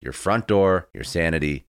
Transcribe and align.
your 0.00 0.12
front 0.12 0.46
door, 0.46 0.88
your 0.94 1.04
sanity. 1.04 1.66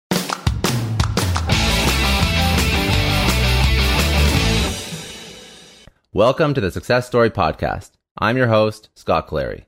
Welcome 6.12 6.55
to 6.55 6.61
the 6.61 6.70
Success 6.70 7.06
Story 7.06 7.30
Podcast. 7.30 7.92
I'm 8.17 8.36
your 8.36 8.47
host, 8.47 8.89
Scott 8.95 9.27
Clary. 9.27 9.67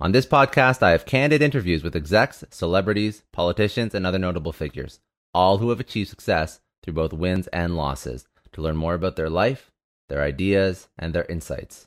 On 0.00 0.12
this 0.12 0.26
podcast, 0.26 0.82
I 0.82 0.90
have 0.90 1.06
candid 1.06 1.40
interviews 1.40 1.82
with 1.82 1.96
execs, 1.96 2.44
celebrities, 2.50 3.22
politicians, 3.32 3.94
and 3.94 4.06
other 4.06 4.18
notable 4.18 4.52
figures, 4.52 5.00
all 5.32 5.58
who 5.58 5.70
have 5.70 5.80
achieved 5.80 6.10
success 6.10 6.60
through 6.82 6.94
both 6.94 7.12
wins 7.12 7.46
and 7.48 7.76
losses, 7.76 8.26
to 8.52 8.60
learn 8.60 8.76
more 8.76 8.94
about 8.94 9.16
their 9.16 9.30
life, 9.30 9.70
their 10.08 10.20
ideas, 10.20 10.88
and 10.98 11.14
their 11.14 11.24
insights. 11.26 11.86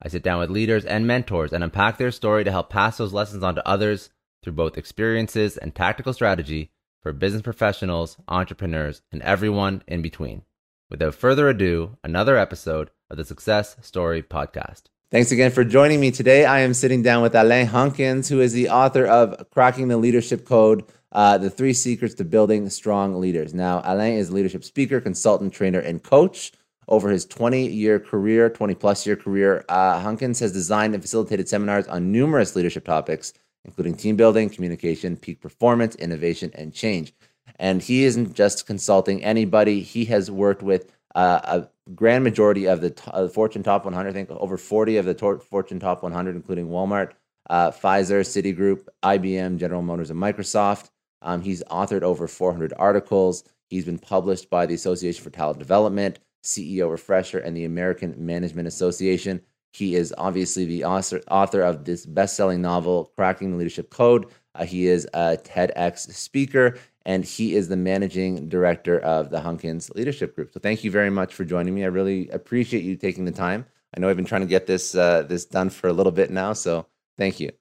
I 0.00 0.08
sit 0.08 0.22
down 0.22 0.38
with 0.38 0.50
leaders 0.50 0.84
and 0.84 1.06
mentors 1.06 1.52
and 1.52 1.64
unpack 1.64 1.98
their 1.98 2.12
story 2.12 2.44
to 2.44 2.52
help 2.52 2.70
pass 2.70 2.98
those 2.98 3.12
lessons 3.12 3.42
on 3.42 3.56
to 3.56 3.66
others 3.66 4.10
through 4.42 4.54
both 4.54 4.78
experiences 4.78 5.56
and 5.56 5.74
tactical 5.74 6.12
strategy 6.12 6.70
for 7.02 7.12
business 7.12 7.42
professionals, 7.42 8.16
entrepreneurs, 8.28 9.02
and 9.12 9.22
everyone 9.22 9.82
in 9.86 10.02
between. 10.02 10.42
Without 10.90 11.14
further 11.14 11.48
ado, 11.48 11.96
another 12.02 12.36
episode 12.36 12.90
of 13.10 13.16
the 13.16 13.24
Success 13.24 13.76
Story 13.80 14.22
Podcast. 14.22 14.84
Thanks 15.10 15.32
again 15.32 15.50
for 15.50 15.64
joining 15.64 16.00
me 16.00 16.10
today. 16.10 16.44
I 16.44 16.60
am 16.60 16.74
sitting 16.74 17.02
down 17.02 17.22
with 17.22 17.34
Alain 17.34 17.66
Hunkins, 17.66 18.28
who 18.28 18.40
is 18.40 18.52
the 18.52 18.68
author 18.68 19.06
of 19.06 19.50
Cracking 19.50 19.88
the 19.88 19.96
Leadership 19.96 20.44
Code 20.44 20.84
uh, 21.12 21.38
The 21.38 21.50
Three 21.50 21.72
Secrets 21.72 22.14
to 22.16 22.24
Building 22.24 22.68
Strong 22.68 23.18
Leaders. 23.18 23.54
Now, 23.54 23.80
Alain 23.84 24.18
is 24.18 24.28
a 24.28 24.34
leadership 24.34 24.64
speaker, 24.64 25.00
consultant, 25.00 25.52
trainer, 25.52 25.80
and 25.80 26.02
coach. 26.02 26.52
Over 26.86 27.10
his 27.10 27.26
20 27.26 27.68
year 27.68 28.00
career, 28.00 28.48
20 28.48 28.74
plus 28.74 29.06
year 29.06 29.16
career, 29.16 29.64
uh, 29.68 30.02
Hunkins 30.02 30.40
has 30.40 30.52
designed 30.52 30.94
and 30.94 31.02
facilitated 31.02 31.46
seminars 31.46 31.86
on 31.86 32.12
numerous 32.12 32.56
leadership 32.56 32.86
topics 32.86 33.34
including 33.64 33.94
team 33.94 34.16
building, 34.16 34.48
communication, 34.48 35.16
peak 35.16 35.40
performance, 35.40 35.94
innovation, 35.96 36.50
and 36.54 36.72
change. 36.72 37.12
And 37.58 37.82
he 37.82 38.04
isn't 38.04 38.34
just 38.34 38.66
consulting 38.66 39.22
anybody. 39.24 39.80
He 39.80 40.04
has 40.06 40.30
worked 40.30 40.62
with 40.62 40.92
uh, 41.14 41.40
a 41.44 41.92
grand 41.94 42.24
majority 42.24 42.66
of 42.66 42.80
the, 42.80 42.90
t- 42.90 43.10
uh, 43.12 43.28
Fortune 43.28 43.62
Top 43.62 43.84
100. 43.84 44.08
I 44.08 44.12
think 44.12 44.30
over 44.30 44.56
40 44.56 44.98
of 44.98 45.04
the 45.04 45.14
to- 45.14 45.38
Fortune 45.38 45.80
Top 45.80 46.02
100, 46.02 46.36
including 46.36 46.68
Walmart, 46.68 47.12
uh, 47.50 47.70
Pfizer, 47.70 48.20
Citigroup, 48.20 48.86
IBM, 49.02 49.58
General 49.58 49.82
Motors, 49.82 50.10
and 50.10 50.20
Microsoft. 50.20 50.90
Um, 51.22 51.42
he's 51.42 51.62
authored 51.64 52.02
over 52.02 52.28
400 52.28 52.72
articles. 52.76 53.44
He's 53.68 53.84
been 53.84 53.98
published 53.98 54.48
by 54.50 54.66
the 54.66 54.74
Association 54.74 55.22
for 55.24 55.30
Talent 55.30 55.58
Development, 55.58 56.18
CEO 56.44 56.90
Refresher, 56.90 57.38
and 57.38 57.56
the 57.56 57.64
American 57.64 58.14
Management 58.18 58.68
Association. 58.68 59.40
He 59.78 59.94
is 59.94 60.12
obviously 60.18 60.64
the 60.64 60.84
author, 60.84 61.20
author 61.30 61.60
of 61.60 61.84
this 61.84 62.04
best 62.04 62.34
selling 62.34 62.60
novel, 62.60 63.12
Cracking 63.14 63.52
the 63.52 63.56
Leadership 63.58 63.90
Code. 63.90 64.26
Uh, 64.56 64.64
he 64.64 64.88
is 64.88 65.06
a 65.14 65.36
TEDx 65.36 66.12
speaker, 66.12 66.76
and 67.06 67.24
he 67.24 67.54
is 67.54 67.68
the 67.68 67.76
managing 67.76 68.48
director 68.48 68.98
of 68.98 69.30
the 69.30 69.38
Hunkins 69.38 69.94
Leadership 69.94 70.34
Group. 70.34 70.52
So, 70.52 70.58
thank 70.58 70.82
you 70.82 70.90
very 70.90 71.10
much 71.10 71.32
for 71.32 71.44
joining 71.44 71.76
me. 71.76 71.84
I 71.84 71.88
really 71.88 72.28
appreciate 72.30 72.82
you 72.82 72.96
taking 72.96 73.24
the 73.24 73.30
time. 73.30 73.66
I 73.96 74.00
know 74.00 74.08
I've 74.08 74.16
been 74.16 74.24
trying 74.24 74.40
to 74.40 74.48
get 74.48 74.66
this 74.66 74.96
uh, 74.96 75.22
this 75.22 75.44
done 75.44 75.70
for 75.70 75.86
a 75.86 75.92
little 75.92 76.12
bit 76.12 76.32
now, 76.32 76.54
so 76.54 76.86
thank 77.16 77.38
you. 77.38 77.52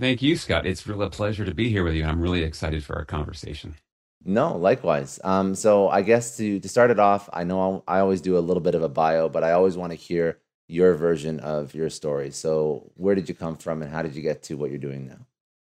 Thank 0.00 0.20
you, 0.20 0.36
Scott. 0.36 0.66
It's 0.66 0.84
really 0.86 1.06
a 1.06 1.10
pleasure 1.10 1.44
to 1.44 1.54
be 1.54 1.68
here 1.68 1.84
with 1.84 1.94
you. 1.94 2.04
I'm 2.04 2.20
really 2.20 2.42
excited 2.42 2.82
for 2.82 2.96
our 2.96 3.04
conversation. 3.04 3.76
No, 4.24 4.56
likewise. 4.56 5.20
Um, 5.22 5.54
so 5.54 5.88
I 5.88 6.02
guess 6.02 6.36
to 6.38 6.58
to 6.58 6.68
start 6.68 6.90
it 6.90 6.98
off, 6.98 7.30
I 7.32 7.44
know 7.44 7.60
I'll, 7.60 7.84
i 7.86 8.00
always 8.00 8.20
do 8.20 8.36
a 8.36 8.40
little 8.40 8.60
bit 8.60 8.74
of 8.74 8.82
a 8.82 8.88
bio, 8.88 9.28
but 9.28 9.44
I 9.44 9.52
always 9.52 9.76
want 9.76 9.92
to 9.92 9.96
hear 9.96 10.38
your 10.68 10.94
version 10.94 11.40
of 11.40 11.74
your 11.74 11.90
story. 11.90 12.30
So, 12.30 12.90
where 12.96 13.14
did 13.14 13.28
you 13.28 13.34
come 13.34 13.56
from 13.56 13.82
and 13.82 13.90
how 13.90 14.02
did 14.02 14.14
you 14.14 14.22
get 14.22 14.42
to 14.44 14.54
what 14.54 14.70
you're 14.70 14.78
doing 14.78 15.06
now? 15.06 15.26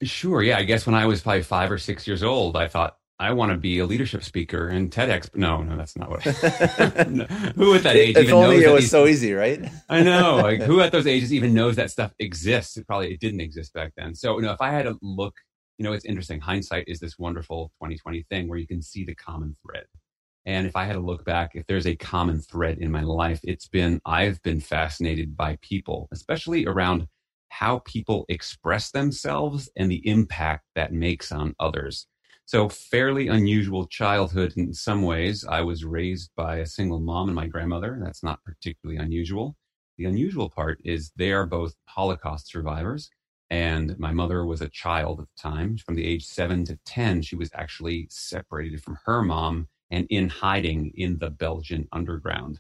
Sure. 0.03 0.43
Yeah. 0.43 0.59
I 0.59 0.65
guess 0.65 0.87
when 0.87 0.95
I 0.95 1.07
was 1.07 1.23
probably 1.23 1.43
five 1.43 1.71
or 1.71 1.79
six 1.79 2.07
years 2.07 2.23
old, 2.23 2.57
I 2.57 2.69
thought, 2.69 2.97
I 3.19 3.33
want 3.33 3.53
to 3.53 3.57
be 3.57 3.79
a 3.79 3.87
leadership 3.87 4.25
speaker 4.25 4.69
and 4.69 4.91
TEDx. 4.91 5.35
No, 5.37 5.63
no, 5.63 5.77
that's 5.77 5.97
not 5.97 6.11
what. 6.11 6.27
I, 6.27 7.05
no. 7.09 7.25
Who 7.55 7.75
at 7.75 7.85
that 7.85 7.95
age? 7.95 8.17
If 8.17 8.33
only 8.33 8.65
it 8.65 8.73
was 8.73 8.85
these, 8.85 8.91
so 8.91 9.07
easy, 9.07 9.33
right? 9.33 9.61
I 9.89 10.03
know. 10.03 10.37
Like, 10.45 10.63
who 10.63 10.81
at 10.81 10.93
those 10.93 11.07
ages 11.07 11.33
even 11.33 11.55
knows 11.55 11.77
that 11.77 11.91
stuff 11.91 12.13
exists? 12.19 12.77
It 12.77 12.87
probably 12.87 13.15
it 13.15 13.21
didn't 13.21 13.41
exist 13.41 13.73
back 13.73 13.93
then. 13.97 14.15
So, 14.15 14.37
you 14.37 14.43
know, 14.43 14.53
if 14.53 14.61
I 14.61 14.71
had 14.71 14.83
to 14.83 14.99
look, 15.01 15.35
you 15.79 15.85
know, 15.85 15.93
it's 15.93 16.05
interesting. 16.05 16.41
Hindsight 16.41 16.85
is 16.89 16.99
this 16.99 17.19
wonderful 17.19 17.69
2020 17.81 18.25
thing 18.31 18.49
where 18.49 18.59
you 18.59 18.67
can 18.67 18.83
see 18.83 19.05
the 19.05 19.15
common 19.15 19.57
thread. 19.63 19.87
And 20.47 20.67
if 20.67 20.77
I 20.77 20.85
had 20.85 20.95
to 20.95 21.01
look 21.01 21.25
back, 21.25 21.53
if 21.55 21.67
there's 21.67 21.87
a 21.87 21.97
common 21.97 22.41
thread 22.41 22.79
in 22.79 22.91
my 22.91 23.03
life, 23.03 23.41
it's 23.45 23.69
been 23.69 24.01
I've 24.05 24.43
been 24.43 24.61
fascinated 24.61 25.37
by 25.37 25.59
people, 25.63 26.09
especially 26.13 26.67
around 26.67 27.09
how 27.49 27.81
people 27.87 28.27
express 28.29 28.91
themselves 28.91 29.71
and 29.77 29.91
the 29.91 30.07
impact 30.07 30.65
that 30.75 30.93
makes 30.93 31.33
on 31.33 31.55
others. 31.61 32.07
So, 32.47 32.69
fairly 32.69 33.29
unusual 33.29 33.87
childhood 33.87 34.53
in 34.57 34.75
some 34.75 35.03
ways. 35.03 35.47
I 35.49 35.63
was 35.63 35.85
raised 35.85 36.31
by 36.37 36.57
a 36.57 36.67
single 36.67 37.01
mom 37.01 37.29
and 37.29 37.37
my 37.37 37.47
grandmother. 37.47 37.99
That's 38.03 38.23
not 38.23 38.45
particularly 38.45 39.01
unusual. 39.01 39.57
The 39.97 40.05
unusual 40.05 40.51
part 40.51 40.79
is 40.85 41.13
they 41.17 41.33
are 41.33 41.47
both 41.47 41.75
Holocaust 41.87 42.49
survivors. 42.49 43.09
And 43.49 43.99
my 43.99 44.13
mother 44.13 44.45
was 44.45 44.61
a 44.61 44.69
child 44.69 45.21
at 45.21 45.27
the 45.27 45.41
time. 45.41 45.79
From 45.79 45.95
the 45.95 46.05
age 46.05 46.27
seven 46.27 46.65
to 46.67 46.79
10, 46.85 47.23
she 47.23 47.37
was 47.37 47.51
actually 47.55 48.09
separated 48.11 48.83
from 48.83 48.99
her 49.07 49.23
mom 49.23 49.69
and 49.95 50.07
in 50.11 50.29
hiding 50.29 50.93
in 50.97 51.17
the 51.19 51.31
Belgian 51.31 51.87
underground. 51.93 52.59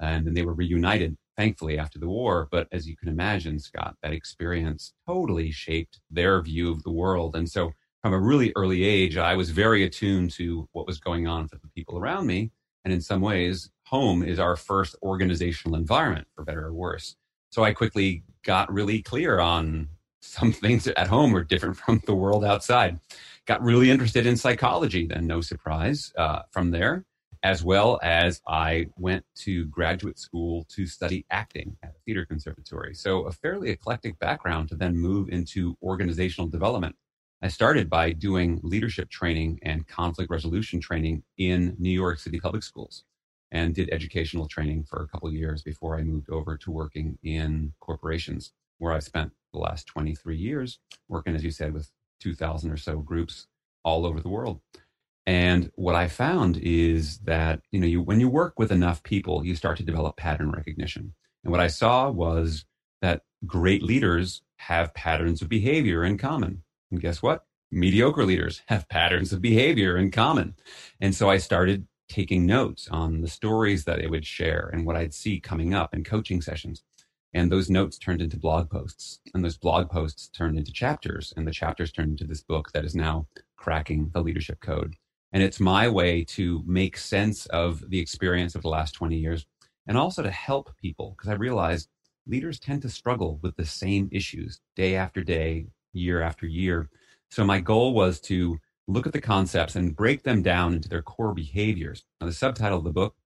And 0.00 0.26
then 0.26 0.34
they 0.34 0.42
were 0.42 0.52
reunited, 0.52 1.16
thankfully, 1.36 1.78
after 1.78 1.98
the 1.98 2.08
war. 2.08 2.46
But 2.50 2.68
as 2.72 2.86
you 2.86 2.94
can 2.94 3.08
imagine, 3.08 3.58
Scott, 3.58 3.96
that 4.02 4.12
experience 4.12 4.92
totally 5.06 5.50
shaped 5.50 6.00
their 6.10 6.42
view 6.42 6.70
of 6.70 6.82
the 6.82 6.92
world. 6.92 7.36
And 7.36 7.48
so 7.48 7.72
from 8.02 8.12
a 8.12 8.20
really 8.20 8.52
early 8.54 8.84
age, 8.84 9.16
I 9.16 9.34
was 9.34 9.48
very 9.48 9.84
attuned 9.84 10.32
to 10.32 10.68
what 10.72 10.86
was 10.86 11.00
going 11.00 11.26
on 11.26 11.48
for 11.48 11.56
the 11.56 11.68
people 11.74 11.98
around 11.98 12.26
me. 12.26 12.50
And 12.84 12.92
in 12.92 13.00
some 13.00 13.22
ways, 13.22 13.70
home 13.86 14.22
is 14.22 14.38
our 14.38 14.56
first 14.56 14.94
organizational 15.02 15.78
environment, 15.78 16.26
for 16.34 16.44
better 16.44 16.66
or 16.66 16.74
worse. 16.74 17.16
So 17.50 17.64
I 17.64 17.72
quickly 17.72 18.24
got 18.44 18.70
really 18.70 19.00
clear 19.00 19.40
on 19.40 19.88
some 20.20 20.52
things 20.64 20.86
at 20.86 21.08
home 21.08 21.32
were 21.32 21.44
different 21.44 21.78
from 21.78 22.02
the 22.04 22.14
world 22.14 22.44
outside. 22.44 23.00
Got 23.46 23.62
really 23.62 23.90
interested 23.90 24.26
in 24.26 24.36
psychology, 24.38 25.06
then, 25.06 25.26
no 25.26 25.42
surprise 25.42 26.12
uh, 26.16 26.42
from 26.50 26.70
there, 26.70 27.04
as 27.42 27.62
well 27.62 28.00
as 28.02 28.40
I 28.48 28.86
went 28.96 29.26
to 29.40 29.66
graduate 29.66 30.18
school 30.18 30.64
to 30.70 30.86
study 30.86 31.26
acting 31.30 31.76
at 31.82 31.90
a 31.90 31.98
theater 32.06 32.24
conservatory. 32.24 32.94
So, 32.94 33.26
a 33.26 33.32
fairly 33.32 33.68
eclectic 33.68 34.18
background 34.18 34.70
to 34.70 34.76
then 34.76 34.96
move 34.96 35.28
into 35.28 35.76
organizational 35.82 36.48
development. 36.48 36.96
I 37.42 37.48
started 37.48 37.90
by 37.90 38.12
doing 38.12 38.60
leadership 38.62 39.10
training 39.10 39.58
and 39.60 39.86
conflict 39.86 40.30
resolution 40.30 40.80
training 40.80 41.22
in 41.36 41.76
New 41.78 41.90
York 41.90 42.18
City 42.18 42.40
public 42.40 42.62
schools 42.62 43.04
and 43.52 43.74
did 43.74 43.90
educational 43.92 44.48
training 44.48 44.84
for 44.84 45.02
a 45.02 45.08
couple 45.08 45.30
years 45.30 45.62
before 45.62 45.98
I 45.98 46.02
moved 46.02 46.30
over 46.30 46.56
to 46.56 46.70
working 46.70 47.18
in 47.22 47.74
corporations, 47.80 48.52
where 48.78 48.94
I've 48.94 49.04
spent 49.04 49.32
the 49.52 49.58
last 49.58 49.86
23 49.86 50.34
years 50.34 50.78
working, 51.08 51.34
as 51.34 51.44
you 51.44 51.50
said, 51.50 51.74
with 51.74 51.90
2,000 52.20 52.70
or 52.70 52.76
so 52.76 52.98
groups 52.98 53.46
all 53.84 54.06
over 54.06 54.20
the 54.20 54.28
world. 54.28 54.60
And 55.26 55.70
what 55.74 55.94
I 55.94 56.08
found 56.08 56.58
is 56.58 57.18
that 57.20 57.60
you 57.70 57.80
know, 57.80 57.86
you, 57.86 58.02
when 58.02 58.20
you 58.20 58.28
work 58.28 58.58
with 58.58 58.70
enough 58.70 59.02
people, 59.02 59.44
you 59.44 59.56
start 59.56 59.78
to 59.78 59.82
develop 59.84 60.16
pattern 60.16 60.50
recognition. 60.50 61.14
And 61.42 61.50
what 61.50 61.60
I 61.60 61.68
saw 61.68 62.10
was 62.10 62.64
that 63.00 63.22
great 63.46 63.82
leaders 63.82 64.42
have 64.56 64.94
patterns 64.94 65.42
of 65.42 65.48
behavior 65.48 66.04
in 66.04 66.18
common. 66.18 66.62
And 66.90 67.00
guess 67.00 67.22
what? 67.22 67.44
Mediocre 67.70 68.24
leaders 68.24 68.62
have 68.66 68.88
patterns 68.88 69.32
of 69.32 69.40
behavior 69.40 69.96
in 69.96 70.10
common. 70.10 70.54
And 71.00 71.14
so 71.14 71.30
I 71.30 71.38
started 71.38 71.86
taking 72.08 72.44
notes 72.44 72.86
on 72.88 73.22
the 73.22 73.28
stories 73.28 73.84
that 73.84 73.98
they 73.98 74.06
would 74.06 74.26
share 74.26 74.70
and 74.72 74.84
what 74.84 74.96
I'd 74.96 75.14
see 75.14 75.40
coming 75.40 75.74
up 75.74 75.94
in 75.94 76.04
coaching 76.04 76.42
sessions. 76.42 76.82
And 77.34 77.50
those 77.50 77.68
notes 77.68 77.98
turned 77.98 78.22
into 78.22 78.38
blog 78.38 78.70
posts, 78.70 79.18
and 79.34 79.44
those 79.44 79.58
blog 79.58 79.90
posts 79.90 80.28
turned 80.28 80.56
into 80.56 80.72
chapters, 80.72 81.34
and 81.36 81.46
the 81.46 81.52
chapters 81.52 81.90
turned 81.90 82.12
into 82.12 82.24
this 82.24 82.42
book 82.42 82.70
that 82.72 82.84
is 82.84 82.94
now 82.94 83.26
cracking 83.56 84.10
the 84.14 84.22
leadership 84.22 84.60
code. 84.60 84.94
And 85.32 85.42
it's 85.42 85.58
my 85.58 85.88
way 85.88 86.22
to 86.28 86.62
make 86.64 86.96
sense 86.96 87.46
of 87.46 87.90
the 87.90 87.98
experience 87.98 88.54
of 88.54 88.62
the 88.62 88.68
last 88.68 88.92
20 88.92 89.16
years 89.16 89.46
and 89.88 89.98
also 89.98 90.22
to 90.22 90.30
help 90.30 90.76
people 90.80 91.16
because 91.16 91.28
I 91.28 91.34
realized 91.34 91.88
leaders 92.26 92.60
tend 92.60 92.82
to 92.82 92.88
struggle 92.88 93.40
with 93.42 93.56
the 93.56 93.66
same 93.66 94.08
issues 94.12 94.60
day 94.76 94.94
after 94.94 95.22
day, 95.22 95.66
year 95.92 96.22
after 96.22 96.46
year. 96.46 96.88
So 97.30 97.44
my 97.44 97.58
goal 97.58 97.94
was 97.94 98.20
to 98.22 98.58
look 98.86 99.06
at 99.06 99.12
the 99.12 99.20
concepts 99.20 99.76
and 99.76 99.96
break 99.96 100.22
them 100.22 100.42
down 100.42 100.74
into 100.74 100.88
their 100.88 101.02
core 101.02 101.34
behaviors. 101.34 102.04
Now, 102.20 102.28
the 102.28 102.32
subtitle 102.32 102.78
of 102.78 102.84
the 102.84 102.92
book 102.92 103.16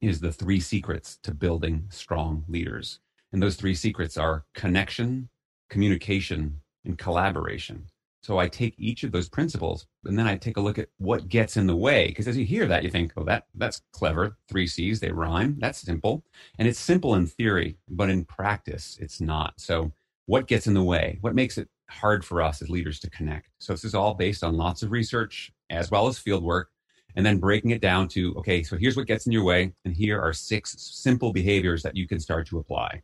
is 0.00 0.20
The 0.20 0.32
Three 0.32 0.60
Secrets 0.60 1.18
to 1.22 1.32
Building 1.32 1.86
Strong 1.88 2.44
Leaders. 2.48 2.98
And 3.32 3.42
those 3.42 3.56
three 3.56 3.74
secrets 3.74 4.16
are 4.16 4.44
connection, 4.54 5.28
communication, 5.70 6.60
and 6.84 6.98
collaboration. 6.98 7.86
So 8.22 8.38
I 8.38 8.46
take 8.46 8.74
each 8.78 9.02
of 9.02 9.10
those 9.10 9.28
principles 9.28 9.86
and 10.04 10.16
then 10.16 10.28
I 10.28 10.36
take 10.36 10.56
a 10.56 10.60
look 10.60 10.78
at 10.78 10.88
what 10.98 11.28
gets 11.28 11.56
in 11.56 11.66
the 11.66 11.74
way. 11.74 12.06
Because 12.06 12.28
as 12.28 12.36
you 12.36 12.44
hear 12.44 12.66
that, 12.66 12.84
you 12.84 12.90
think, 12.90 13.12
oh, 13.16 13.24
that 13.24 13.46
that's 13.54 13.82
clever. 13.92 14.36
Three 14.48 14.68
C's, 14.68 15.00
they 15.00 15.10
rhyme. 15.10 15.56
That's 15.58 15.80
simple. 15.80 16.22
And 16.58 16.68
it's 16.68 16.78
simple 16.78 17.16
in 17.16 17.26
theory, 17.26 17.78
but 17.88 18.10
in 18.10 18.24
practice, 18.24 18.96
it's 19.00 19.20
not. 19.20 19.54
So 19.56 19.90
what 20.26 20.46
gets 20.46 20.68
in 20.68 20.74
the 20.74 20.82
way? 20.84 21.18
What 21.20 21.34
makes 21.34 21.58
it 21.58 21.68
hard 21.90 22.24
for 22.24 22.40
us 22.40 22.62
as 22.62 22.70
leaders 22.70 23.00
to 23.00 23.10
connect? 23.10 23.48
So 23.58 23.72
this 23.72 23.84
is 23.84 23.94
all 23.94 24.14
based 24.14 24.44
on 24.44 24.56
lots 24.56 24.84
of 24.84 24.92
research 24.92 25.52
as 25.70 25.90
well 25.90 26.06
as 26.06 26.18
field 26.18 26.44
work. 26.44 26.70
And 27.16 27.26
then 27.26 27.38
breaking 27.38 27.72
it 27.72 27.82
down 27.82 28.08
to, 28.08 28.34
okay, 28.36 28.62
so 28.62 28.76
here's 28.76 28.96
what 28.96 29.06
gets 29.06 29.26
in 29.26 29.32
your 29.32 29.44
way. 29.44 29.72
And 29.84 29.94
here 29.94 30.18
are 30.20 30.32
six 30.32 30.76
simple 30.78 31.32
behaviors 31.32 31.82
that 31.82 31.96
you 31.96 32.06
can 32.06 32.20
start 32.20 32.46
to 32.46 32.58
apply. 32.58 33.02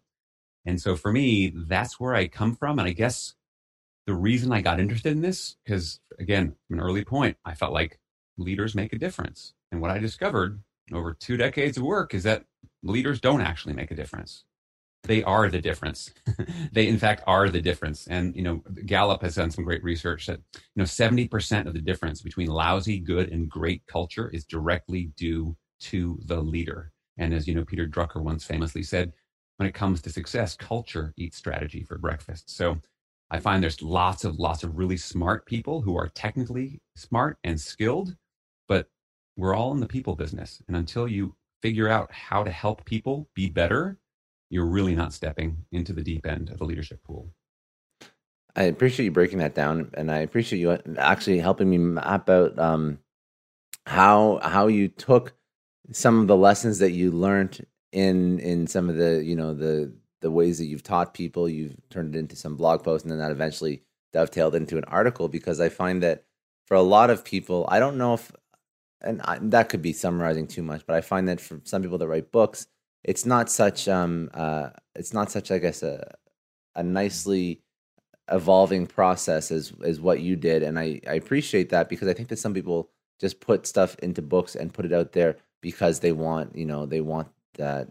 And 0.66 0.80
so 0.80 0.96
for 0.96 1.12
me, 1.12 1.52
that's 1.54 1.98
where 1.98 2.14
I 2.14 2.28
come 2.28 2.54
from. 2.54 2.78
And 2.78 2.88
I 2.88 2.92
guess 2.92 3.34
the 4.06 4.14
reason 4.14 4.52
I 4.52 4.62
got 4.62 4.80
interested 4.80 5.12
in 5.12 5.20
this, 5.20 5.56
because 5.64 6.00
again, 6.18 6.54
from 6.66 6.78
an 6.78 6.84
early 6.84 7.04
point, 7.04 7.36
I 7.44 7.54
felt 7.54 7.72
like 7.72 7.98
leaders 8.36 8.74
make 8.74 8.92
a 8.92 8.98
difference. 8.98 9.54
And 9.70 9.80
what 9.80 9.90
I 9.90 9.98
discovered 9.98 10.60
over 10.92 11.14
two 11.14 11.36
decades 11.36 11.76
of 11.76 11.82
work 11.82 12.14
is 12.14 12.22
that 12.22 12.44
leaders 12.82 13.20
don't 13.20 13.40
actually 13.40 13.74
make 13.74 13.90
a 13.90 13.96
difference. 13.96 14.44
They 15.04 15.22
are 15.22 15.48
the 15.48 15.60
difference. 15.60 16.10
they, 16.72 16.88
in 16.88 16.98
fact, 16.98 17.22
are 17.26 17.48
the 17.48 17.60
difference. 17.60 18.06
And, 18.08 18.34
you 18.34 18.42
know, 18.42 18.62
Gallup 18.86 19.22
has 19.22 19.36
done 19.36 19.50
some 19.50 19.64
great 19.64 19.84
research 19.84 20.26
that, 20.26 20.40
you 20.54 20.60
know, 20.76 20.84
70% 20.84 21.66
of 21.66 21.72
the 21.72 21.80
difference 21.80 22.20
between 22.20 22.48
lousy, 22.48 22.98
good, 22.98 23.30
and 23.30 23.48
great 23.48 23.86
culture 23.86 24.28
is 24.30 24.44
directly 24.44 25.10
due 25.16 25.56
to 25.80 26.18
the 26.24 26.40
leader. 26.40 26.92
And 27.16 27.32
as 27.32 27.46
you 27.46 27.54
know, 27.54 27.64
Peter 27.64 27.86
Drucker 27.86 28.22
once 28.22 28.44
famously 28.44 28.82
said, 28.82 29.12
when 29.58 29.68
it 29.68 29.74
comes 29.74 30.00
to 30.00 30.10
success, 30.10 30.56
culture 30.56 31.12
eats 31.16 31.36
strategy 31.36 31.82
for 31.82 31.98
breakfast. 31.98 32.48
So 32.48 32.78
I 33.30 33.40
find 33.40 33.62
there's 33.62 33.82
lots 33.82 34.24
of 34.24 34.38
lots 34.38 34.62
of 34.62 34.78
really 34.78 34.96
smart 34.96 35.44
people 35.46 35.82
who 35.82 35.96
are 35.96 36.08
technically 36.08 36.80
smart 36.96 37.36
and 37.44 37.60
skilled, 37.60 38.16
but 38.68 38.86
we're 39.36 39.54
all 39.54 39.72
in 39.72 39.80
the 39.80 39.86
people 39.86 40.14
business. 40.14 40.62
And 40.68 40.76
until 40.76 41.06
you 41.06 41.34
figure 41.60 41.88
out 41.88 42.10
how 42.12 42.44
to 42.44 42.50
help 42.50 42.84
people 42.84 43.28
be 43.34 43.50
better, 43.50 43.98
you're 44.48 44.64
really 44.64 44.94
not 44.94 45.12
stepping 45.12 45.58
into 45.72 45.92
the 45.92 46.02
deep 46.02 46.24
end 46.24 46.50
of 46.50 46.58
the 46.58 46.64
leadership 46.64 47.02
pool. 47.02 47.28
I 48.54 48.62
appreciate 48.62 49.06
you 49.06 49.12
breaking 49.12 49.38
that 49.38 49.54
down, 49.54 49.90
and 49.94 50.10
I 50.10 50.18
appreciate 50.18 50.60
you 50.60 50.78
actually 50.96 51.38
helping 51.38 51.68
me 51.68 51.78
map 51.78 52.30
out 52.30 52.58
um, 52.58 52.98
how 53.86 54.38
how 54.42 54.68
you 54.68 54.88
took 54.88 55.34
some 55.92 56.20
of 56.20 56.28
the 56.28 56.36
lessons 56.36 56.78
that 56.78 56.92
you 56.92 57.10
learned 57.10 57.66
in 57.92 58.38
in 58.40 58.66
some 58.66 58.88
of 58.88 58.96
the 58.96 59.22
you 59.24 59.34
know 59.34 59.54
the 59.54 59.92
the 60.20 60.30
ways 60.30 60.58
that 60.58 60.66
you've 60.66 60.82
taught 60.82 61.14
people 61.14 61.48
you've 61.48 61.76
turned 61.90 62.14
it 62.14 62.18
into 62.18 62.36
some 62.36 62.56
blog 62.56 62.82
post 62.82 63.04
and 63.04 63.12
then 63.12 63.18
that 63.18 63.30
eventually 63.30 63.82
dovetailed 64.12 64.54
into 64.54 64.76
an 64.76 64.84
article 64.84 65.28
because 65.28 65.60
i 65.60 65.68
find 65.68 66.02
that 66.02 66.24
for 66.66 66.74
a 66.74 66.82
lot 66.82 67.10
of 67.10 67.24
people 67.24 67.66
i 67.70 67.78
don't 67.78 67.96
know 67.96 68.14
if 68.14 68.32
and 69.00 69.22
I, 69.22 69.38
that 69.40 69.68
could 69.68 69.80
be 69.80 69.92
summarizing 69.92 70.46
too 70.46 70.62
much 70.62 70.86
but 70.86 70.96
i 70.96 71.00
find 71.00 71.28
that 71.28 71.40
for 71.40 71.60
some 71.64 71.82
people 71.82 71.98
that 71.98 72.08
write 72.08 72.30
books 72.30 72.66
it's 73.04 73.24
not 73.24 73.50
such 73.50 73.88
um 73.88 74.28
uh 74.34 74.70
it's 74.94 75.14
not 75.14 75.30
such 75.30 75.50
i 75.50 75.58
guess 75.58 75.82
a 75.82 76.14
a 76.74 76.82
nicely 76.82 77.62
evolving 78.30 78.86
process 78.86 79.50
as 79.50 79.72
as 79.82 80.00
what 80.00 80.20
you 80.20 80.36
did 80.36 80.62
and 80.62 80.78
i 80.78 81.00
i 81.08 81.14
appreciate 81.14 81.70
that 81.70 81.88
because 81.88 82.08
i 82.08 82.12
think 82.12 82.28
that 82.28 82.38
some 82.38 82.52
people 82.52 82.90
just 83.18 83.40
put 83.40 83.66
stuff 83.66 83.96
into 84.00 84.20
books 84.20 84.54
and 84.54 84.74
put 84.74 84.84
it 84.84 84.92
out 84.92 85.12
there 85.12 85.36
because 85.62 86.00
they 86.00 86.12
want 86.12 86.54
you 86.54 86.66
know 86.66 86.84
they 86.84 87.00
want 87.00 87.28
that 87.58 87.88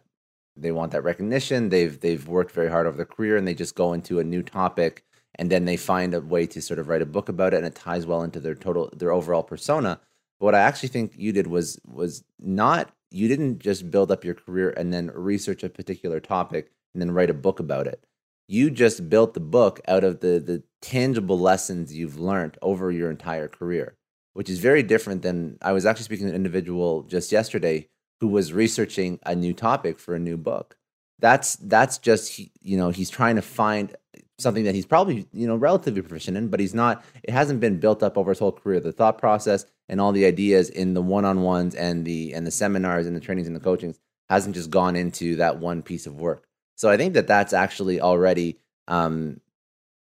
they 0.58 0.72
want 0.72 0.92
that 0.92 1.04
recognition. 1.04 1.70
They've 1.70 2.00
they've 2.00 2.28
worked 2.28 2.52
very 2.52 2.70
hard 2.70 2.88
over 2.88 2.98
their 2.98 3.06
career, 3.06 3.38
and 3.38 3.48
they 3.48 3.54
just 3.54 3.76
go 3.76 3.94
into 3.94 4.20
a 4.20 4.24
new 4.24 4.42
topic, 4.42 5.04
and 5.36 5.52
then 5.52 5.66
they 5.66 5.78
find 5.78 6.14
a 6.14 6.22
way 6.22 6.48
to 6.48 6.62
sort 6.62 6.80
of 6.80 6.88
write 6.88 7.02
a 7.02 7.06
book 7.06 7.30
about 7.30 7.54
it, 7.54 7.58
and 7.58 7.66
it 7.68 7.76
ties 7.76 8.06
well 8.06 8.24
into 8.24 8.40
their 8.40 8.56
total 8.56 8.90
their 8.96 9.12
overall 9.12 9.44
persona. 9.44 10.00
But 10.40 10.46
what 10.46 10.56
I 10.56 10.60
actually 10.60 10.90
think 10.90 11.14
you 11.16 11.32
did 11.32 11.48
was 11.48 11.80
was 11.86 12.24
not 12.40 12.92
you 13.12 13.28
didn't 13.28 13.60
just 13.60 13.90
build 13.90 14.12
up 14.12 14.26
your 14.26 14.34
career 14.34 14.72
and 14.76 14.94
then 14.94 15.12
research 15.14 15.64
a 15.64 15.70
particular 15.70 16.20
topic 16.20 16.72
and 16.94 17.02
then 17.02 17.12
write 17.12 17.30
a 17.30 17.34
book 17.34 17.60
about 17.60 17.88
it. 17.88 18.04
You 18.50 18.70
just 18.70 19.10
built 19.10 19.34
the 19.34 19.40
book 19.40 19.80
out 19.88 20.04
of 20.04 20.20
the 20.22 20.40
the 20.40 20.64
tangible 20.82 21.40
lessons 21.40 21.94
you've 21.94 22.20
learned 22.20 22.58
over 22.62 22.92
your 22.92 23.12
entire 23.12 23.48
career, 23.48 23.96
which 24.34 24.50
is 24.50 24.60
very 24.60 24.84
different 24.84 25.22
than 25.22 25.58
I 25.62 25.72
was 25.74 25.86
actually 25.86 26.06
speaking 26.06 26.26
to 26.28 26.32
an 26.32 26.36
individual 26.36 27.04
just 27.04 27.32
yesterday 27.32 27.90
who 28.20 28.28
was 28.28 28.54
researching 28.54 29.20
a 29.26 29.36
new 29.36 29.54
topic 29.54 30.00
for 30.00 30.16
a 30.16 30.20
new 30.20 30.38
book. 30.38 30.78
That's 31.20 31.56
that's 31.58 31.98
just 31.98 32.38
you 32.38 32.78
know 32.78 32.90
he's 32.90 33.10
trying 33.10 33.36
to 33.38 33.42
find 33.42 33.96
something 34.40 34.66
that 34.66 34.76
he's 34.76 34.86
probably 34.86 35.28
you 35.34 35.48
know 35.48 35.56
relatively 35.56 36.02
proficient 36.02 36.38
in, 36.38 36.50
but 36.50 36.60
he's 36.60 36.74
not. 36.74 37.04
It 37.24 37.32
hasn't 37.32 37.60
been 37.60 37.80
built 37.80 38.04
up 38.04 38.18
over 38.18 38.32
his 38.32 38.40
whole 38.40 38.52
career. 38.52 38.80
The 38.80 38.92
thought 38.92 39.18
process 39.18 39.66
and 39.90 40.00
all 40.00 40.12
the 40.12 40.26
ideas 40.26 40.70
in 40.70 40.94
the 40.94 41.02
one-on-ones 41.02 41.76
and 41.76 42.06
the 42.06 42.34
and 42.34 42.46
the 42.46 42.52
seminars 42.52 43.08
and 43.08 43.16
the 43.16 43.20
trainings 43.20 43.48
and 43.48 43.56
the 43.56 43.62
coachings 43.62 44.00
hasn't 44.30 44.56
just 44.56 44.70
gone 44.70 44.96
into 44.96 45.38
that 45.38 45.60
one 45.60 45.82
piece 45.82 46.06
of 46.06 46.20
work. 46.20 46.46
So 46.76 46.90
I 46.90 46.98
think 46.98 47.14
that 47.16 47.28
that's 47.28 47.54
actually 47.54 48.00
already. 48.00 48.60
Um, 48.88 49.42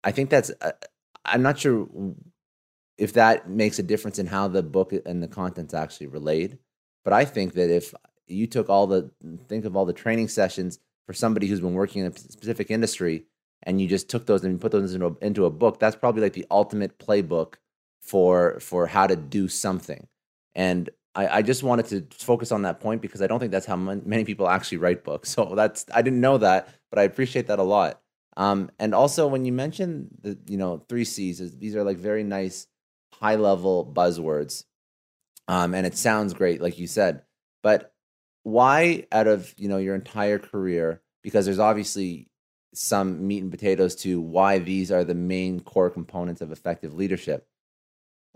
I 0.04 0.12
think 0.12 0.30
that's. 0.30 0.51
Uh, 0.62 0.72
I'm 1.25 1.42
not 1.42 1.60
sure 1.60 1.88
if 2.98 3.13
that 3.13 3.50
makes 3.50 3.80
a 3.80 3.84
difference 3.84 4.20
in 4.20 4.28
how 4.28 4.48
the 4.48 4.63
book 4.63 4.94
and 5.06 5.24
the 5.24 5.28
contents 5.28 5.74
actually 5.74 6.08
relayed. 6.08 6.60
But 7.03 7.13
I 7.13 7.25
think 7.25 7.53
that 7.53 7.70
if 7.70 7.94
you 8.27 8.48
took 8.48 8.70
all 8.70 8.88
the 8.88 9.10
think 9.48 9.65
of 9.65 9.75
all 9.75 9.86
the 9.86 9.94
training 9.94 10.27
sessions 10.27 10.79
for 11.06 11.13
somebody 11.13 11.48
who's 11.48 11.62
been 11.62 11.74
working 11.74 12.06
in 12.06 12.12
a 12.12 12.18
specific 12.18 12.70
industry 12.70 13.25
and 13.63 13.82
you 13.82 13.88
just 13.88 14.10
took 14.10 14.25
those 14.25 14.44
and 14.44 14.62
put 14.62 14.72
those 14.72 14.94
into 14.94 15.08
a, 15.08 15.25
into 15.25 15.46
a 15.46 15.50
book, 15.50 15.79
that's 15.79 15.96
probably 15.96 16.22
like 16.22 16.34
the 16.34 16.46
ultimate 16.51 17.00
playbook 17.00 17.56
for 18.01 18.60
for 18.60 18.88
how 18.88 19.08
to 19.08 19.15
do 19.15 19.48
something. 19.48 20.08
And 20.56 20.89
I, 21.15 21.39
I 21.39 21.41
just 21.41 21.63
wanted 21.63 21.88
to 21.88 22.06
focus 22.25 22.51
on 22.51 22.63
that 22.63 22.79
point 22.79 23.01
because 23.01 23.22
I 23.22 23.27
don't 23.27 23.39
think 23.39 23.51
that's 23.51 23.65
how 23.65 23.75
many 23.75 24.24
people 24.25 24.48
actually 24.48 24.77
write 24.77 25.03
books. 25.03 25.29
So 25.36 25.56
that's 25.56 25.86
I 25.94 26.01
didn't 26.01 26.22
know 26.22 26.38
that, 26.38 26.70
but 26.89 27.00
I 27.00 27.03
appreciate 27.03 27.48
that 27.48 27.60
a 27.60 27.63
lot. 27.63 28.01
Um, 28.38 28.70
and 28.79 28.96
also 28.96 29.27
when 29.27 29.46
you 29.46 29.51
mentioned 29.51 30.10
the 30.22 30.38
you 30.48 30.58
know 30.58 30.84
three 30.88 31.06
C's, 31.06 31.58
these 31.58 31.75
are 31.75 31.84
like 31.84 31.98
very 31.98 32.24
nice 32.24 32.68
high 33.13 33.36
level 33.36 33.86
buzzwords 33.86 34.63
um, 35.50 35.74
and 35.74 35.88
it 35.88 35.98
sounds 35.98 36.36
great, 36.36 36.62
like 36.62 36.77
you 36.77 36.86
said. 36.86 37.24
But 37.63 37.91
why, 38.44 39.08
out 39.12 39.27
of 39.27 39.53
you 39.58 39.68
know 39.68 39.79
your 39.79 39.96
entire 39.96 40.38
career, 40.38 41.01
because 41.24 41.46
there's 41.46 41.60
obviously 41.60 42.29
some 42.74 43.27
meat 43.27 43.41
and 43.41 43.51
potatoes 43.51 43.96
to 43.96 44.22
why 44.22 44.60
these 44.60 44.91
are 44.91 45.03
the 45.03 45.15
main 45.15 45.60
core 45.60 45.89
components 45.89 46.41
of 46.41 46.51
effective 46.51 46.94
leadership. 46.94 47.48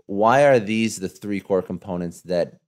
Why 0.06 0.44
are 0.44 0.58
these 0.58 0.98
the 0.98 1.08
three 1.08 1.38
core 1.40 1.62
components 1.62 2.22
that 2.22 2.58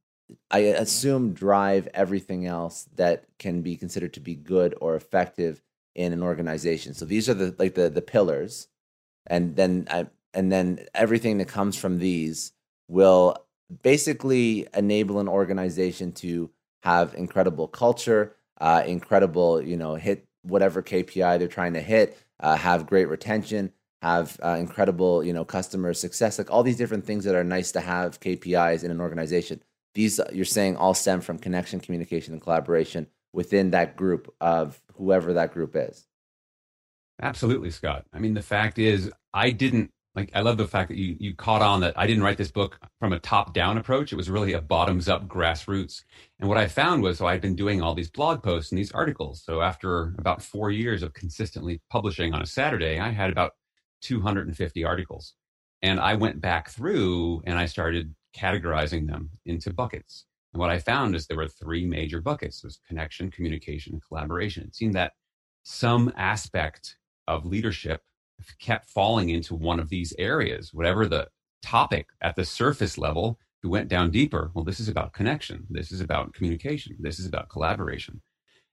I 0.49 0.59
assume 0.61 1.33
drive 1.33 1.89
everything 1.93 2.47
else 2.47 2.89
that 2.95 3.25
can 3.41 3.63
be 3.63 3.77
considered 3.77 4.15
to 4.15 4.21
be 4.21 4.37
good 4.37 4.77
or 4.81 4.95
effective 4.95 5.61
in 5.97 6.13
an 6.13 6.23
organization? 6.23 6.95
So 6.95 7.05
these 7.05 7.29
are 7.29 7.35
the 7.35 7.53
like 7.59 7.75
the 7.75 7.91
the 7.91 8.01
pillars, 8.01 8.69
and 9.27 9.57
then 9.57 9.89
I, 9.91 10.07
and 10.33 10.53
then 10.53 10.87
everything 10.95 11.39
that 11.39 11.49
comes 11.49 11.77
from 11.77 11.99
these 11.99 12.53
will 12.87 13.46
basically 13.83 14.67
enable 14.75 15.19
an 15.19 15.29
organization 15.29 16.13
to 16.13 16.51
have 16.83 17.15
incredible 17.15 17.69
culture, 17.69 18.37
uh, 18.61 18.83
incredible 18.87 19.61
you 19.61 19.77
know 19.77 19.95
hit 19.95 20.27
whatever 20.43 20.83
KPI 20.83 21.39
they're 21.39 21.49
trying 21.49 21.75
to 21.75 21.81
hit, 21.81 22.19
uh, 22.41 22.57
have 22.57 22.87
great 22.87 23.09
retention, 23.09 23.73
have 24.03 24.39
uh, 24.45 24.57
incredible 24.59 25.25
you 25.25 25.33
know 25.33 25.45
customer 25.45 25.93
success, 25.95 26.39
like 26.39 26.51
all 26.51 26.63
these 26.63 26.77
different 26.77 27.05
things 27.05 27.25
that 27.25 27.35
are 27.35 27.45
nice 27.45 27.73
to 27.73 27.81
have 27.81 28.21
KPIs 28.21 28.85
in 28.85 28.91
an 28.91 29.01
organization. 29.01 29.63
These 29.95 30.21
you're 30.33 30.45
saying 30.45 30.77
all 30.77 30.95
stem 30.95 31.21
from 31.21 31.39
connection, 31.39 31.81
communication, 31.81 32.33
and 32.33 32.43
collaboration 32.43 33.09
within 33.33 33.71
that 33.71 33.97
group 33.97 34.33
of 34.41 34.81
whoever 34.95 35.35
that 35.35 35.53
group 35.53 35.75
is. 35.75 36.07
Absolutely, 37.21 37.71
Scott. 37.71 38.05
I 38.13 38.19
mean, 38.19 38.35
the 38.35 38.43
fact 38.43 38.79
is, 38.79 39.11
I 39.33 39.51
didn't 39.51 39.91
like 40.17 40.31
I 40.35 40.41
love 40.41 40.57
the 40.57 40.67
fact 40.67 40.89
that 40.89 40.97
you 40.97 41.17
you 41.21 41.35
caught 41.35 41.63
on 41.63 41.81
that 41.81 41.97
I 41.97 42.07
didn't 42.07 42.23
write 42.23 42.39
this 42.39 42.51
book 42.51 42.81
from 42.99 43.13
a 43.13 43.21
top 43.21 43.55
down 43.55 43.79
approach. 43.79 44.13
It 44.13 44.17
was 44.17 44.31
really 44.31 44.55
a 44.55 44.61
bottoms 44.61 45.09
up 45.09 45.29
grassroots. 45.29 46.03
And 46.41 46.49
what 46.49 46.59
I 46.59 46.67
found 46.67 47.03
was 47.03 47.19
so 47.19 47.27
I'd 47.27 47.43
been 47.43 47.55
doing 47.55 47.83
all 47.83 47.95
these 47.95 48.11
blog 48.11 48.43
posts 48.43 48.73
and 48.73 48.79
these 48.79 48.93
articles. 48.93 49.43
So 49.45 49.61
after 49.61 50.15
about 50.19 50.43
4 50.43 50.71
years 50.71 51.03
of 51.03 51.13
consistently 51.13 51.81
publishing 51.91 52.35
on 52.35 52.43
a 52.43 52.47
Saturday, 52.47 52.99
I 52.99 53.11
had 53.11 53.31
about 53.31 53.53
250 54.01 54.85
articles. 54.85 55.35
And 55.83 56.01
I 56.01 56.15
went 56.15 56.41
back 56.41 56.71
through 56.71 57.43
and 57.47 57.59
I 57.59 57.67
started 57.67 58.15
categorizing 58.35 59.07
them 59.07 59.31
into 59.45 59.73
buckets. 59.73 60.25
And 60.53 60.61
what 60.61 60.71
I 60.71 60.79
found 60.79 61.15
is 61.15 61.27
there 61.27 61.37
were 61.37 61.49
three 61.49 61.85
major 61.85 62.21
buckets. 62.21 62.63
There 62.63 62.69
was 62.69 62.81
connection, 62.89 63.31
communication, 63.31 63.93
and 63.93 64.03
collaboration. 64.03 64.65
It 64.65 64.75
seemed 64.75 64.95
that 64.95 65.13
some 65.65 66.13
aspect 66.17 66.97
of 67.29 67.45
leadership 67.45 68.03
kept 68.61 68.91
falling 68.91 69.31
into 69.31 69.55
one 69.55 69.81
of 69.81 69.89
these 69.89 70.15
areas, 70.19 70.73
whatever 70.73 71.07
the 71.07 71.29
topic 71.63 72.07
at 72.21 72.37
the 72.37 72.45
surface 72.45 72.99
level, 72.99 73.39
we 73.63 73.71
went 73.71 73.89
down 73.89 74.11
deeper. 74.11 74.51
Well, 74.55 74.65
this 74.65 74.81
is 74.81 74.89
about 74.89 75.13
connection. 75.13 75.67
This 75.71 75.91
is 75.91 76.01
about 76.01 76.33
communication. 76.35 76.97
This 77.01 77.19
is 77.19 77.27
about 77.27 77.49
collaboration. 77.49 78.21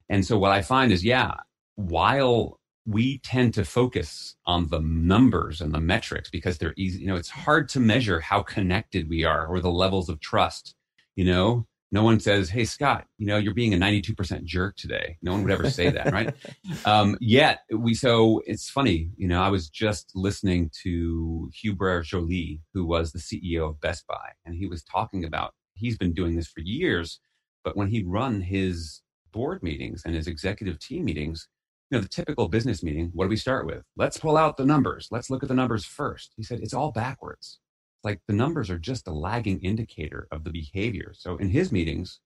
And 0.10 0.26
so 0.26 0.38
what 0.38 0.52
I 0.52 0.62
find 0.62 0.92
is, 0.92 1.04
yeah, 1.04 1.34
while 1.76 2.60
we 2.86 3.20
tend 3.20 3.54
to 3.54 3.64
focus 3.66 4.36
on 4.46 4.68
the 4.68 4.82
numbers 4.82 5.62
and 5.62 5.74
the 5.74 5.80
metrics 5.80 6.30
because 6.30 6.58
they're 6.58 6.74
easy, 6.78 7.00
you 7.00 7.08
know, 7.08 7.16
it's 7.16 7.30
hard 7.30 7.70
to 7.70 7.80
measure 7.80 8.20
how 8.20 8.44
connected 8.44 9.10
we 9.10 9.24
are 9.24 9.48
or 9.48 9.60
the 9.60 9.72
levels 9.72 10.10
of 10.10 10.20
trust, 10.20 10.76
you 11.16 11.26
know, 11.26 11.66
no 11.94 12.04
one 12.04 12.20
says, 12.20 12.50
"Hey, 12.50 12.66
Scott, 12.66 13.06
you 13.20 13.28
know 13.28 13.38
you're 13.38 13.54
being 13.54 13.76
a 13.76 13.78
92% 13.78 14.44
jerk 14.46 14.76
today." 14.76 15.16
No 15.22 15.32
one 15.34 15.44
would 15.44 15.52
ever 15.52 15.70
say 15.70 15.92
that, 15.92 16.12
right? 16.12 16.34
Um, 16.86 17.18
yet 17.22 17.60
we. 17.72 17.94
So 17.94 18.42
it's 18.48 18.70
funny, 18.70 19.12
you 19.16 19.28
know. 19.28 19.42
I 19.42 19.50
was 19.50 19.70
just 19.70 20.12
listening 20.16 20.72
to 20.82 21.50
Hubert 21.54 22.06
Joly, 22.06 22.62
who 22.74 22.84
was 22.84 23.12
the 23.12 23.20
CEO 23.20 23.70
of 23.70 23.80
Best 23.80 24.08
Buy, 24.08 24.32
and 24.44 24.56
he 24.56 24.66
was 24.66 24.84
talking 24.84 25.24
about 25.24 25.54
he's 25.76 25.98
been 25.98 26.14
doing 26.14 26.36
this 26.36 26.48
for 26.48 26.62
years, 26.62 27.20
but 27.64 27.78
when 27.78 27.90
he'd 27.90 28.08
run 28.08 28.42
his 28.42 29.02
board 29.32 29.62
meetings 29.62 30.02
and 30.04 30.16
his 30.16 30.28
executive 30.28 30.80
team 30.80 31.06
meetings, 31.06 31.48
you 31.92 31.98
know, 31.98 32.02
the 32.02 32.10
typical 32.10 32.48
business 32.48 32.82
meeting, 32.82 33.12
what 33.14 33.26
do 33.26 33.30
we 33.30 33.38
start 33.38 33.68
with? 33.68 33.84
Let's 33.96 34.18
pull 34.18 34.36
out 34.36 34.58
the 34.58 34.66
numbers. 34.66 35.10
Let's 35.12 35.30
look 35.30 35.44
at 35.44 35.50
the 35.50 35.56
numbers 35.56 35.86
first. 35.86 36.34
He 36.36 36.44
said 36.44 36.60
it's 36.62 36.74
all 36.74 36.92
backwards 36.92 37.60
like 38.04 38.22
the 38.28 38.34
numbers 38.34 38.70
are 38.70 38.80
just 38.80 39.08
a 39.08 39.14
lagging 39.14 39.60
indicator 39.62 40.28
of 40.32 40.44
the 40.44 40.52
behavior. 40.52 41.14
So 41.16 41.38
in 41.38 41.50
his 41.50 41.72
meetings, 41.72 42.20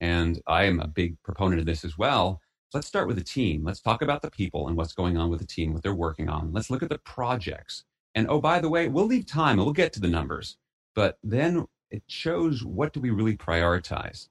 and 0.00 0.40
I 0.46 0.64
am 0.64 0.80
a 0.80 0.86
big 0.86 1.20
proponent 1.22 1.60
of 1.60 1.66
this 1.66 1.84
as 1.84 1.98
well, 1.98 2.40
let's 2.72 2.86
start 2.86 3.06
with 3.06 3.16
the 3.16 3.24
team. 3.24 3.64
Let's 3.64 3.80
talk 3.80 4.02
about 4.02 4.22
the 4.22 4.30
people 4.30 4.68
and 4.68 4.76
what's 4.76 4.92
going 4.92 5.16
on 5.16 5.30
with 5.30 5.40
the 5.40 5.46
team, 5.46 5.72
what 5.72 5.82
they're 5.82 5.94
working 5.94 6.28
on. 6.28 6.52
Let's 6.52 6.70
look 6.70 6.82
at 6.82 6.88
the 6.88 6.98
projects. 6.98 7.84
And 8.14 8.28
oh, 8.28 8.40
by 8.40 8.60
the 8.60 8.68
way, 8.68 8.88
we'll 8.88 9.06
leave 9.06 9.26
time 9.26 9.58
and 9.58 9.64
we'll 9.64 9.72
get 9.72 9.92
to 9.94 10.00
the 10.00 10.08
numbers. 10.08 10.56
But 10.94 11.18
then 11.22 11.66
it 11.90 12.02
shows 12.08 12.64
what 12.64 12.92
do 12.92 13.00
we 13.00 13.10
really 13.10 13.36
prioritize. 13.36 14.28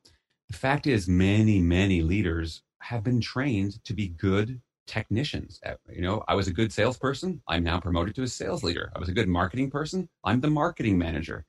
The 0.49 0.57
fact 0.57 0.87
is, 0.87 1.07
many, 1.07 1.59
many 1.59 2.01
leaders 2.01 2.63
have 2.79 3.03
been 3.03 3.21
trained 3.21 3.83
to 3.85 3.93
be 3.93 4.09
good 4.09 4.61
technicians. 4.87 5.59
Uh, 5.65 5.75
you 5.91 6.01
know, 6.01 6.23
I 6.27 6.35
was 6.35 6.47
a 6.47 6.53
good 6.53 6.71
salesperson. 6.71 7.41
I'm 7.47 7.63
now 7.63 7.79
promoted 7.79 8.15
to 8.15 8.23
a 8.23 8.27
sales 8.27 8.63
leader. 8.63 8.91
I 8.95 8.99
was 8.99 9.09
a 9.09 9.13
good 9.13 9.27
marketing 9.27 9.69
person. 9.69 10.09
I'm 10.23 10.41
the 10.41 10.49
marketing 10.49 10.97
manager, 10.97 11.45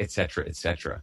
etc., 0.00 0.46
etc. 0.46 1.02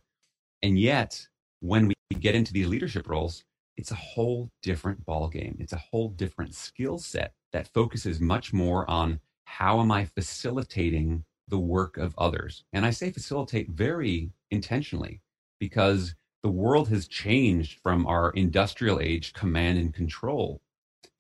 And 0.62 0.80
yet, 0.80 1.28
when 1.60 1.88
we 1.88 1.96
get 2.20 2.36
into 2.36 2.54
these 2.54 2.68
leadership 2.68 3.08
roles, 3.08 3.44
it's 3.78 3.92
a 3.92 3.96
whole 3.96 4.50
different 4.62 5.06
ball 5.06 5.28
game. 5.28 5.58
It's 5.60 5.74
a 5.74 5.84
whole 5.92 6.10
different 6.10 6.54
skill 6.54 7.00
set 7.00 7.34
that 7.52 7.68
focuses 7.68 8.20
much 8.20 8.54
more 8.54 8.90
on 8.90 9.20
how 9.46 9.80
am 9.80 9.92
I 9.92 10.06
facilitating 10.06 11.24
the 11.48 11.60
work 11.60 11.98
of 11.98 12.16
others. 12.18 12.64
And 12.74 12.86
I 12.86 12.92
say 12.92 13.12
facilitate 13.12 13.70
very 13.70 14.32
intentionally 14.50 15.22
because 15.60 16.16
the 16.44 16.50
world 16.50 16.90
has 16.90 17.08
changed 17.08 17.80
from 17.82 18.08
our 18.08 18.32
industrial 18.32 19.00
age 19.00 19.34
command 19.34 19.78
and 19.78 19.94
control 19.94 20.62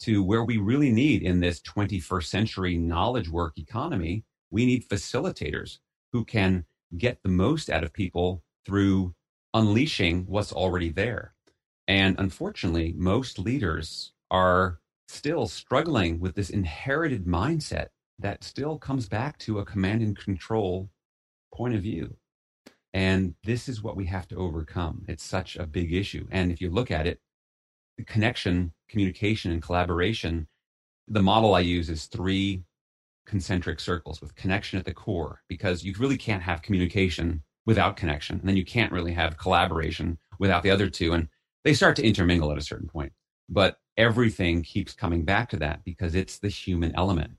to 0.02 0.24
where 0.24 0.44
we 0.44 0.58
really 0.58 0.92
need 0.92 1.22
in 1.22 1.40
this 1.40 1.62
21st 1.62 2.26
century 2.26 2.78
knowledge 2.78 3.30
work 3.30 3.58
economy, 3.58 4.24
we 4.50 4.66
need 4.66 4.88
facilitators 4.90 5.80
who 6.12 6.26
can 6.26 6.66
get 6.98 7.22
the 7.24 7.30
most 7.30 7.70
out 7.70 7.84
of 7.84 7.94
people 7.94 8.44
through 8.66 9.14
unleashing 9.54 10.26
what's 10.28 10.52
already 10.52 10.90
there. 10.90 11.34
And 11.88 12.16
unfortunately, 12.20 12.94
most 12.98 13.40
leaders 13.40 14.14
are 14.30 14.80
still 15.08 15.48
struggling 15.48 16.20
with 16.20 16.36
this 16.36 16.50
inherited 16.50 17.26
mindset 17.26 17.88
that 18.20 18.44
still 18.44 18.78
comes 18.78 19.10
back 19.10 19.38
to 19.40 19.60
a 19.60 19.66
command 19.66 20.02
and 20.02 20.18
control 20.18 20.90
point 21.54 21.76
of 21.76 21.82
view. 21.82 22.16
And 22.94 23.36
this 23.44 23.68
is 23.68 23.82
what 23.82 23.96
we 23.96 24.06
have 24.06 24.28
to 24.30 24.36
overcome. 24.36 25.06
It's 25.08 25.24
such 25.24 25.56
a 25.56 25.66
big 25.66 25.94
issue. 25.94 26.28
And 26.32 26.52
if 26.52 26.62
you 26.62 26.70
look 26.70 26.92
at 26.92 27.08
it, 27.08 27.20
the 27.98 28.04
connection 28.04 28.74
communication 28.92 29.52
and 29.52 29.62
collaboration, 29.62 30.48
the 31.08 31.22
model 31.22 31.56
I 31.56 31.62
use 31.62 31.90
is 31.90 32.06
three 32.06 32.64
concentric 33.26 33.80
circles 33.80 34.22
with 34.22 34.36
connection 34.36 34.78
at 34.78 34.86
the 34.86 34.94
core, 34.94 35.42
because 35.48 35.84
you 35.84 35.96
really 35.98 36.18
can't 36.18 36.44
have 36.44 36.62
communication 36.62 37.42
without 37.66 37.96
connection. 37.96 38.40
And 38.40 38.48
then 38.48 38.58
you 38.58 38.66
can't 38.66 38.92
really 38.92 39.14
have 39.14 39.38
collaboration 39.38 40.18
without 40.40 40.64
the 40.64 40.72
other 40.72 40.90
two. 40.90 41.14
And 41.14 41.28
they 41.64 41.74
start 41.74 41.96
to 41.98 42.06
intermingle 42.06 42.52
at 42.52 42.58
a 42.58 42.62
certain 42.62 42.90
point. 42.90 43.14
But 43.48 43.78
everything 43.98 44.64
keeps 44.64 44.94
coming 44.94 45.24
back 45.24 45.50
to 45.50 45.58
that 45.58 45.84
because 45.84 46.16
it's 46.16 46.40
the 46.40 46.50
human 46.50 46.94
element. 46.96 47.34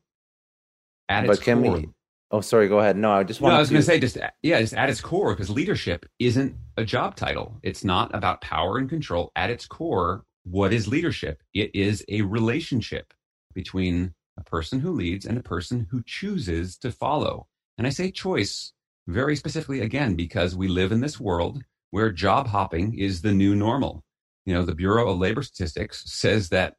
At 1.09 1.27
but 1.27 1.41
can 1.41 1.63
core, 1.63 1.77
we? 1.77 1.89
Oh, 2.31 2.41
sorry. 2.41 2.69
Go 2.69 2.79
ahead. 2.79 2.97
No, 2.97 3.13
I 3.13 3.25
just 3.25 3.41
want. 3.41 3.53
No, 3.53 3.57
I 3.57 3.61
was 3.61 3.71
going 3.71 3.83
to 3.83 3.87
say 3.87 3.99
just 3.99 4.17
yeah, 4.43 4.61
just 4.61 4.75
at 4.75 4.89
its 4.89 5.01
core, 5.01 5.35
because 5.35 5.51
leadership 5.51 6.07
isn't 6.19 6.55
a 6.77 6.85
job 6.85 7.17
title. 7.17 7.59
It's 7.63 7.85
not 7.85 8.15
about 8.15 8.41
power 8.41 8.79
and 8.79 8.89
control. 8.89 9.33
At 9.37 9.51
its 9.51 9.67
core, 9.67 10.25
what 10.45 10.73
is 10.73 10.89
leadership? 10.89 11.43
It 11.55 11.71
is 11.75 12.05
a 12.09 12.23
relationship 12.23 13.13
between 13.55 14.15
a 14.39 14.45
person 14.45 14.81
who 14.81 14.93
leads 14.93 15.27
and 15.27 15.39
a 15.39 15.43
person 15.43 15.87
who 15.91 16.03
chooses 16.05 16.77
to 16.79 16.91
follow. 16.91 17.47
And 17.79 17.87
I 17.87 17.91
say 17.91 18.11
choice 18.11 18.73
very 19.07 19.37
specifically 19.37 19.81
again 19.81 20.15
because 20.15 20.57
we 20.57 20.69
live 20.69 20.93
in 20.93 21.01
this 21.01 21.21
world 21.21 21.63
where 21.91 22.11
job 22.11 22.49
hopping 22.49 22.99
is 22.99 23.23
the 23.23 23.33
new 23.33 23.55
normal. 23.55 24.05
You 24.47 24.55
know, 24.55 24.65
the 24.65 24.75
Bureau 24.75 25.11
of 25.11 25.19
Labor 25.19 25.43
Statistics 25.43 26.03
says 26.07 26.49
that 26.49 26.75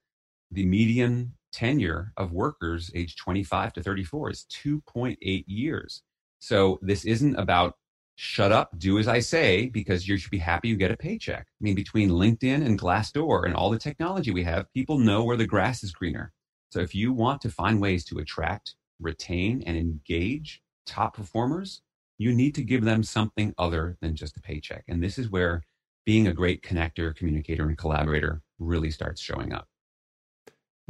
the 0.52 0.66
median 0.66 1.34
tenure 1.52 2.12
of 2.18 2.32
workers 2.32 2.92
aged 2.96 3.18
25 3.20 3.74
to 3.74 3.84
34 3.84 4.32
is 4.32 4.46
2.8 4.52 5.44
years. 5.48 6.02
So 6.40 6.80
this 6.82 7.06
isn't 7.06 7.36
about 7.36 7.76
shut 8.16 8.52
up, 8.52 8.78
do 8.78 9.00
as 9.00 9.08
I 9.08 9.20
say, 9.20 9.68
because 9.68 10.08
you 10.08 10.18
should 10.18 10.32
be 10.32 10.38
happy 10.38 10.70
you 10.70 10.76
get 10.76 10.92
a 10.92 10.98
paycheck. 10.98 11.48
I 11.48 11.64
mean, 11.64 11.76
between 11.76 12.10
LinkedIn 12.10 12.66
and 12.66 12.80
Glassdoor 12.80 13.46
and 13.46 13.56
all 13.56 13.70
the 13.70 13.80
technology 13.80 14.32
we 14.32 14.44
have, 14.44 14.72
people 14.74 15.00
know 15.00 15.24
where 15.24 15.38
the 15.38 15.48
grass 15.48 15.84
is 15.84 15.92
greener. 15.92 16.32
So 16.70 16.80
if 16.80 16.96
you 16.96 17.14
want 17.14 17.42
to 17.42 17.50
find 17.50 17.82
ways 17.82 18.06
to 18.06 18.20
attract, 18.20 18.76
retain, 19.00 19.64
and 19.66 19.78
engage 19.78 20.62
top 20.86 21.16
performers, 21.16 21.82
you 22.18 22.34
need 22.34 22.56
to 22.56 22.64
give 22.64 22.84
them 22.84 23.04
something 23.04 23.54
other 23.58 23.98
than 24.02 24.16
just 24.16 24.38
a 24.38 24.42
paycheck. 24.42 24.84
And 24.88 25.04
this 25.04 25.18
is 25.18 25.30
where 25.30 25.64
being 26.06 26.28
a 26.28 26.34
great 26.34 26.64
connector, 26.64 27.16
communicator, 27.16 27.68
and 27.68 27.78
collaborator 27.78 28.42
really 28.60 28.92
starts 28.92 29.22
showing 29.22 29.54
up. 29.54 29.68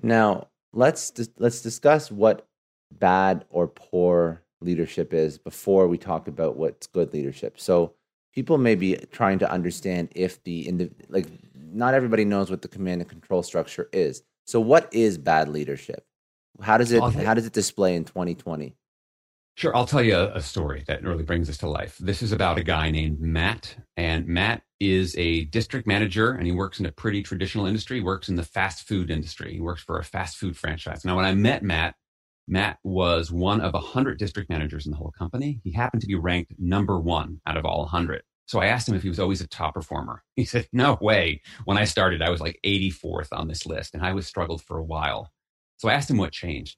Now, 0.02 0.48
let's 0.74 1.12
let's 1.38 1.62
discuss 1.62 2.12
what 2.12 2.48
bad 2.92 3.46
or 3.50 3.68
poor 3.68 4.43
leadership 4.64 5.14
is 5.14 5.38
before 5.38 5.88
we 5.88 5.98
talk 5.98 6.28
about 6.28 6.58
what's 6.58 6.88
good 6.88 7.14
leadership. 7.14 7.60
So 7.60 7.94
people 8.34 8.58
may 8.58 8.76
be 8.76 8.96
trying 9.12 9.40
to 9.40 9.52
understand 9.52 10.10
if 10.16 10.44
the 10.44 10.66
indiv- 10.66 10.94
like 11.10 11.28
not 11.56 11.94
everybody 11.94 12.26
knows 12.26 12.50
what 12.50 12.62
the 12.62 12.68
command 12.68 13.02
and 13.02 13.10
control 13.10 13.44
structure 13.44 13.90
is. 13.92 14.24
So 14.46 14.60
what 14.60 14.94
is 14.94 15.18
bad 15.18 15.50
leadership? 15.50 16.06
How 16.62 16.78
does 16.78 16.92
it 16.92 17.02
how 17.02 17.34
does 17.34 17.46
it 17.46 17.54
display 17.54 17.96
in 17.96 18.06
2020? 18.06 18.76
Sure, 19.56 19.76
I'll 19.76 19.86
tell 19.86 20.02
you 20.02 20.16
a, 20.16 20.34
a 20.34 20.42
story 20.42 20.84
that 20.88 21.04
really 21.04 21.24
brings 21.24 21.48
this 21.48 21.60
to 21.60 21.70
life. 21.70 21.98
This 22.00 22.24
is 22.24 22.32
about 22.32 22.58
a 22.58 22.64
guy 22.64 22.90
named 22.90 23.20
Matt, 23.20 23.76
and 23.98 24.28
Matt 24.28 24.64
is 24.80 25.16
a 25.16 25.46
district 25.46 25.86
manager, 25.86 26.32
and 26.32 26.48
he 26.48 26.52
works 26.52 26.80
in 26.80 26.88
a 26.88 26.92
pretty 26.92 27.22
traditional 27.22 27.68
industry. 27.68 27.98
He 27.98 28.04
works 28.04 28.30
in 28.30 28.36
the 28.36 28.44
fast 28.44 28.88
food 28.88 29.12
industry. 29.12 29.54
He 29.54 29.62
works 29.62 29.84
for 29.84 30.00
a 30.00 30.04
fast 30.04 30.38
food 30.38 30.58
franchise. 30.58 31.06
Now, 31.06 31.16
when 31.16 31.26
I 31.26 31.36
met 31.36 31.62
Matt, 31.62 31.94
Matt 32.48 32.78
was 32.84 33.32
one 33.32 33.62
of 33.62 33.74
a 33.74 33.80
hundred 33.80 34.20
district 34.20 34.50
managers 34.50 34.86
in 34.86 34.92
the 34.92 34.98
whole 34.98 35.14
company. 35.18 35.62
He 35.64 35.72
happened 35.72 36.02
to 36.02 36.08
be 36.08 36.16
ranked 36.16 36.54
number 36.60 37.00
one 37.00 37.40
out 37.46 37.58
of 37.58 37.66
all 37.66 37.86
hundred. 37.86 38.24
So 38.46 38.60
I 38.60 38.66
asked 38.66 38.90
him 38.90 38.96
if 38.96 39.04
he 39.04 39.10
was 39.10 39.20
always 39.20 39.42
a 39.42 39.48
top 39.48 39.74
performer. 39.74 40.24
He 40.36 40.46
said, 40.46 40.68
"No 40.74 40.98
way. 41.00 41.42
When 41.66 41.78
I 41.78 41.86
started, 41.86 42.22
I 42.22 42.30
was 42.30 42.42
like 42.42 42.60
84th 42.66 43.30
on 43.32 43.48
this 43.48 43.66
list, 43.66 43.94
and 43.94 44.04
I 44.04 44.14
was 44.14 44.28
struggled 44.28 44.62
for 44.62 44.78
a 44.78 44.84
while." 44.84 45.32
So 45.78 45.90
I 45.90 45.94
asked 45.94 46.10
him 46.10 46.18
what 46.18 46.32
changed. 46.32 46.78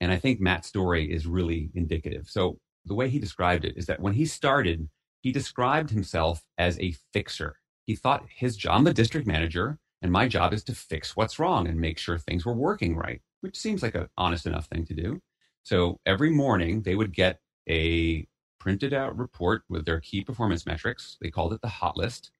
And 0.00 0.12
I 0.12 0.16
think 0.16 0.40
Matt's 0.40 0.68
story 0.68 1.12
is 1.12 1.26
really 1.26 1.70
indicative. 1.74 2.28
So 2.28 2.58
the 2.84 2.94
way 2.94 3.08
he 3.08 3.18
described 3.18 3.64
it 3.64 3.76
is 3.76 3.86
that 3.86 4.00
when 4.00 4.14
he 4.14 4.26
started, 4.26 4.88
he 5.20 5.32
described 5.32 5.90
himself 5.90 6.42
as 6.56 6.78
a 6.78 6.94
fixer. 7.12 7.56
He 7.86 7.96
thought 7.96 8.24
his 8.28 8.56
job, 8.56 8.76
I'm 8.76 8.84
the 8.84 8.94
district 8.94 9.26
manager, 9.26 9.78
and 10.02 10.12
my 10.12 10.28
job 10.28 10.52
is 10.52 10.62
to 10.64 10.74
fix 10.74 11.16
what's 11.16 11.38
wrong 11.38 11.66
and 11.66 11.80
make 11.80 11.98
sure 11.98 12.18
things 12.18 12.46
were 12.46 12.54
working 12.54 12.96
right, 12.96 13.20
which 13.40 13.56
seems 13.56 13.82
like 13.82 13.94
an 13.94 14.08
honest 14.16 14.46
enough 14.46 14.66
thing 14.66 14.84
to 14.86 14.94
do. 14.94 15.20
So 15.62 16.00
every 16.06 16.30
morning 16.30 16.82
they 16.82 16.94
would 16.94 17.14
get 17.14 17.40
a 17.68 18.26
printed 18.58 18.92
out 18.92 19.16
report 19.16 19.62
with 19.68 19.84
their 19.84 20.00
key 20.00 20.22
performance 20.22 20.66
metrics. 20.66 21.16
They 21.20 21.30
called 21.30 21.52
it 21.52 21.60
the 21.60 21.68
hot 21.68 21.96
list. 21.96 22.30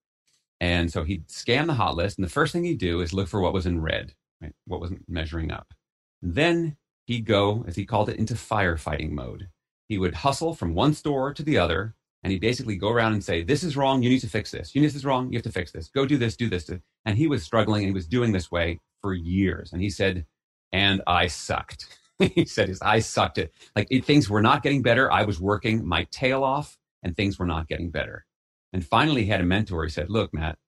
And 0.60 0.90
so 0.90 1.04
he'd 1.04 1.30
scan 1.30 1.66
the 1.66 1.74
hot 1.74 1.94
list, 1.94 2.18
and 2.18 2.26
the 2.26 2.30
first 2.30 2.52
thing 2.52 2.64
he'd 2.64 2.78
do 2.78 3.00
is 3.00 3.12
look 3.12 3.28
for 3.28 3.40
what 3.40 3.52
was 3.52 3.66
in 3.66 3.80
red, 3.80 4.12
right? 4.42 4.52
what 4.66 4.80
wasn't 4.80 5.08
measuring 5.08 5.52
up. 5.52 5.72
Then 6.20 6.76
he'd 7.06 7.26
go, 7.26 7.64
as 7.68 7.76
he 7.76 7.86
called 7.86 8.08
it, 8.08 8.18
into 8.18 8.34
firefighting 8.34 9.12
mode. 9.12 9.48
He 9.88 9.98
would 9.98 10.14
hustle 10.14 10.54
from 10.54 10.74
one 10.74 10.94
store 10.94 11.32
to 11.32 11.42
the 11.42 11.58
other, 11.58 11.94
and 12.22 12.32
he'd 12.32 12.40
basically 12.40 12.76
go 12.76 12.90
around 12.90 13.12
and 13.12 13.22
say, 13.22 13.44
This 13.44 13.62
is 13.62 13.76
wrong, 13.76 14.02
you 14.02 14.10
need 14.10 14.20
to 14.20 14.28
fix 14.28 14.50
this. 14.50 14.74
You 14.74 14.80
need 14.80 14.88
This 14.88 14.96
is 14.96 15.04
wrong, 15.04 15.30
you 15.30 15.38
have 15.38 15.44
to 15.44 15.52
fix 15.52 15.70
this. 15.70 15.88
Go 15.88 16.04
do 16.04 16.18
this, 16.18 16.36
do 16.36 16.48
this. 16.48 16.68
And 17.04 17.16
he 17.16 17.28
was 17.28 17.44
struggling 17.44 17.84
and 17.84 17.90
he 17.90 17.94
was 17.94 18.08
doing 18.08 18.32
this 18.32 18.50
way 18.50 18.80
for 19.00 19.14
years. 19.14 19.72
And 19.72 19.80
he 19.80 19.90
said, 19.90 20.26
And 20.72 21.02
I 21.06 21.28
sucked. 21.28 21.98
he 22.18 22.44
said, 22.44 22.68
his 22.68 22.82
I 22.82 23.00
sucked 23.00 23.38
it. 23.38 23.52
Like 23.76 23.88
it, 23.90 24.04
things 24.04 24.28
were 24.28 24.42
not 24.42 24.62
getting 24.62 24.82
better. 24.82 25.10
I 25.10 25.24
was 25.24 25.40
working 25.40 25.86
my 25.86 26.04
tail 26.10 26.44
off, 26.44 26.78
and 27.02 27.16
things 27.16 27.38
were 27.38 27.46
not 27.46 27.68
getting 27.68 27.90
better. 27.90 28.26
And 28.72 28.84
finally, 28.84 29.24
he 29.24 29.30
had 29.30 29.40
a 29.40 29.44
mentor. 29.44 29.84
He 29.84 29.90
said, 29.90 30.10
Look, 30.10 30.34
Matt, 30.34 30.58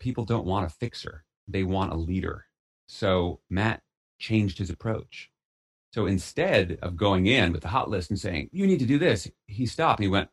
people 0.00 0.24
don't 0.24 0.46
want 0.46 0.66
a 0.66 0.70
fixer, 0.70 1.24
they 1.48 1.62
want 1.62 1.92
a 1.92 1.96
leader. 1.96 2.46
So 2.88 3.40
Matt 3.50 3.82
changed 4.18 4.58
his 4.58 4.70
approach. 4.70 5.30
So 5.92 6.06
instead 6.06 6.78
of 6.82 6.96
going 6.96 7.26
in 7.26 7.52
with 7.52 7.62
the 7.62 7.68
hot 7.68 7.88
list 7.88 8.10
and 8.10 8.18
saying, 8.18 8.50
you 8.52 8.66
need 8.66 8.80
to 8.80 8.86
do 8.86 8.98
this, 8.98 9.30
he 9.46 9.64
stopped 9.64 10.02
he 10.02 10.08
went, 10.08 10.28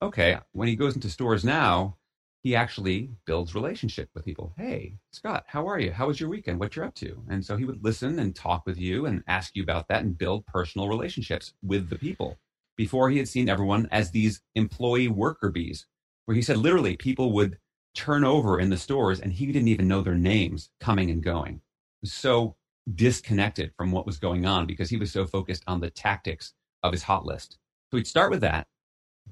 okay. 0.00 0.38
When 0.52 0.68
he 0.68 0.76
goes 0.76 0.94
into 0.94 1.10
stores 1.10 1.44
now, 1.44 1.96
he 2.42 2.56
actually 2.56 3.08
builds 3.24 3.54
relationship 3.54 4.08
with 4.14 4.24
people. 4.24 4.52
Hey, 4.56 4.96
Scott, 5.12 5.44
how 5.46 5.68
are 5.68 5.78
you? 5.78 5.92
How 5.92 6.08
was 6.08 6.18
your 6.18 6.28
weekend? 6.28 6.58
What 6.58 6.74
you're 6.74 6.84
up 6.84 6.94
to? 6.96 7.22
And 7.28 7.44
so 7.44 7.56
he 7.56 7.64
would 7.64 7.84
listen 7.84 8.18
and 8.18 8.34
talk 8.34 8.66
with 8.66 8.78
you 8.78 9.06
and 9.06 9.22
ask 9.28 9.54
you 9.54 9.62
about 9.62 9.86
that 9.88 10.02
and 10.02 10.18
build 10.18 10.44
personal 10.46 10.88
relationships 10.88 11.54
with 11.62 11.88
the 11.88 11.98
people. 11.98 12.38
Before 12.76 13.10
he 13.10 13.18
had 13.18 13.28
seen 13.28 13.48
everyone 13.48 13.88
as 13.92 14.10
these 14.10 14.42
employee 14.56 15.08
worker 15.08 15.50
bees, 15.50 15.86
where 16.24 16.34
he 16.34 16.42
said 16.42 16.56
literally 16.56 16.96
people 16.96 17.32
would 17.32 17.58
turn 17.94 18.24
over 18.24 18.58
in 18.58 18.70
the 18.70 18.76
stores 18.76 19.20
and 19.20 19.32
he 19.32 19.46
didn't 19.46 19.68
even 19.68 19.86
know 19.86 20.02
their 20.02 20.14
names 20.14 20.70
coming 20.80 21.10
and 21.10 21.22
going. 21.22 21.60
So 22.04 22.56
disconnected 22.94 23.72
from 23.76 23.92
what 23.92 24.06
was 24.06 24.18
going 24.18 24.46
on 24.46 24.66
because 24.66 24.90
he 24.90 24.96
was 24.96 25.12
so 25.12 25.26
focused 25.26 25.62
on 25.68 25.80
the 25.80 25.90
tactics 25.90 26.54
of 26.82 26.92
his 26.92 27.04
hot 27.04 27.24
list. 27.24 27.58
So 27.90 27.98
he'd 27.98 28.06
start 28.06 28.30
with 28.30 28.40
that, 28.40 28.66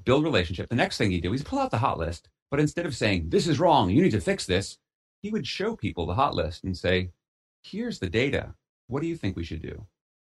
build 0.04 0.22
relationship. 0.22 0.68
The 0.68 0.76
next 0.76 0.98
thing 0.98 1.10
he'd 1.10 1.22
do 1.22 1.32
is 1.32 1.42
pull 1.42 1.58
out 1.58 1.70
the 1.70 1.78
hot 1.78 1.98
list, 1.98 2.28
but 2.50 2.60
instead 2.60 2.86
of 2.86 2.96
saying, 2.96 3.28
this 3.28 3.46
is 3.46 3.60
wrong, 3.60 3.90
you 3.90 4.02
need 4.02 4.10
to 4.10 4.20
fix 4.20 4.46
this, 4.46 4.78
he 5.22 5.30
would 5.30 5.46
show 5.46 5.76
people 5.76 6.06
the 6.06 6.14
hot 6.14 6.34
list 6.34 6.64
and 6.64 6.76
say, 6.76 7.10
here's 7.62 7.98
the 7.98 8.08
data. 8.08 8.54
What 8.88 9.02
do 9.02 9.08
you 9.08 9.16
think 9.16 9.36
we 9.36 9.44
should 9.44 9.62
do? 9.62 9.86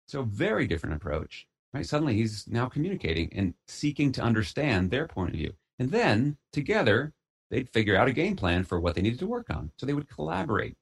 So 0.09 0.23
very 0.23 0.67
different 0.67 0.97
approach, 0.97 1.47
right? 1.75 1.85
Suddenly 1.85 2.15
he's 2.15 2.47
now 2.49 2.67
communicating 2.67 3.33
and 3.35 3.55
seeking 3.67 4.13
to 4.13 4.23
understand 4.23 4.91
their 4.91 5.07
point 5.07 5.31
of 5.31 5.37
view. 5.37 5.53
And 5.79 5.91
then 5.91 6.39
together, 6.53 7.13
they'd 7.51 7.69
figure 7.69 7.97
out 7.97 8.09
a 8.09 8.13
game 8.13 8.37
plan 8.37 8.65
for 8.65 8.81
what 8.81 8.95
they 8.95 9.03
needed 9.03 9.19
to 9.19 9.27
work 9.27 9.51
on. 9.51 9.73
So 9.77 9.85
they 9.85 9.93
would 9.93 10.09
collaborate. 10.09 10.77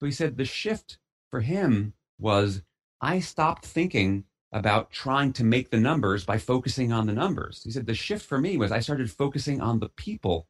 So 0.00 0.06
he 0.06 0.12
said 0.12 0.36
the 0.36 0.44
shift 0.44 0.98
for 1.30 1.40
him 1.40 1.92
was 2.18 2.62
I 3.00 3.20
stopped 3.20 3.66
thinking 3.66 4.24
about 4.52 4.90
trying 4.90 5.32
to 5.34 5.44
make 5.44 5.70
the 5.70 5.80
numbers 5.80 6.24
by 6.24 6.38
focusing 6.38 6.92
on 6.92 7.06
the 7.06 7.12
numbers. 7.12 7.62
He 7.64 7.70
said 7.70 7.86
the 7.86 7.94
shift 7.94 8.24
for 8.24 8.38
me 8.38 8.56
was 8.56 8.72
I 8.72 8.80
started 8.80 9.10
focusing 9.10 9.60
on 9.60 9.78
the 9.78 9.90
people 9.90 10.46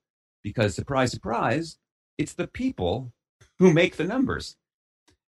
because 0.48 0.74
surprise, 0.74 1.11
surprise, 1.11 1.78
it's 2.16 2.32
the 2.32 2.46
people 2.46 3.12
who 3.58 3.72
make 3.72 3.96
the 3.96 4.04
numbers. 4.04 4.56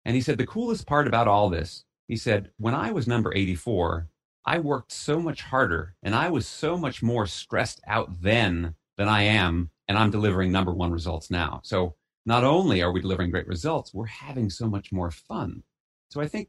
And 0.04 0.14
he 0.14 0.22
said 0.22 0.38
the 0.38 0.46
coolest 0.46 0.86
part 0.86 1.06
about 1.06 1.28
all 1.28 1.50
this, 1.50 1.84
he 2.06 2.16
said, 2.16 2.50
when 2.56 2.74
I 2.74 2.92
was 2.92 3.06
number 3.06 3.34
84, 3.34 4.08
I 4.46 4.60
worked 4.60 4.92
so 4.92 5.20
much 5.20 5.42
harder 5.42 5.94
and 6.02 6.14
I 6.14 6.30
was 6.30 6.46
so 6.46 6.76
much 6.78 7.02
more 7.02 7.26
stressed 7.26 7.80
out 7.86 8.22
then 8.22 8.74
than 8.96 9.08
I 9.08 9.22
am, 9.22 9.70
and 9.88 9.98
I'm 9.98 10.10
delivering 10.10 10.50
number 10.52 10.72
one 10.72 10.92
results 10.92 11.30
now. 11.30 11.60
So 11.64 11.96
not 12.24 12.44
only 12.44 12.80
are 12.80 12.92
we 12.92 13.00
delivering 13.00 13.30
great 13.30 13.46
results, 13.46 13.92
we're 13.92 14.06
having 14.06 14.50
so 14.50 14.68
much 14.68 14.92
more 14.92 15.10
fun. 15.10 15.64
So 16.10 16.20
I 16.20 16.28
think 16.28 16.48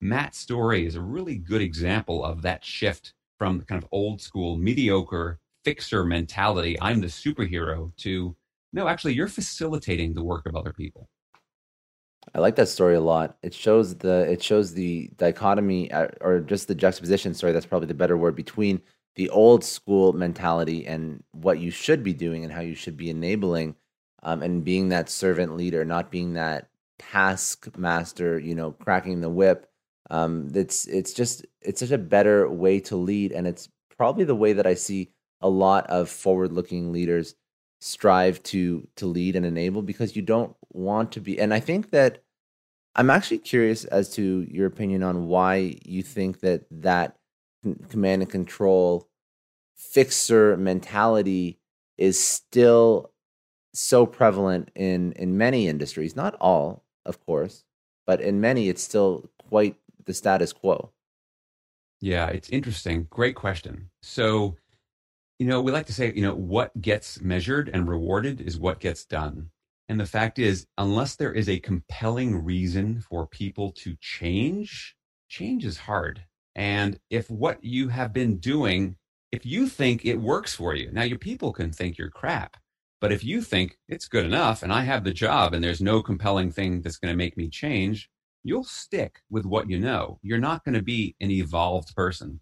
Matt's 0.00 0.38
story 0.38 0.86
is 0.86 0.94
a 0.94 1.02
really 1.02 1.36
good 1.36 1.60
example 1.60 2.24
of 2.24 2.42
that 2.42 2.64
shift 2.64 3.12
from 3.38 3.60
kind 3.62 3.82
of 3.82 3.88
old 3.92 4.20
school, 4.20 4.56
mediocre 4.56 5.40
fixer 5.64 6.04
mentality. 6.04 6.76
I'm 6.80 7.00
the 7.00 7.08
superhero 7.08 7.94
to 7.98 8.36
no, 8.74 8.88
actually, 8.88 9.14
you're 9.14 9.28
facilitating 9.28 10.14
the 10.14 10.24
work 10.24 10.46
of 10.46 10.56
other 10.56 10.72
people. 10.72 11.08
I 12.34 12.40
like 12.40 12.56
that 12.56 12.68
story 12.68 12.96
a 12.96 13.00
lot. 13.00 13.36
It 13.42 13.54
shows 13.54 13.94
the 13.94 14.28
it 14.28 14.42
shows 14.42 14.74
the 14.74 15.10
dichotomy 15.16 15.92
uh, 15.92 16.08
or 16.20 16.40
just 16.40 16.66
the 16.66 16.74
juxtaposition. 16.74 17.34
Sorry, 17.34 17.52
that's 17.52 17.66
probably 17.66 17.86
the 17.86 17.94
better 17.94 18.16
word 18.16 18.34
between 18.34 18.82
the 19.14 19.30
old 19.30 19.62
school 19.62 20.12
mentality 20.12 20.86
and 20.86 21.22
what 21.30 21.60
you 21.60 21.70
should 21.70 22.02
be 22.02 22.12
doing 22.12 22.42
and 22.42 22.52
how 22.52 22.62
you 22.62 22.74
should 22.74 22.96
be 22.96 23.10
enabling 23.10 23.76
um, 24.24 24.42
and 24.42 24.64
being 24.64 24.88
that 24.88 25.08
servant 25.08 25.56
leader, 25.56 25.84
not 25.84 26.10
being 26.10 26.32
that 26.32 26.68
taskmaster, 26.98 28.40
you 28.40 28.56
know, 28.56 28.72
cracking 28.72 29.20
the 29.20 29.30
whip. 29.30 29.70
Um, 30.10 30.50
it's 30.52 30.88
it's 30.88 31.12
just 31.12 31.46
it's 31.60 31.78
such 31.78 31.92
a 31.92 31.98
better 31.98 32.50
way 32.50 32.80
to 32.80 32.96
lead, 32.96 33.30
and 33.30 33.46
it's 33.46 33.68
probably 33.96 34.24
the 34.24 34.34
way 34.34 34.52
that 34.54 34.66
I 34.66 34.74
see 34.74 35.12
a 35.44 35.48
lot 35.48 35.86
of 35.88 36.08
forward-looking 36.08 36.90
leaders 36.90 37.36
strive 37.80 38.42
to 38.42 38.88
to 38.96 39.06
lead 39.06 39.36
and 39.36 39.44
enable 39.44 39.82
because 39.82 40.16
you 40.16 40.22
don't 40.22 40.56
want 40.72 41.12
to 41.12 41.20
be. 41.20 41.38
And 41.38 41.52
I 41.52 41.60
think 41.60 41.90
that 41.90 42.22
I'm 42.96 43.10
actually 43.10 43.38
curious 43.38 43.84
as 43.84 44.08
to 44.14 44.46
your 44.50 44.66
opinion 44.66 45.02
on 45.02 45.26
why 45.28 45.76
you 45.84 46.02
think 46.02 46.40
that 46.40 46.64
that 46.70 47.16
command 47.90 48.22
and 48.22 48.30
control 48.30 49.08
fixer 49.76 50.56
mentality 50.56 51.58
is 51.98 52.22
still 52.22 53.12
so 53.74 54.06
prevalent 54.06 54.70
in 54.74 55.12
in 55.12 55.36
many 55.36 55.66
industries 55.66 56.14
not 56.14 56.36
all 56.40 56.84
of 57.04 57.18
course 57.26 57.64
but 58.06 58.20
in 58.20 58.40
many 58.40 58.68
it's 58.68 58.82
still 58.82 59.28
quite 59.48 59.74
the 60.06 60.14
status 60.14 60.52
quo 60.52 60.92
yeah 62.00 62.26
it's 62.28 62.48
interesting 62.50 63.06
great 63.10 63.34
question 63.34 63.90
so 64.00 64.54
you 65.38 65.46
know 65.46 65.60
we 65.60 65.72
like 65.72 65.86
to 65.86 65.92
say 65.92 66.12
you 66.14 66.22
know 66.22 66.34
what 66.34 66.80
gets 66.80 67.20
measured 67.20 67.68
and 67.72 67.88
rewarded 67.88 68.40
is 68.40 68.58
what 68.58 68.80
gets 68.80 69.04
done 69.04 69.50
and 69.88 70.00
the 70.00 70.06
fact 70.06 70.38
is 70.38 70.66
unless 70.78 71.16
there 71.16 71.32
is 71.32 71.48
a 71.48 71.60
compelling 71.60 72.44
reason 72.44 73.00
for 73.00 73.26
people 73.26 73.72
to 73.72 73.96
change 74.00 74.96
change 75.28 75.64
is 75.64 75.78
hard 75.78 76.24
and 76.54 76.98
if 77.10 77.28
what 77.30 77.62
you 77.62 77.88
have 77.88 78.12
been 78.12 78.38
doing 78.38 78.96
if 79.32 79.44
you 79.44 79.66
think 79.68 80.04
it 80.04 80.16
works 80.16 80.54
for 80.54 80.74
you 80.74 80.90
now 80.92 81.02
your 81.02 81.18
people 81.18 81.52
can 81.52 81.72
think 81.72 81.98
you're 81.98 82.10
crap 82.10 82.56
but 83.04 83.12
if 83.12 83.22
you 83.22 83.42
think 83.42 83.76
it's 83.86 84.08
good 84.08 84.24
enough 84.24 84.62
and 84.62 84.72
I 84.72 84.80
have 84.80 85.04
the 85.04 85.12
job 85.12 85.52
and 85.52 85.62
there's 85.62 85.82
no 85.82 86.02
compelling 86.02 86.50
thing 86.50 86.80
that's 86.80 86.96
going 86.96 87.12
to 87.12 87.18
make 87.18 87.36
me 87.36 87.50
change, 87.50 88.08
you'll 88.44 88.64
stick 88.64 89.20
with 89.28 89.44
what 89.44 89.68
you 89.68 89.78
know. 89.78 90.18
You're 90.22 90.38
not 90.38 90.64
going 90.64 90.74
to 90.74 90.82
be 90.82 91.14
an 91.20 91.30
evolved 91.30 91.94
person. 91.94 92.40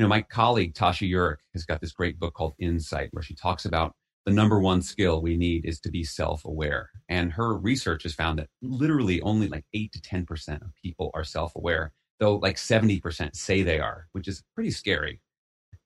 You 0.00 0.04
know, 0.06 0.08
my 0.08 0.22
colleague 0.22 0.72
Tasha 0.72 1.06
Eurich 1.06 1.40
has 1.52 1.66
got 1.66 1.82
this 1.82 1.92
great 1.92 2.18
book 2.18 2.32
called 2.32 2.54
Insight, 2.58 3.10
where 3.10 3.22
she 3.22 3.34
talks 3.34 3.66
about 3.66 3.92
the 4.24 4.32
number 4.32 4.58
one 4.58 4.80
skill 4.80 5.20
we 5.20 5.36
need 5.36 5.66
is 5.66 5.78
to 5.80 5.90
be 5.90 6.04
self 6.04 6.46
aware. 6.46 6.88
And 7.10 7.30
her 7.30 7.58
research 7.58 8.04
has 8.04 8.14
found 8.14 8.38
that 8.38 8.48
literally 8.62 9.20
only 9.20 9.48
like 9.48 9.66
8 9.74 9.92
to 9.92 10.00
10% 10.00 10.62
of 10.62 10.72
people 10.82 11.10
are 11.12 11.22
self 11.22 11.54
aware, 11.54 11.92
though 12.18 12.36
like 12.36 12.56
70% 12.56 13.36
say 13.36 13.62
they 13.62 13.78
are, 13.78 14.06
which 14.12 14.26
is 14.26 14.42
pretty 14.54 14.70
scary. 14.70 15.20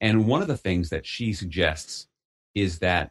And 0.00 0.28
one 0.28 0.42
of 0.42 0.46
the 0.46 0.56
things 0.56 0.90
that 0.90 1.04
she 1.04 1.32
suggests 1.32 2.06
is 2.54 2.78
that 2.78 3.10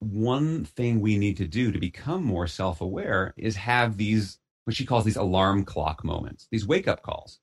one 0.00 0.66
thing 0.66 1.00
we 1.00 1.16
need 1.16 1.38
to 1.38 1.46
do 1.46 1.72
to 1.72 1.78
become 1.78 2.22
more 2.22 2.46
self 2.46 2.82
aware 2.82 3.32
is 3.38 3.56
have 3.56 3.96
these, 3.96 4.38
what 4.64 4.76
she 4.76 4.84
calls 4.84 5.06
these 5.06 5.16
alarm 5.16 5.64
clock 5.64 6.04
moments, 6.04 6.46
these 6.50 6.66
wake 6.66 6.88
up 6.88 7.02
calls. 7.02 7.40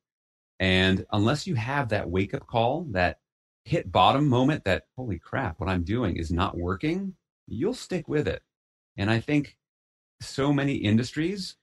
And 0.60 1.06
unless 1.12 1.48
you 1.48 1.56
have 1.56 1.90
that 1.90 2.10
wake 2.10 2.34
up 2.34 2.48
call, 2.48 2.86
that 2.92 3.20
hit 3.66 3.92
bottom 3.92 4.28
moment 4.28 4.64
that, 4.66 4.84
holy 4.98 5.20
crap, 5.20 5.60
what 5.60 5.70
I'm 5.70 5.84
doing 5.84 6.18
is 6.18 6.32
not 6.32 6.58
working, 6.58 7.16
you'll 7.48 7.74
stick 7.74 8.08
with 8.08 8.28
it. 8.28 8.42
And 8.98 9.10
I 9.10 9.20
think 9.20 9.58
so 10.22 10.54
many 10.54 10.76
industries, 10.76 11.56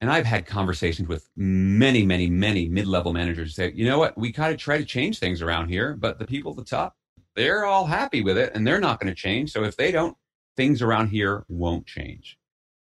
and 0.00 0.10
I've 0.10 0.26
had 0.26 0.46
conversations 0.46 1.08
with 1.08 1.28
many, 1.36 2.04
many, 2.04 2.28
many 2.28 2.68
mid 2.68 2.86
level 2.86 3.12
managers 3.12 3.54
say, 3.54 3.72
you 3.74 3.86
know 3.86 3.98
what, 3.98 4.16
we 4.18 4.32
kind 4.32 4.52
of 4.52 4.60
try 4.60 4.78
to 4.78 4.84
change 4.84 5.18
things 5.18 5.42
around 5.42 5.68
here, 5.68 5.94
but 5.94 6.18
the 6.18 6.26
people 6.26 6.52
at 6.52 6.58
the 6.58 6.64
top, 6.64 6.96
they're 7.36 7.64
all 7.64 7.86
happy 7.86 8.22
with 8.22 8.38
it 8.38 8.52
and 8.54 8.66
they're 8.66 8.80
not 8.80 9.00
going 9.00 9.12
to 9.12 9.20
change. 9.20 9.52
So 9.52 9.64
if 9.64 9.76
they 9.76 9.90
don't, 9.90 10.16
things 10.56 10.82
around 10.82 11.08
here 11.08 11.44
won't 11.48 11.86
change. 11.86 12.38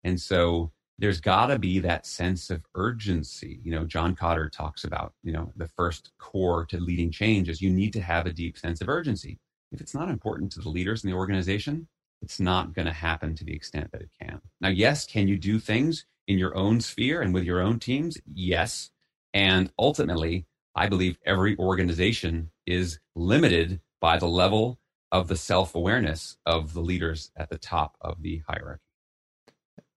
And 0.04 0.20
so 0.20 0.72
there's 1.02 1.20
got 1.20 1.46
to 1.46 1.58
be 1.58 1.80
that 1.80 2.06
sense 2.06 2.48
of 2.48 2.64
urgency. 2.76 3.58
You 3.64 3.72
know, 3.72 3.84
John 3.84 4.14
Kotter 4.14 4.48
talks 4.48 4.84
about, 4.84 5.14
you 5.24 5.32
know, 5.32 5.52
the 5.56 5.66
first 5.66 6.12
core 6.16 6.64
to 6.66 6.78
leading 6.78 7.10
change 7.10 7.48
is 7.48 7.60
you 7.60 7.70
need 7.70 7.92
to 7.94 8.00
have 8.00 8.24
a 8.24 8.32
deep 8.32 8.56
sense 8.56 8.80
of 8.80 8.88
urgency. 8.88 9.40
If 9.72 9.80
it's 9.80 9.94
not 9.94 10.08
important 10.08 10.52
to 10.52 10.60
the 10.60 10.68
leaders 10.68 11.02
in 11.02 11.10
the 11.10 11.16
organization, 11.16 11.88
it's 12.22 12.38
not 12.38 12.72
going 12.72 12.86
to 12.86 12.92
happen 12.92 13.34
to 13.34 13.44
the 13.44 13.52
extent 13.52 13.90
that 13.90 14.00
it 14.00 14.10
can. 14.22 14.40
Now, 14.60 14.68
yes, 14.68 15.04
can 15.04 15.26
you 15.26 15.36
do 15.36 15.58
things 15.58 16.06
in 16.28 16.38
your 16.38 16.56
own 16.56 16.80
sphere 16.80 17.20
and 17.20 17.34
with 17.34 17.42
your 17.42 17.60
own 17.60 17.80
teams? 17.80 18.16
Yes. 18.32 18.92
And 19.34 19.72
ultimately, 19.76 20.46
I 20.76 20.86
believe 20.86 21.18
every 21.26 21.58
organization 21.58 22.52
is 22.64 23.00
limited 23.16 23.80
by 24.00 24.18
the 24.18 24.28
level 24.28 24.78
of 25.10 25.26
the 25.26 25.36
self 25.36 25.74
awareness 25.74 26.36
of 26.46 26.74
the 26.74 26.80
leaders 26.80 27.32
at 27.36 27.50
the 27.50 27.58
top 27.58 27.96
of 28.00 28.22
the 28.22 28.44
hierarchy. 28.46 28.91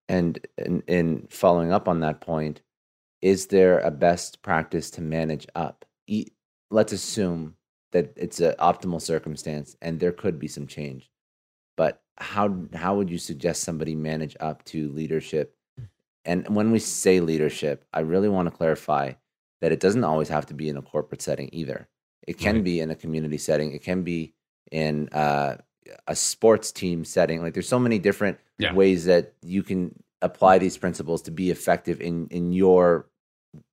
And 0.08 0.38
in, 0.58 0.82
in 0.86 1.26
following 1.30 1.72
up 1.72 1.88
on 1.88 2.00
that 2.00 2.20
point, 2.20 2.62
is 3.22 3.46
there 3.46 3.80
a 3.80 3.90
best 3.90 4.42
practice 4.42 4.90
to 4.92 5.00
manage 5.00 5.46
up? 5.54 5.84
Let's 6.70 6.92
assume 6.92 7.56
that 7.92 8.12
it's 8.16 8.40
an 8.40 8.54
optimal 8.58 9.00
circumstance 9.00 9.76
and 9.80 9.98
there 9.98 10.12
could 10.12 10.38
be 10.38 10.48
some 10.48 10.66
change. 10.66 11.10
But 11.76 12.02
how 12.18 12.56
how 12.74 12.96
would 12.96 13.10
you 13.10 13.18
suggest 13.18 13.62
somebody 13.62 13.94
manage 13.94 14.36
up 14.40 14.64
to 14.66 14.90
leadership? 14.90 15.54
And 16.24 16.48
when 16.54 16.72
we 16.72 16.78
say 16.78 17.20
leadership, 17.20 17.84
I 17.92 18.00
really 18.00 18.28
want 18.28 18.46
to 18.46 18.56
clarify 18.56 19.12
that 19.60 19.72
it 19.72 19.80
doesn't 19.80 20.04
always 20.04 20.28
have 20.28 20.46
to 20.46 20.54
be 20.54 20.68
in 20.68 20.76
a 20.76 20.82
corporate 20.82 21.22
setting 21.22 21.48
either. 21.52 21.88
It 22.26 22.38
can 22.38 22.56
right. 22.56 22.64
be 22.64 22.80
in 22.80 22.90
a 22.90 22.96
community 22.96 23.38
setting. 23.38 23.72
It 23.72 23.82
can 23.82 24.02
be 24.02 24.34
in 24.72 25.08
uh, 25.10 25.58
a 26.06 26.16
sports 26.16 26.72
team 26.72 27.04
setting. 27.04 27.42
Like 27.42 27.54
there's 27.54 27.68
so 27.68 27.78
many 27.78 27.98
different 27.98 28.38
yeah. 28.58 28.72
ways 28.72 29.04
that 29.06 29.34
you 29.42 29.62
can 29.62 29.94
apply 30.22 30.58
these 30.58 30.78
principles 30.78 31.22
to 31.22 31.30
be 31.30 31.50
effective 31.50 32.00
in 32.00 32.28
in 32.28 32.52
your 32.52 33.08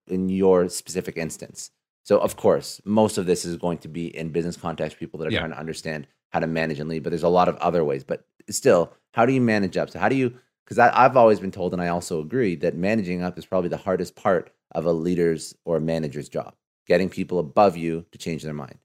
in 0.07 0.29
your 0.29 0.69
specific 0.69 1.17
instance. 1.17 1.71
So 2.03 2.19
of 2.19 2.35
course, 2.35 2.81
most 2.85 3.17
of 3.17 3.25
this 3.25 3.45
is 3.45 3.55
going 3.55 3.77
to 3.79 3.87
be 3.87 4.15
in 4.15 4.29
business 4.29 4.57
context, 4.57 4.99
people 4.99 5.19
that 5.19 5.27
are 5.27 5.31
yeah. 5.31 5.39
trying 5.39 5.51
to 5.51 5.59
understand 5.59 6.07
how 6.31 6.39
to 6.39 6.47
manage 6.47 6.79
and 6.79 6.89
lead. 6.89 7.03
But 7.03 7.11
there's 7.11 7.23
a 7.23 7.29
lot 7.29 7.47
of 7.47 7.55
other 7.57 7.83
ways. 7.83 8.03
But 8.03 8.25
still, 8.49 8.91
how 9.13 9.25
do 9.25 9.33
you 9.33 9.41
manage 9.41 9.77
up? 9.77 9.89
So 9.89 9.99
how 9.99 10.09
do 10.09 10.15
you? 10.15 10.33
Because 10.65 10.79
I've 10.79 11.17
always 11.17 11.41
been 11.41 11.51
told, 11.51 11.73
and 11.73 11.81
I 11.81 11.89
also 11.89 12.21
agree 12.21 12.55
that 12.57 12.75
managing 12.75 13.21
up 13.21 13.37
is 13.37 13.45
probably 13.45 13.69
the 13.69 13.77
hardest 13.77 14.15
part 14.15 14.49
of 14.71 14.85
a 14.85 14.93
leader's 14.93 15.53
or 15.65 15.77
a 15.77 15.81
manager's 15.81 16.29
job. 16.29 16.55
Getting 16.87 17.09
people 17.09 17.39
above 17.39 17.75
you 17.75 18.05
to 18.11 18.17
change 18.17 18.43
their 18.43 18.53
mind. 18.53 18.79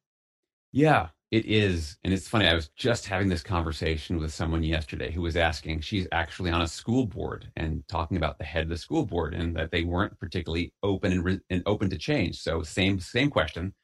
Yeah, 0.72 1.08
it 1.30 1.44
is. 1.44 1.98
And 2.04 2.12
it's 2.12 2.28
funny, 2.28 2.46
I 2.46 2.54
was 2.54 2.68
just 2.76 3.06
having 3.06 3.28
this 3.28 3.42
conversation 3.42 4.18
with 4.18 4.32
someone 4.32 4.62
yesterday 4.62 5.12
who 5.12 5.20
was 5.22 5.36
asking, 5.36 5.80
she's 5.80 6.06
actually 6.10 6.50
on 6.50 6.62
a 6.62 6.68
school 6.68 7.06
board 7.06 7.50
and 7.56 7.86
talking 7.88 8.16
about 8.16 8.38
the 8.38 8.44
head 8.44 8.62
of 8.62 8.68
the 8.70 8.78
school 8.78 9.04
board 9.04 9.34
and 9.34 9.54
that 9.56 9.70
they 9.70 9.84
weren't 9.84 10.18
particularly 10.18 10.72
open 10.82 11.12
and, 11.12 11.24
re- 11.24 11.40
and 11.50 11.62
open 11.66 11.90
to 11.90 11.98
change. 11.98 12.40
So 12.40 12.62
same 12.62 12.98
same 12.98 13.28
question. 13.30 13.74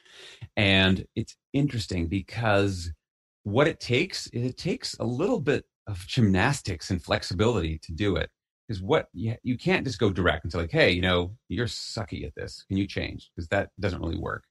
And 0.57 1.07
it's 1.16 1.37
interesting 1.52 2.07
because 2.07 2.90
what 3.42 3.68
it 3.68 3.78
takes 3.78 4.26
it 4.33 4.57
takes 4.57 4.96
a 4.98 5.04
little 5.04 5.40
bit 5.40 5.66
of 5.87 6.07
gymnastics 6.07 6.90
and 6.90 7.02
flexibility 7.02 7.78
to 7.78 7.92
do 7.92 8.16
it. 8.16 8.30
Because 8.66 8.80
what 8.83 9.09
you, 9.12 9.37
you 9.42 9.59
can't 9.59 9.85
just 9.85 9.98
go 9.98 10.11
direct 10.11 10.44
and 10.44 10.52
say 10.52 10.61
like, 10.61 10.70
hey, 10.70 10.90
you 10.90 11.02
know, 11.02 11.37
you're 11.50 11.66
sucky 11.66 12.24
at 12.26 12.35
this. 12.35 12.64
Can 12.68 12.78
you 12.78 12.87
change? 12.87 13.30
Because 13.37 13.48
that 13.48 13.68
doesn't 13.78 14.00
really 14.00 14.16
work. 14.16 14.44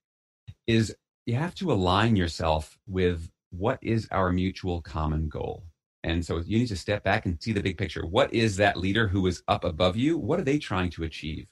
Is 0.67 0.95
you 1.25 1.35
have 1.35 1.55
to 1.55 1.71
align 1.71 2.15
yourself 2.15 2.77
with 2.87 3.29
what 3.51 3.79
is 3.81 4.07
our 4.11 4.31
mutual 4.31 4.81
common 4.81 5.29
goal. 5.29 5.63
And 6.03 6.25
so 6.25 6.39
you 6.39 6.59
need 6.59 6.67
to 6.67 6.75
step 6.75 7.03
back 7.03 7.25
and 7.25 7.41
see 7.41 7.53
the 7.53 7.61
big 7.61 7.77
picture. 7.77 8.05
What 8.05 8.33
is 8.33 8.57
that 8.57 8.75
leader 8.75 9.07
who 9.07 9.25
is 9.27 9.41
up 9.47 9.63
above 9.63 9.95
you? 9.95 10.17
What 10.17 10.39
are 10.39 10.43
they 10.43 10.59
trying 10.59 10.89
to 10.91 11.03
achieve? 11.03 11.47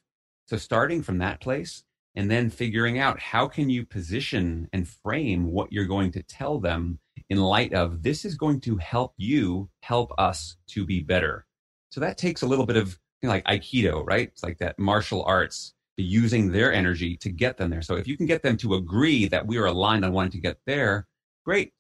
So 0.48 0.58
starting 0.58 1.02
from 1.02 1.20
that 1.20 1.40
place 1.40 1.84
and 2.16 2.30
then 2.30 2.50
figuring 2.50 3.00
out 3.00 3.20
how 3.20 3.48
can 3.48 3.70
you 3.70 3.86
position 3.86 4.68
and 4.74 4.88
frame 4.88 5.52
what 5.52 5.72
you're 5.72 5.86
going 5.86 6.12
to 6.12 6.24
tell 6.24 6.60
them 6.60 7.00
in 7.30 7.38
light 7.38 7.74
of 7.74 8.04
this 8.04 8.26
is 8.26 8.36
going 8.36 8.60
to 8.62 8.76
help 8.78 9.14
you 9.16 9.70
help 9.84 10.12
us 10.18 10.58
to 10.68 10.86
be 10.86 11.00
better. 11.00 11.46
So 11.92 12.02
that 12.02 12.18
takes 12.18 12.42
a 12.42 12.48
little 12.48 12.66
bit 12.66 12.76
of 12.76 13.00
you 13.22 13.28
know, 13.28 13.36
like 13.36 13.46
Aikido, 13.46 14.04
right? 14.06 14.28
It's 14.28 14.44
like 14.44 14.58
that 14.58 14.78
martial 14.78 15.24
arts 15.24 15.74
using 16.02 16.52
their 16.52 16.74
energy 16.74 17.16
to 17.18 17.30
get 17.30 17.58
them 17.58 17.70
there. 17.70 17.82
So 17.82 17.96
if 17.96 18.08
you 18.08 18.18
can 18.18 18.26
get 18.26 18.44
them 18.44 18.58
to 18.58 18.76
agree 18.76 19.28
that 19.28 19.48
we 19.48 19.58
are 19.58 19.66
aligned 19.66 20.06
on 20.06 20.14
wanting 20.14 20.32
to 20.32 20.40
get 20.40 20.58
there, 20.66 21.08
great. 21.46 21.74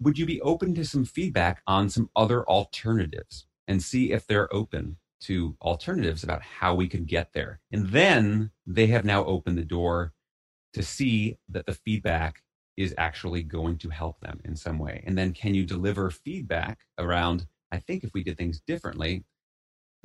Would 0.00 0.18
you 0.18 0.26
be 0.26 0.40
open 0.42 0.74
to 0.74 0.84
some 0.84 1.04
feedback 1.04 1.62
on 1.66 1.88
some 1.88 2.10
other 2.16 2.44
alternatives 2.48 3.46
and 3.68 3.82
see 3.82 4.12
if 4.12 4.26
they're 4.26 4.52
open 4.52 4.96
to 5.22 5.56
alternatives 5.62 6.22
about 6.24 6.42
how 6.42 6.74
we 6.74 6.88
could 6.88 7.06
get 7.06 7.32
there? 7.32 7.60
And 7.72 7.88
then 7.88 8.50
they 8.66 8.86
have 8.88 9.04
now 9.04 9.24
opened 9.24 9.56
the 9.56 9.64
door 9.64 10.12
to 10.74 10.82
see 10.82 11.38
that 11.48 11.66
the 11.66 11.74
feedback 11.74 12.42
is 12.76 12.94
actually 12.98 13.42
going 13.42 13.78
to 13.78 13.88
help 13.88 14.20
them 14.20 14.40
in 14.44 14.56
some 14.56 14.78
way. 14.78 15.02
And 15.06 15.16
then 15.16 15.32
can 15.32 15.54
you 15.54 15.64
deliver 15.64 16.10
feedback 16.10 16.80
around, 16.98 17.46
I 17.70 17.78
think 17.78 18.02
if 18.02 18.10
we 18.12 18.24
did 18.24 18.36
things 18.36 18.60
differently, 18.66 19.24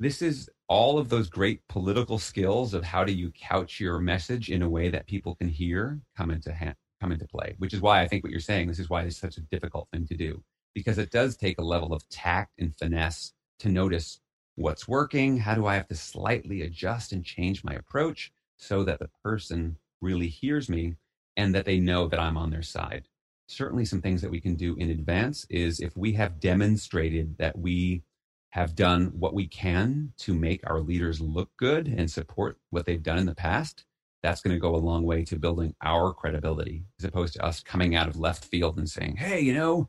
this 0.00 0.22
is 0.22 0.50
all 0.68 0.98
of 0.98 1.08
those 1.08 1.28
great 1.28 1.60
political 1.68 2.18
skills 2.18 2.74
of 2.74 2.82
how 2.84 3.04
do 3.04 3.12
you 3.12 3.30
couch 3.32 3.78
your 3.78 4.00
message 4.00 4.50
in 4.50 4.62
a 4.62 4.68
way 4.68 4.88
that 4.88 5.06
people 5.06 5.36
can 5.36 5.48
hear 5.48 6.00
come 6.16 6.30
into 6.30 6.52
come 7.00 7.12
into 7.12 7.26
play 7.28 7.54
which 7.58 7.74
is 7.74 7.80
why 7.80 8.00
i 8.00 8.08
think 8.08 8.24
what 8.24 8.30
you're 8.30 8.40
saying 8.40 8.66
this 8.66 8.78
is 8.78 8.90
why 8.90 9.02
it's 9.02 9.16
such 9.16 9.36
a 9.36 9.42
difficult 9.52 9.88
thing 9.92 10.06
to 10.06 10.16
do 10.16 10.42
because 10.74 10.98
it 10.98 11.10
does 11.10 11.36
take 11.36 11.58
a 11.58 11.64
level 11.64 11.92
of 11.92 12.08
tact 12.08 12.52
and 12.58 12.74
finesse 12.78 13.32
to 13.58 13.68
notice 13.68 14.20
what's 14.56 14.88
working 14.88 15.36
how 15.36 15.54
do 15.54 15.66
i 15.66 15.74
have 15.74 15.88
to 15.88 15.94
slightly 15.94 16.62
adjust 16.62 17.12
and 17.12 17.24
change 17.24 17.64
my 17.64 17.74
approach 17.74 18.32
so 18.58 18.84
that 18.84 18.98
the 18.98 19.10
person 19.24 19.76
really 20.00 20.28
hears 20.28 20.68
me 20.68 20.96
and 21.36 21.54
that 21.54 21.64
they 21.64 21.80
know 21.80 22.06
that 22.08 22.20
i'm 22.20 22.36
on 22.36 22.50
their 22.50 22.62
side. 22.62 23.04
Certainly 23.48 23.86
some 23.86 24.02
things 24.02 24.22
that 24.22 24.30
we 24.30 24.40
can 24.40 24.54
do 24.54 24.76
in 24.76 24.90
advance 24.90 25.46
is 25.50 25.80
if 25.80 25.96
we 25.96 26.12
have 26.12 26.38
demonstrated 26.38 27.36
that 27.38 27.58
we 27.58 28.02
have 28.50 28.74
done 28.74 29.12
what 29.18 29.34
we 29.34 29.46
can 29.46 30.12
to 30.18 30.34
make 30.34 30.68
our 30.68 30.80
leaders 30.80 31.20
look 31.20 31.50
good 31.56 31.86
and 31.88 32.10
support 32.10 32.58
what 32.70 32.84
they've 32.84 33.02
done 33.02 33.18
in 33.18 33.26
the 33.26 33.34
past, 33.34 33.84
that's 34.22 34.42
going 34.42 34.54
to 34.54 34.60
go 34.60 34.74
a 34.74 34.76
long 34.76 35.04
way 35.04 35.24
to 35.24 35.36
building 35.36 35.74
our 35.82 36.12
credibility 36.12 36.84
as 36.98 37.04
opposed 37.04 37.34
to 37.34 37.44
us 37.44 37.62
coming 37.62 37.94
out 37.94 38.08
of 38.08 38.18
left 38.18 38.44
field 38.44 38.78
and 38.78 38.88
saying, 38.88 39.16
"Hey, 39.16 39.40
you 39.40 39.54
know, 39.54 39.88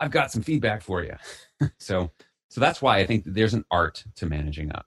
I've 0.00 0.10
got 0.10 0.32
some 0.32 0.42
feedback 0.42 0.82
for 0.82 1.04
you." 1.04 1.14
so, 1.78 2.10
so 2.48 2.60
that's 2.60 2.82
why 2.82 2.98
I 2.98 3.06
think 3.06 3.24
there's 3.26 3.54
an 3.54 3.64
art 3.70 4.02
to 4.16 4.26
managing 4.26 4.72
up. 4.72 4.86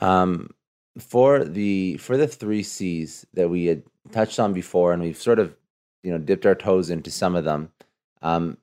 Um, 0.00 0.50
for 0.98 1.44
the 1.44 1.96
for 1.96 2.16
the 2.16 2.26
three 2.26 2.62
C's 2.62 3.26
that 3.34 3.48
we 3.48 3.66
had 3.66 3.82
touched 4.12 4.38
on 4.38 4.52
before, 4.52 4.92
and 4.92 5.02
we've 5.02 5.16
sort 5.16 5.38
of 5.38 5.56
you 6.02 6.10
know 6.10 6.18
dipped 6.18 6.46
our 6.46 6.54
toes 6.54 6.90
into 6.90 7.10
some 7.10 7.34
of 7.34 7.44
them. 7.44 7.72
Um, 8.22 8.58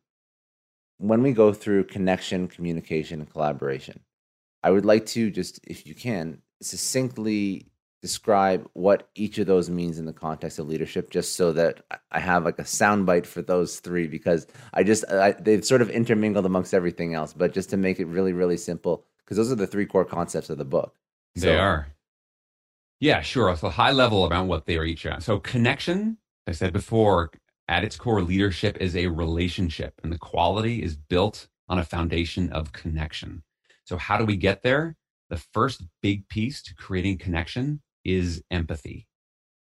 when 0.97 1.21
we 1.21 1.31
go 1.31 1.53
through 1.53 1.85
connection, 1.85 2.47
communication, 2.47 3.19
and 3.19 3.29
collaboration, 3.29 3.99
I 4.63 4.71
would 4.71 4.85
like 4.85 5.05
to 5.07 5.29
just, 5.29 5.59
if 5.65 5.85
you 5.85 5.93
can, 5.95 6.41
succinctly 6.61 7.67
describe 8.01 8.69
what 8.73 9.09
each 9.15 9.37
of 9.39 9.47
those 9.47 9.69
means 9.69 9.97
in 9.97 10.05
the 10.05 10.13
context 10.13 10.59
of 10.59 10.67
leadership, 10.67 11.09
just 11.09 11.35
so 11.35 11.51
that 11.53 11.83
I 12.11 12.19
have 12.19 12.45
like 12.45 12.59
a 12.59 12.63
soundbite 12.63 13.25
for 13.25 13.41
those 13.41 13.79
three, 13.79 14.07
because 14.07 14.47
I 14.73 14.83
just 14.83 15.03
I, 15.11 15.31
they've 15.31 15.65
sort 15.65 15.81
of 15.81 15.89
intermingled 15.89 16.45
amongst 16.45 16.73
everything 16.73 17.13
else. 17.13 17.33
But 17.33 17.53
just 17.53 17.69
to 17.71 17.77
make 17.77 17.99
it 17.99 18.05
really, 18.05 18.33
really 18.33 18.57
simple, 18.57 19.05
because 19.19 19.37
those 19.37 19.51
are 19.51 19.55
the 19.55 19.67
three 19.67 19.85
core 19.85 20.05
concepts 20.05 20.49
of 20.49 20.57
the 20.57 20.65
book. 20.65 20.95
So, 21.35 21.47
they 21.47 21.57
are. 21.57 21.87
Yeah, 22.99 23.21
sure. 23.21 23.55
So 23.57 23.69
high 23.69 23.91
level 23.91 24.27
around 24.27 24.47
what 24.47 24.65
they 24.65 24.77
are 24.77 24.85
each. 24.85 25.05
So 25.19 25.39
connection, 25.39 26.17
I 26.47 26.53
said 26.53 26.73
before, 26.73 27.31
at 27.67 27.83
its 27.83 27.97
core, 27.97 28.21
leadership 28.21 28.77
is 28.79 28.95
a 28.95 29.07
relationship, 29.07 29.93
and 30.03 30.11
the 30.11 30.17
quality 30.17 30.83
is 30.83 30.95
built 30.95 31.47
on 31.67 31.79
a 31.79 31.83
foundation 31.83 32.51
of 32.51 32.71
connection. 32.71 33.43
So, 33.85 33.97
how 33.97 34.17
do 34.17 34.25
we 34.25 34.37
get 34.37 34.61
there? 34.63 34.95
The 35.29 35.37
first 35.37 35.83
big 36.01 36.27
piece 36.29 36.61
to 36.63 36.75
creating 36.75 37.17
connection 37.17 37.81
is 38.03 38.43
empathy. 38.51 39.07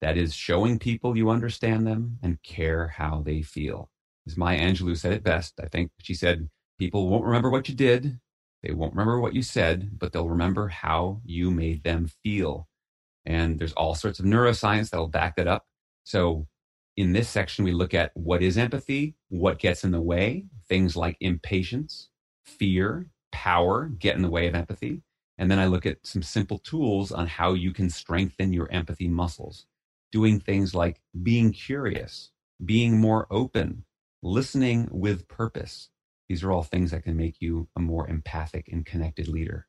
That 0.01 0.17
is 0.17 0.33
showing 0.33 0.79
people 0.79 1.15
you 1.15 1.29
understand 1.29 1.87
them 1.87 2.19
and 2.21 2.43
care 2.43 2.89
how 2.89 3.21
they 3.25 3.41
feel. 3.41 3.89
As 4.27 4.35
Maya 4.35 4.59
Angelou 4.59 4.97
said 4.97 5.13
it 5.13 5.23
best, 5.23 5.53
I 5.61 5.67
think 5.67 5.91
she 6.01 6.13
said, 6.13 6.49
People 6.77 7.07
won't 7.07 7.23
remember 7.23 7.49
what 7.49 7.69
you 7.69 7.75
did, 7.75 8.19
they 8.63 8.73
won't 8.73 8.93
remember 8.93 9.19
what 9.19 9.33
you 9.33 9.43
said, 9.43 9.99
but 9.99 10.13
they'll 10.13 10.29
remember 10.29 10.69
how 10.69 11.21
you 11.25 11.51
made 11.51 11.83
them 11.83 12.09
feel. 12.23 12.67
And 13.25 13.59
there's 13.59 13.73
all 13.73 13.93
sorts 13.93 14.19
of 14.19 14.25
neuroscience 14.25 14.89
that'll 14.89 15.07
back 15.07 15.35
that 15.35 15.47
up. 15.47 15.65
So 16.05 16.47
in 16.95 17.13
this 17.13 17.29
section, 17.29 17.65
we 17.65 17.71
look 17.71 17.93
at 17.93 18.11
what 18.15 18.41
is 18.41 18.57
empathy, 18.57 19.15
what 19.29 19.59
gets 19.59 19.83
in 19.83 19.91
the 19.91 20.01
way, 20.01 20.45
things 20.67 20.95
like 20.95 21.17
impatience, 21.19 22.09
fear, 22.45 23.09
power 23.31 23.87
get 23.87 24.15
in 24.15 24.21
the 24.21 24.29
way 24.29 24.47
of 24.47 24.55
empathy. 24.55 25.01
And 25.37 25.49
then 25.49 25.59
I 25.59 25.65
look 25.65 25.85
at 25.85 26.05
some 26.05 26.21
simple 26.21 26.59
tools 26.59 27.11
on 27.11 27.25
how 27.25 27.53
you 27.53 27.73
can 27.73 27.89
strengthen 27.89 28.53
your 28.53 28.71
empathy 28.71 29.07
muscles, 29.07 29.65
doing 30.11 30.39
things 30.39 30.75
like 30.75 31.01
being 31.23 31.51
curious, 31.51 32.29
being 32.63 32.99
more 32.99 33.25
open, 33.31 33.85
listening 34.21 34.87
with 34.91 35.27
purpose. 35.27 35.89
These 36.29 36.43
are 36.43 36.51
all 36.51 36.63
things 36.63 36.91
that 36.91 37.03
can 37.03 37.17
make 37.17 37.41
you 37.41 37.67
a 37.75 37.79
more 37.79 38.07
empathic 38.07 38.69
and 38.71 38.85
connected 38.85 39.27
leader. 39.27 39.67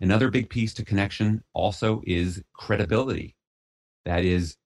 Another 0.00 0.30
big 0.30 0.48
piece 0.48 0.74
to 0.74 0.84
connection 0.84 1.44
also 1.52 2.02
is 2.06 2.42
credibility. 2.54 3.36
That 4.04 4.24
is, 4.24 4.56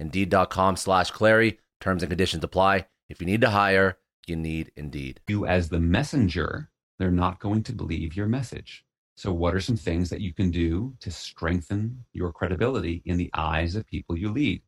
Indeed.com 0.00 0.76
slash 0.76 1.10
Clary. 1.10 1.58
Terms 1.80 2.02
and 2.02 2.10
conditions 2.10 2.42
apply. 2.42 2.86
If 3.08 3.20
you 3.20 3.26
need 3.26 3.42
to 3.42 3.50
hire, 3.50 3.98
you 4.26 4.36
need 4.36 4.72
Indeed. 4.76 5.20
You, 5.28 5.46
as 5.46 5.68
the 5.68 5.80
messenger, 5.80 6.70
they're 6.98 7.10
not 7.10 7.38
going 7.38 7.62
to 7.64 7.72
believe 7.72 8.16
your 8.16 8.26
message. 8.26 8.84
So, 9.16 9.32
what 9.32 9.54
are 9.54 9.60
some 9.60 9.76
things 9.76 10.08
that 10.10 10.22
you 10.22 10.32
can 10.32 10.50
do 10.50 10.94
to 11.00 11.10
strengthen 11.10 12.04
your 12.12 12.32
credibility 12.32 13.02
in 13.04 13.18
the 13.18 13.30
eyes 13.34 13.76
of 13.76 13.86
people 13.86 14.16
you 14.16 14.32
lead? 14.32 14.62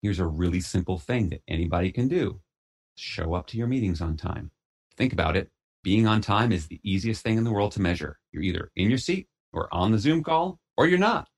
Here's 0.00 0.20
a 0.20 0.26
really 0.26 0.60
simple 0.60 0.98
thing 0.98 1.28
that 1.30 1.42
anybody 1.48 1.92
can 1.92 2.08
do 2.08 2.40
show 2.96 3.34
up 3.34 3.46
to 3.46 3.56
your 3.56 3.68
meetings 3.68 4.00
on 4.00 4.16
time. 4.16 4.50
Think 4.96 5.12
about 5.12 5.36
it. 5.36 5.50
Being 5.84 6.06
on 6.06 6.20
time 6.20 6.50
is 6.50 6.66
the 6.66 6.80
easiest 6.82 7.22
thing 7.22 7.38
in 7.38 7.44
the 7.44 7.52
world 7.52 7.72
to 7.72 7.80
measure. 7.80 8.18
You're 8.32 8.42
either 8.42 8.72
in 8.74 8.88
your 8.88 8.98
seat 8.98 9.28
or 9.52 9.72
on 9.72 9.92
the 9.92 9.98
Zoom 9.98 10.24
call 10.24 10.58
or 10.76 10.88
you're 10.88 10.98
not. 10.98 11.28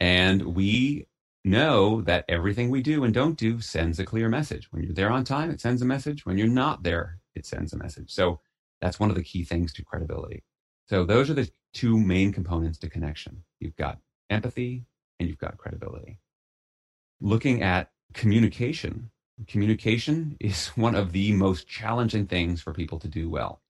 And 0.00 0.54
we 0.54 1.06
know 1.46 2.02
that 2.02 2.24
everything 2.28 2.70
we 2.70 2.82
do 2.82 3.04
and 3.04 3.14
don't 3.14 3.38
do 3.38 3.60
sends 3.60 3.98
a 3.98 4.04
clear 4.04 4.28
message. 4.28 4.70
When 4.70 4.82
you're 4.82 4.92
there 4.92 5.10
on 5.10 5.24
time, 5.24 5.50
it 5.50 5.60
sends 5.60 5.80
a 5.80 5.86
message. 5.86 6.26
When 6.26 6.36
you're 6.36 6.48
not 6.48 6.82
there, 6.82 7.20
it 7.34 7.46
sends 7.46 7.72
a 7.72 7.78
message. 7.78 8.10
So 8.10 8.40
that's 8.80 9.00
one 9.00 9.10
of 9.10 9.16
the 9.16 9.22
key 9.22 9.44
things 9.44 9.72
to 9.74 9.84
credibility. 9.84 10.42
So 10.88 11.04
those 11.04 11.30
are 11.30 11.34
the 11.34 11.50
two 11.72 11.98
main 11.98 12.32
components 12.32 12.78
to 12.78 12.90
connection. 12.90 13.42
You've 13.60 13.76
got 13.76 13.98
empathy 14.28 14.84
and 15.18 15.28
you've 15.28 15.38
got 15.38 15.58
credibility. 15.58 16.18
Looking 17.20 17.62
at 17.62 17.90
communication, 18.12 19.10
communication 19.46 20.36
is 20.40 20.68
one 20.76 20.94
of 20.94 21.12
the 21.12 21.32
most 21.32 21.68
challenging 21.68 22.26
things 22.26 22.60
for 22.60 22.72
people 22.72 22.98
to 23.00 23.08
do 23.08 23.30
well. 23.30 23.62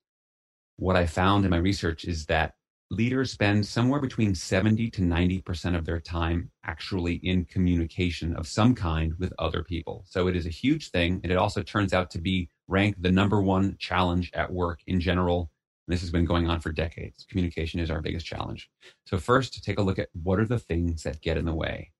What 0.77 0.95
I 0.95 1.05
found 1.05 1.45
in 1.45 1.51
my 1.51 1.57
research 1.57 2.05
is 2.05 2.25
that 2.27 2.55
leaders 2.89 3.31
spend 3.31 3.65
somewhere 3.65 3.99
between 3.99 4.33
70 4.33 4.89
to 4.91 5.01
90% 5.01 5.77
of 5.77 5.85
their 5.85 5.99
time 5.99 6.51
actually 6.63 7.15
in 7.15 7.45
communication 7.45 8.35
of 8.35 8.47
some 8.47 8.73
kind 8.73 9.13
with 9.19 9.33
other 9.39 9.63
people. 9.63 10.05
So 10.07 10.27
it 10.27 10.35
is 10.35 10.45
a 10.45 10.49
huge 10.49 10.91
thing. 10.91 11.19
And 11.23 11.31
it 11.31 11.37
also 11.37 11.61
turns 11.61 11.93
out 11.93 12.09
to 12.11 12.21
be 12.21 12.49
ranked 12.67 13.01
the 13.01 13.11
number 13.11 13.41
one 13.41 13.75
challenge 13.77 14.31
at 14.33 14.51
work 14.51 14.79
in 14.87 14.99
general 14.99 15.51
this 15.87 16.01
has 16.01 16.11
been 16.11 16.25
going 16.25 16.49
on 16.49 16.59
for 16.59 16.71
decades. 16.71 17.25
Communication 17.29 17.79
is 17.79 17.89
our 17.89 18.01
biggest 18.01 18.25
challenge. 18.25 18.69
So, 19.05 19.17
first, 19.17 19.63
take 19.63 19.79
a 19.79 19.81
look 19.81 19.99
at 19.99 20.09
what 20.21 20.39
are 20.39 20.45
the 20.45 20.59
things 20.59 21.03
that 21.03 21.21
get 21.21 21.37
in 21.37 21.45
the 21.45 21.53
way. 21.53 21.91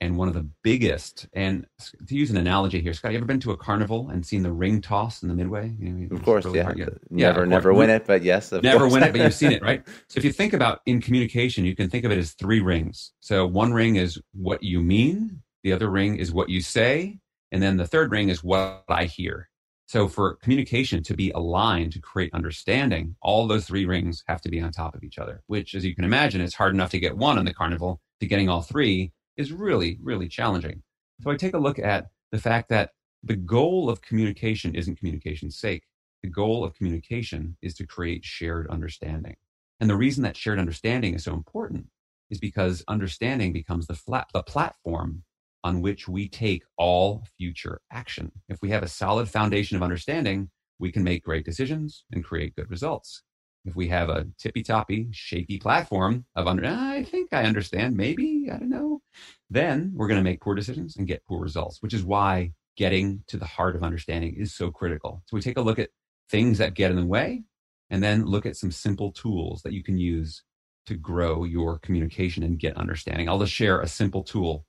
And 0.00 0.18
one 0.18 0.28
of 0.28 0.34
the 0.34 0.46
biggest, 0.62 1.28
and 1.32 1.66
to 2.08 2.14
use 2.14 2.30
an 2.30 2.36
analogy 2.36 2.80
here, 2.80 2.92
Scott, 2.92 3.12
you 3.12 3.16
ever 3.16 3.26
been 3.26 3.40
to 3.40 3.52
a 3.52 3.56
carnival 3.56 4.10
and 4.10 4.26
seen 4.26 4.42
the 4.42 4.52
ring 4.52 4.82
toss 4.82 5.22
in 5.22 5.28
the 5.28 5.34
midway? 5.34 5.72
You 5.78 5.90
know, 5.90 6.16
of 6.16 6.22
course, 6.22 6.44
really 6.44 6.58
yeah. 6.58 6.66
Never, 7.10 7.40
yeah, 7.40 7.44
never 7.44 7.72
win 7.72 7.88
it, 7.88 8.04
but 8.04 8.22
yes, 8.22 8.52
never 8.52 8.80
course. 8.80 8.92
win 8.92 9.02
it, 9.04 9.12
but 9.12 9.20
you've 9.22 9.34
seen 9.34 9.52
it, 9.52 9.62
right? 9.62 9.82
So 10.08 10.18
if 10.18 10.24
you 10.24 10.32
think 10.32 10.52
about 10.52 10.80
in 10.84 11.00
communication, 11.00 11.64
you 11.64 11.74
can 11.74 11.88
think 11.88 12.04
of 12.04 12.12
it 12.12 12.18
as 12.18 12.32
three 12.32 12.60
rings. 12.60 13.12
So 13.20 13.46
one 13.46 13.72
ring 13.72 13.96
is 13.96 14.20
what 14.32 14.62
you 14.62 14.80
mean, 14.80 15.42
the 15.62 15.72
other 15.72 15.88
ring 15.88 16.16
is 16.16 16.32
what 16.32 16.50
you 16.50 16.60
say, 16.60 17.18
and 17.52 17.62
then 17.62 17.76
the 17.76 17.86
third 17.86 18.10
ring 18.10 18.28
is 18.28 18.44
what 18.44 18.84
I 18.88 19.04
hear. 19.04 19.48
So 19.86 20.08
for 20.08 20.34
communication 20.36 21.02
to 21.04 21.14
be 21.14 21.30
aligned 21.30 21.92
to 21.92 22.00
create 22.00 22.32
understanding, 22.34 23.16
all 23.22 23.46
those 23.46 23.66
three 23.66 23.86
rings 23.86 24.24
have 24.26 24.40
to 24.42 24.50
be 24.50 24.60
on 24.60 24.72
top 24.72 24.94
of 24.94 25.04
each 25.04 25.18
other, 25.18 25.42
which 25.46 25.74
as 25.74 25.84
you 25.84 25.94
can 25.94 26.04
imagine, 26.04 26.40
it's 26.40 26.54
hard 26.54 26.74
enough 26.74 26.90
to 26.90 26.98
get 26.98 27.16
one 27.16 27.38
on 27.38 27.44
the 27.44 27.54
carnival 27.54 28.00
to 28.20 28.26
getting 28.26 28.48
all 28.48 28.62
three 28.62 29.12
is 29.36 29.52
really, 29.52 29.98
really 30.02 30.28
challenging. 30.28 30.82
So 31.22 31.30
I 31.30 31.36
take 31.36 31.54
a 31.54 31.58
look 31.58 31.78
at 31.78 32.06
the 32.32 32.38
fact 32.38 32.68
that 32.70 32.90
the 33.22 33.36
goal 33.36 33.88
of 33.88 34.02
communication 34.02 34.74
isn't 34.74 34.98
communication's 34.98 35.58
sake. 35.58 35.84
The 36.22 36.28
goal 36.28 36.64
of 36.64 36.74
communication 36.74 37.56
is 37.62 37.74
to 37.74 37.86
create 37.86 38.24
shared 38.24 38.68
understanding. 38.68 39.36
And 39.80 39.88
the 39.90 39.96
reason 39.96 40.22
that 40.24 40.36
shared 40.36 40.58
understanding 40.58 41.14
is 41.14 41.24
so 41.24 41.34
important 41.34 41.86
is 42.30 42.38
because 42.38 42.84
understanding 42.88 43.52
becomes 43.52 43.86
the, 43.86 43.94
flat, 43.94 44.28
the 44.32 44.42
platform 44.42 45.22
on 45.62 45.80
which 45.80 46.06
we 46.08 46.28
take 46.28 46.62
all 46.76 47.24
future 47.38 47.80
action. 47.90 48.30
If 48.48 48.60
we 48.60 48.70
have 48.70 48.82
a 48.82 48.88
solid 48.88 49.28
foundation 49.28 49.76
of 49.76 49.82
understanding, 49.82 50.50
we 50.78 50.92
can 50.92 51.04
make 51.04 51.24
great 51.24 51.44
decisions 51.44 52.04
and 52.12 52.24
create 52.24 52.54
good 52.54 52.70
results. 52.70 53.22
If 53.64 53.74
we 53.74 53.88
have 53.88 54.10
a 54.10 54.26
tippy 54.38 54.62
toppy, 54.62 55.08
shaky 55.12 55.58
platform 55.58 56.26
of 56.34 56.46
under, 56.46 56.66
I 56.66 57.04
think 57.04 57.32
I 57.32 57.44
understand, 57.44 57.96
maybe, 57.96 58.48
I 58.52 58.58
don't 58.58 58.70
know, 58.70 59.00
then 59.48 59.92
we're 59.94 60.08
going 60.08 60.20
to 60.20 60.24
make 60.24 60.40
poor 60.40 60.54
decisions 60.54 60.96
and 60.96 61.06
get 61.06 61.24
poor 61.26 61.40
results, 61.40 61.80
which 61.80 61.94
is 61.94 62.04
why 62.04 62.52
getting 62.76 63.22
to 63.28 63.36
the 63.36 63.46
heart 63.46 63.76
of 63.76 63.82
understanding 63.82 64.34
is 64.36 64.54
so 64.54 64.70
critical. 64.70 65.22
So 65.26 65.36
we 65.36 65.40
take 65.40 65.56
a 65.56 65.62
look 65.62 65.78
at 65.78 65.90
things 66.30 66.58
that 66.58 66.74
get 66.74 66.90
in 66.90 66.96
the 66.96 67.06
way 67.06 67.44
and 67.90 68.02
then 68.02 68.24
look 68.24 68.44
at 68.44 68.56
some 68.56 68.70
simple 68.70 69.12
tools 69.12 69.62
that 69.62 69.72
you 69.72 69.82
can 69.82 69.96
use 69.96 70.42
to 70.86 70.94
grow 70.94 71.44
your 71.44 71.78
communication 71.78 72.42
and 72.42 72.58
get 72.58 72.76
understanding. 72.76 73.28
I'll 73.28 73.38
just 73.38 73.52
share 73.52 73.80
a 73.80 73.88
simple 73.88 74.22
tool 74.22 74.66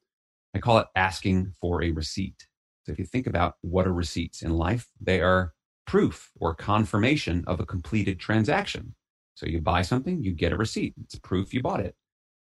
I 0.55 0.59
call 0.59 0.77
it 0.77 0.87
asking 0.95 1.53
for 1.59 1.83
a 1.83 1.91
receipt. 1.91 2.47
So 2.85 2.93
if 2.93 2.97
you 2.97 3.03
think 3.05 3.27
about 3.27 3.55
what 3.59 3.85
are 3.85 3.93
receipts 3.93 4.41
in 4.41 4.51
life, 4.51 4.87
they 5.01 5.19
are 5.19 5.53
proof 5.85 6.31
or 6.39 6.53
confirmation 6.55 7.43
of 7.47 7.59
a 7.59 7.65
completed 7.65 8.19
transaction. 8.19 8.95
So 9.35 9.45
you 9.45 9.61
buy 9.61 9.81
something, 9.81 10.23
you 10.23 10.31
get 10.31 10.53
a 10.53 10.57
receipt. 10.57 10.93
It's 11.03 11.19
proof 11.19 11.53
you 11.53 11.61
bought 11.61 11.81
it. 11.81 11.95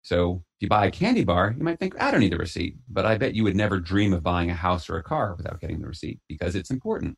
So 0.02 0.44
if 0.58 0.62
you 0.62 0.68
buy 0.68 0.86
a 0.86 0.90
candy 0.90 1.24
bar, 1.24 1.54
you 1.56 1.62
might 1.62 1.78
think, 1.78 2.00
I 2.00 2.10
don't 2.10 2.20
need 2.20 2.32
the 2.32 2.38
receipt. 2.38 2.76
But 2.88 3.06
I 3.06 3.16
bet 3.16 3.34
you 3.34 3.44
would 3.44 3.56
never 3.56 3.78
dream 3.78 4.12
of 4.12 4.22
buying 4.22 4.50
a 4.50 4.54
house 4.54 4.90
or 4.90 4.96
a 4.96 5.02
car 5.02 5.34
without 5.36 5.60
getting 5.60 5.80
the 5.80 5.86
receipt 5.86 6.20
because 6.28 6.54
it's 6.54 6.70
important. 6.70 7.16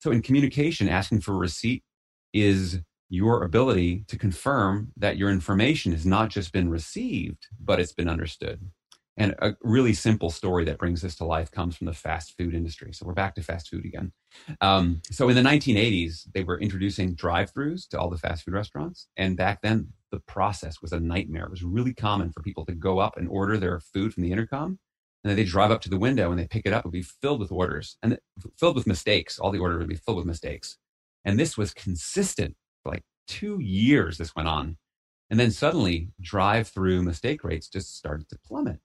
So 0.00 0.10
in 0.10 0.22
communication, 0.22 0.88
asking 0.88 1.20
for 1.20 1.32
a 1.32 1.38
receipt 1.38 1.82
is 2.32 2.80
your 3.08 3.42
ability 3.42 4.04
to 4.08 4.18
confirm 4.18 4.92
that 4.96 5.16
your 5.16 5.30
information 5.30 5.92
has 5.92 6.06
not 6.06 6.30
just 6.30 6.52
been 6.52 6.70
received, 6.70 7.46
but 7.60 7.80
it's 7.80 7.92
been 7.92 8.08
understood. 8.08 8.70
And 9.16 9.34
a 9.38 9.54
really 9.62 9.92
simple 9.92 10.30
story 10.30 10.64
that 10.64 10.78
brings 10.78 11.00
this 11.00 11.14
to 11.16 11.24
life 11.24 11.50
comes 11.50 11.76
from 11.76 11.86
the 11.86 11.92
fast 11.92 12.34
food 12.36 12.52
industry. 12.52 12.92
So 12.92 13.06
we're 13.06 13.12
back 13.12 13.36
to 13.36 13.42
fast 13.42 13.68
food 13.68 13.84
again. 13.84 14.12
Um, 14.60 15.02
so 15.10 15.28
in 15.28 15.36
the 15.36 15.42
1980s, 15.42 16.32
they 16.34 16.42
were 16.42 16.58
introducing 16.58 17.14
drive-throughs 17.14 17.88
to 17.88 17.98
all 17.98 18.10
the 18.10 18.18
fast 18.18 18.44
food 18.44 18.54
restaurants, 18.54 19.06
and 19.16 19.36
back 19.36 19.60
then 19.62 19.92
the 20.10 20.18
process 20.20 20.82
was 20.82 20.92
a 20.92 20.98
nightmare. 20.98 21.44
It 21.44 21.50
was 21.50 21.62
really 21.62 21.94
common 21.94 22.32
for 22.32 22.42
people 22.42 22.66
to 22.66 22.74
go 22.74 22.98
up 22.98 23.16
and 23.16 23.28
order 23.28 23.56
their 23.56 23.78
food 23.78 24.12
from 24.12 24.24
the 24.24 24.32
intercom, 24.32 24.80
and 25.22 25.30
then 25.30 25.36
they 25.36 25.44
drive 25.44 25.70
up 25.70 25.80
to 25.82 25.90
the 25.90 25.98
window 25.98 26.30
and 26.30 26.38
they 26.38 26.48
pick 26.48 26.66
it 26.66 26.72
up. 26.72 26.80
It 26.80 26.86
would 26.86 26.92
be 26.92 27.02
filled 27.02 27.40
with 27.40 27.52
orders 27.52 27.96
and 28.02 28.18
filled 28.58 28.74
with 28.74 28.86
mistakes. 28.86 29.38
All 29.38 29.52
the 29.52 29.60
orders 29.60 29.78
would 29.78 29.88
be 29.88 29.94
filled 29.94 30.18
with 30.18 30.26
mistakes, 30.26 30.76
and 31.24 31.38
this 31.38 31.56
was 31.56 31.72
consistent 31.72 32.56
for 32.82 32.90
like 32.90 33.04
two 33.28 33.60
years. 33.60 34.18
This 34.18 34.34
went 34.34 34.48
on, 34.48 34.76
and 35.30 35.38
then 35.38 35.52
suddenly 35.52 36.08
drive-through 36.20 37.04
mistake 37.04 37.44
rates 37.44 37.68
just 37.68 37.96
started 37.96 38.28
to 38.30 38.38
plummet 38.44 38.80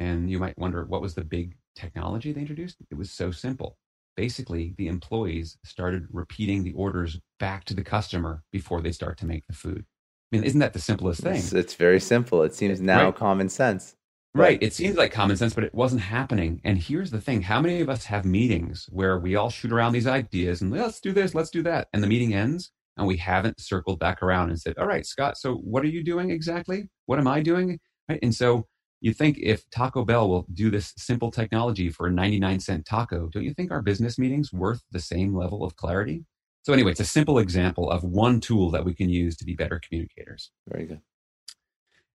and 0.00 0.30
you 0.30 0.38
might 0.38 0.58
wonder 0.58 0.84
what 0.84 1.02
was 1.02 1.14
the 1.14 1.22
big 1.22 1.54
technology 1.76 2.32
they 2.32 2.40
introduced? 2.40 2.78
It 2.90 2.96
was 2.96 3.12
so 3.12 3.30
simple. 3.30 3.76
Basically, 4.16 4.74
the 4.76 4.88
employees 4.88 5.58
started 5.64 6.08
repeating 6.10 6.64
the 6.64 6.72
orders 6.72 7.20
back 7.38 7.64
to 7.66 7.74
the 7.74 7.84
customer 7.84 8.42
before 8.50 8.80
they 8.80 8.92
start 8.92 9.18
to 9.18 9.26
make 9.26 9.46
the 9.46 9.54
food. 9.54 9.84
I 10.32 10.36
mean, 10.36 10.44
isn't 10.44 10.60
that 10.60 10.72
the 10.72 10.80
simplest 10.80 11.20
thing? 11.20 11.36
It's, 11.36 11.52
it's 11.52 11.74
very 11.74 12.00
simple. 12.00 12.42
It 12.42 12.54
seems 12.54 12.80
now 12.80 13.06
right. 13.06 13.14
common 13.14 13.48
sense. 13.48 13.94
Right. 14.34 14.62
It 14.62 14.72
seems 14.72 14.96
like 14.96 15.12
common 15.12 15.36
sense, 15.36 15.54
but 15.54 15.64
it 15.64 15.74
wasn't 15.74 16.02
happening. 16.02 16.60
And 16.64 16.78
here's 16.78 17.10
the 17.10 17.20
thing 17.20 17.42
how 17.42 17.60
many 17.60 17.80
of 17.80 17.90
us 17.90 18.04
have 18.04 18.24
meetings 18.24 18.88
where 18.90 19.18
we 19.18 19.34
all 19.34 19.50
shoot 19.50 19.72
around 19.72 19.92
these 19.92 20.06
ideas 20.06 20.62
and 20.62 20.70
let's 20.70 21.00
do 21.00 21.12
this, 21.12 21.34
let's 21.34 21.50
do 21.50 21.62
that. 21.64 21.88
And 21.92 22.02
the 22.02 22.06
meeting 22.06 22.32
ends 22.32 22.70
and 22.96 23.06
we 23.06 23.16
haven't 23.16 23.60
circled 23.60 23.98
back 23.98 24.22
around 24.22 24.50
and 24.50 24.60
said, 24.60 24.78
all 24.78 24.86
right, 24.86 25.04
Scott, 25.04 25.36
so 25.36 25.54
what 25.56 25.82
are 25.82 25.88
you 25.88 26.04
doing 26.04 26.30
exactly? 26.30 26.88
What 27.06 27.18
am 27.18 27.26
I 27.26 27.40
doing? 27.40 27.80
Right. 28.08 28.20
And 28.22 28.34
so 28.34 28.66
you 29.00 29.12
think 29.14 29.38
if 29.38 29.68
Taco 29.70 30.04
Bell 30.04 30.28
will 30.28 30.46
do 30.52 30.70
this 30.70 30.92
simple 30.96 31.30
technology 31.30 31.88
for 31.88 32.06
a 32.06 32.10
99 32.10 32.60
cent 32.60 32.84
taco, 32.84 33.28
don't 33.28 33.44
you 33.44 33.54
think 33.54 33.70
our 33.70 33.82
business 33.82 34.18
meetings 34.18 34.52
worth 34.52 34.82
the 34.90 35.00
same 35.00 35.34
level 35.34 35.64
of 35.64 35.76
clarity? 35.76 36.24
So 36.62 36.72
anyway, 36.72 36.90
it's 36.90 37.00
a 37.00 37.06
simple 37.06 37.38
example 37.38 37.90
of 37.90 38.04
one 38.04 38.40
tool 38.40 38.70
that 38.72 38.84
we 38.84 38.94
can 38.94 39.08
use 39.08 39.36
to 39.38 39.44
be 39.44 39.54
better 39.54 39.80
communicators. 39.80 40.50
Very 40.68 40.86
good. 40.86 41.00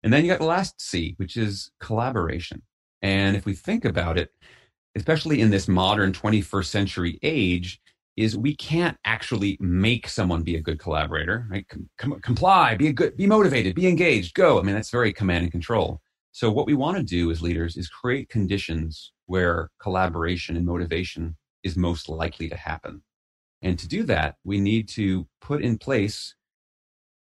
And 0.03 0.13
then 0.13 0.23
you 0.23 0.31
got 0.31 0.39
the 0.39 0.45
last 0.45 0.79
C, 0.79 1.15
which 1.17 1.35
is 1.35 1.71
collaboration. 1.79 2.61
And 3.01 3.35
if 3.35 3.45
we 3.45 3.55
think 3.55 3.85
about 3.85 4.19
it, 4.19 4.31
especially 4.95 5.41
in 5.41 5.49
this 5.49 5.67
modern 5.67 6.13
21st 6.13 6.65
century 6.65 7.19
age, 7.23 7.81
is 8.15 8.37
we 8.37 8.55
can't 8.55 8.97
actually 9.03 9.57
make 9.59 10.07
someone 10.07 10.41
be 10.41 10.55
a 10.55 10.61
good 10.61 10.79
collaborator, 10.79 11.47
right? 11.49 11.67
Com- 11.67 11.89
com- 11.97 12.19
comply, 12.21 12.75
be 12.75 12.87
a 12.87 12.93
good, 12.93 13.17
be 13.17 13.27
motivated, 13.27 13.75
be 13.75 13.87
engaged, 13.87 14.35
go. 14.35 14.59
I 14.59 14.61
mean, 14.61 14.75
that's 14.75 14.89
very 14.89 15.11
command 15.11 15.43
and 15.43 15.51
control. 15.51 16.01
So, 16.35 16.51
what 16.51 16.65
we 16.65 16.73
want 16.73 16.97
to 16.97 17.03
do 17.03 17.31
as 17.31 17.41
leaders 17.41 17.77
is 17.77 17.87
create 17.87 18.27
conditions 18.27 19.13
where 19.25 19.69
collaboration 19.79 20.57
and 20.57 20.65
motivation 20.65 21.37
is 21.63 21.77
most 21.77 22.09
likely 22.09 22.49
to 22.49 22.57
happen. 22.57 23.01
And 23.61 23.79
to 23.79 23.87
do 23.87 24.03
that, 24.03 24.35
we 24.43 24.59
need 24.59 24.89
to 24.89 25.29
put 25.39 25.61
in 25.61 25.77
place 25.77 26.35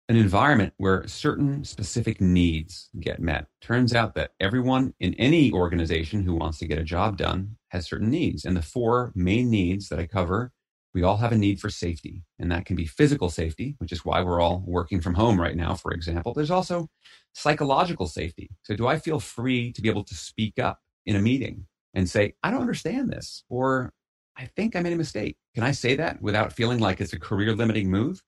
an 0.09 0.15
environment 0.15 0.73
where 0.77 1.07
certain 1.07 1.63
specific 1.63 2.21
needs 2.21 2.91
get 2.99 3.19
met. 3.19 3.47
Turns 3.61 3.95
out 3.95 4.13
that 4.13 4.33
everyone 4.39 4.93
in 4.99 5.15
any 5.15 5.51
organization 5.53 6.21
who 6.21 6.35
wants 6.35 6.59
to 6.59 6.67
get 6.67 6.77
a 6.77 6.83
job 6.83 7.17
done 7.17 7.57
has 7.69 7.87
certain 7.87 8.11
needs. 8.11 8.45
And 8.45 8.55
the 8.55 8.61
four 8.61 9.11
main 9.15 9.49
needs 9.49 9.89
that 9.89 9.97
I 9.97 10.05
cover 10.05 10.51
we 10.93 11.03
all 11.03 11.17
have 11.17 11.31
a 11.31 11.37
need 11.37 11.59
for 11.59 11.69
safety, 11.69 12.23
and 12.39 12.51
that 12.51 12.65
can 12.65 12.75
be 12.75 12.85
physical 12.85 13.29
safety, 13.29 13.75
which 13.77 13.91
is 13.91 14.03
why 14.03 14.21
we're 14.21 14.41
all 14.41 14.63
working 14.65 15.01
from 15.01 15.13
home 15.13 15.39
right 15.39 15.55
now, 15.55 15.75
for 15.75 15.91
example. 15.93 16.33
There's 16.33 16.51
also 16.51 16.87
psychological 17.33 18.07
safety. 18.07 18.49
So, 18.63 18.75
do 18.75 18.87
I 18.87 18.97
feel 18.97 19.19
free 19.19 19.71
to 19.73 19.81
be 19.81 19.89
able 19.89 20.03
to 20.05 20.15
speak 20.15 20.57
up 20.57 20.79
in 21.05 21.15
a 21.15 21.21
meeting 21.21 21.67
and 21.93 22.09
say, 22.09 22.33
I 22.43 22.49
don't 22.49 22.61
understand 22.61 23.09
this, 23.09 23.43
or 23.49 23.93
I 24.37 24.45
think 24.55 24.75
I 24.75 24.81
made 24.81 24.93
a 24.93 24.97
mistake? 24.97 25.37
Can 25.53 25.63
I 25.63 25.71
say 25.71 25.95
that 25.95 26.21
without 26.21 26.53
feeling 26.53 26.79
like 26.79 27.01
it's 27.01 27.13
a 27.13 27.19
career 27.19 27.55
limiting 27.55 27.91
move? 27.91 28.23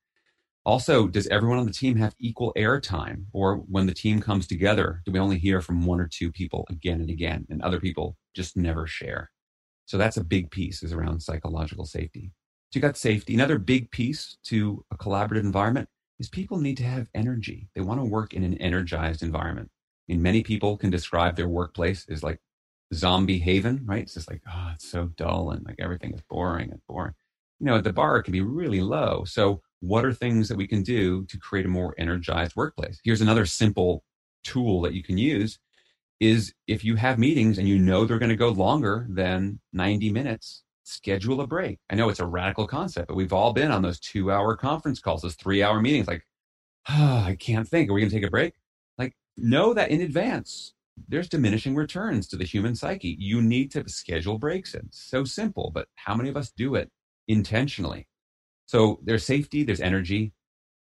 Also, 0.64 1.08
does 1.08 1.26
everyone 1.26 1.58
on 1.58 1.66
the 1.66 1.72
team 1.72 1.96
have 1.96 2.14
equal 2.20 2.52
airtime? 2.56 3.24
Or 3.32 3.56
when 3.56 3.86
the 3.86 3.94
team 3.94 4.20
comes 4.20 4.46
together, 4.46 5.02
do 5.04 5.10
we 5.10 5.18
only 5.18 5.38
hear 5.38 5.60
from 5.60 5.84
one 5.84 6.00
or 6.00 6.06
two 6.06 6.30
people 6.30 6.64
again 6.70 7.00
and 7.00 7.10
again, 7.10 7.44
and 7.50 7.60
other 7.62 7.80
people 7.80 8.16
just 8.36 8.56
never 8.56 8.86
share? 8.86 9.32
So, 9.86 9.98
that's 9.98 10.16
a 10.16 10.24
big 10.24 10.52
piece 10.52 10.84
is 10.84 10.92
around 10.92 11.20
psychological 11.20 11.86
safety. 11.86 12.30
So 12.72 12.78
you 12.78 12.80
got 12.80 12.96
safety. 12.96 13.34
Another 13.34 13.58
big 13.58 13.90
piece 13.90 14.38
to 14.44 14.82
a 14.90 14.96
collaborative 14.96 15.40
environment 15.40 15.90
is 16.18 16.30
people 16.30 16.58
need 16.58 16.78
to 16.78 16.84
have 16.84 17.10
energy. 17.14 17.68
They 17.74 17.82
want 17.82 18.00
to 18.00 18.04
work 18.04 18.32
in 18.32 18.44
an 18.44 18.56
energized 18.58 19.22
environment. 19.22 19.70
Mean, 20.08 20.22
many 20.22 20.42
people 20.42 20.78
can 20.78 20.88
describe 20.88 21.36
their 21.36 21.48
workplace 21.48 22.06
as 22.08 22.22
like 22.22 22.40
zombie 22.94 23.38
haven, 23.38 23.82
right? 23.84 24.02
It's 24.02 24.14
just 24.14 24.30
like, 24.30 24.40
oh, 24.48 24.70
it's 24.74 24.88
so 24.88 25.08
dull 25.16 25.50
and 25.50 25.66
like 25.66 25.76
everything 25.78 26.14
is 26.14 26.22
boring 26.30 26.70
and 26.70 26.80
boring. 26.88 27.12
You 27.60 27.66
know, 27.66 27.80
the 27.80 27.92
bar 27.92 28.22
can 28.22 28.32
be 28.32 28.40
really 28.40 28.80
low. 28.80 29.24
So 29.24 29.60
what 29.80 30.04
are 30.06 30.14
things 30.14 30.48
that 30.48 30.56
we 30.56 30.66
can 30.66 30.82
do 30.82 31.26
to 31.26 31.38
create 31.38 31.66
a 31.66 31.68
more 31.68 31.94
energized 31.98 32.56
workplace? 32.56 33.00
Here's 33.04 33.20
another 33.20 33.44
simple 33.44 34.02
tool 34.44 34.80
that 34.80 34.94
you 34.94 35.02
can 35.02 35.18
use 35.18 35.58
is 36.20 36.54
if 36.66 36.84
you 36.84 36.96
have 36.96 37.18
meetings 37.18 37.58
and 37.58 37.68
you 37.68 37.78
know 37.78 38.06
they're 38.06 38.18
going 38.18 38.30
to 38.30 38.36
go 38.36 38.48
longer 38.48 39.06
than 39.10 39.60
90 39.72 40.10
minutes, 40.10 40.61
schedule 40.84 41.40
a 41.40 41.46
break. 41.46 41.78
I 41.90 41.94
know 41.94 42.08
it's 42.08 42.20
a 42.20 42.26
radical 42.26 42.66
concept, 42.66 43.08
but 43.08 43.16
we've 43.16 43.32
all 43.32 43.52
been 43.52 43.70
on 43.70 43.82
those 43.82 44.00
two 44.00 44.30
hour 44.30 44.56
conference 44.56 45.00
calls, 45.00 45.22
those 45.22 45.34
three 45.34 45.62
hour 45.62 45.80
meetings. 45.80 46.06
Like, 46.06 46.26
oh, 46.88 47.24
I 47.26 47.36
can't 47.38 47.68
think. 47.68 47.88
Are 47.88 47.92
we 47.92 48.00
going 48.00 48.10
to 48.10 48.16
take 48.16 48.26
a 48.26 48.30
break? 48.30 48.54
Like, 48.98 49.14
know 49.36 49.74
that 49.74 49.90
in 49.90 50.00
advance. 50.00 50.74
There's 51.08 51.28
diminishing 51.28 51.74
returns 51.74 52.28
to 52.28 52.36
the 52.36 52.44
human 52.44 52.74
psyche. 52.74 53.16
You 53.18 53.40
need 53.40 53.70
to 53.72 53.88
schedule 53.88 54.38
breaks 54.38 54.74
in. 54.74 54.88
So 54.90 55.24
simple, 55.24 55.70
but 55.74 55.88
how 55.94 56.14
many 56.14 56.28
of 56.28 56.36
us 56.36 56.50
do 56.50 56.74
it 56.74 56.90
intentionally? 57.28 58.08
So 58.66 59.00
there's 59.02 59.24
safety, 59.24 59.64
there's 59.64 59.80
energy. 59.80 60.32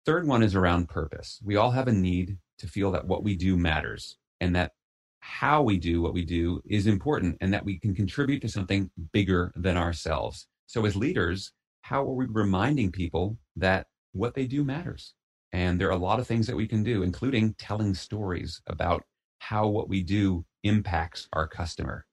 Third 0.04 0.26
one 0.26 0.42
is 0.42 0.54
around 0.54 0.88
purpose. 0.88 1.40
We 1.44 1.56
all 1.56 1.70
have 1.70 1.88
a 1.88 1.92
need 1.92 2.38
to 2.58 2.66
feel 2.66 2.90
that 2.92 3.06
what 3.06 3.22
we 3.22 3.36
do 3.36 3.56
matters 3.56 4.16
and 4.40 4.54
that 4.56 4.72
how 5.20 5.62
we 5.62 5.78
do 5.78 6.02
what 6.02 6.14
we 6.14 6.24
do 6.24 6.60
is 6.64 6.86
important 6.86 7.36
and 7.40 7.52
that 7.52 7.64
we 7.64 7.78
can 7.78 7.94
contribute 7.94 8.40
to 8.42 8.48
something 8.48 8.90
bigger 9.12 9.52
than 9.54 9.76
ourselves. 9.76 10.46
So, 10.66 10.84
as 10.86 10.96
leaders, 10.96 11.52
how 11.82 12.02
are 12.02 12.14
we 12.14 12.26
reminding 12.26 12.92
people 12.92 13.38
that 13.56 13.86
what 14.12 14.34
they 14.34 14.46
do 14.46 14.64
matters? 14.64 15.14
And 15.52 15.80
there 15.80 15.88
are 15.88 15.92
a 15.92 15.96
lot 15.96 16.20
of 16.20 16.26
things 16.26 16.46
that 16.46 16.56
we 16.56 16.66
can 16.66 16.82
do, 16.82 17.02
including 17.02 17.54
telling 17.54 17.94
stories 17.94 18.60
about 18.66 19.02
how 19.38 19.66
what 19.68 19.88
we 19.88 20.02
do 20.02 20.44
impacts 20.62 21.28
our 21.32 21.48
customer. 21.48 22.06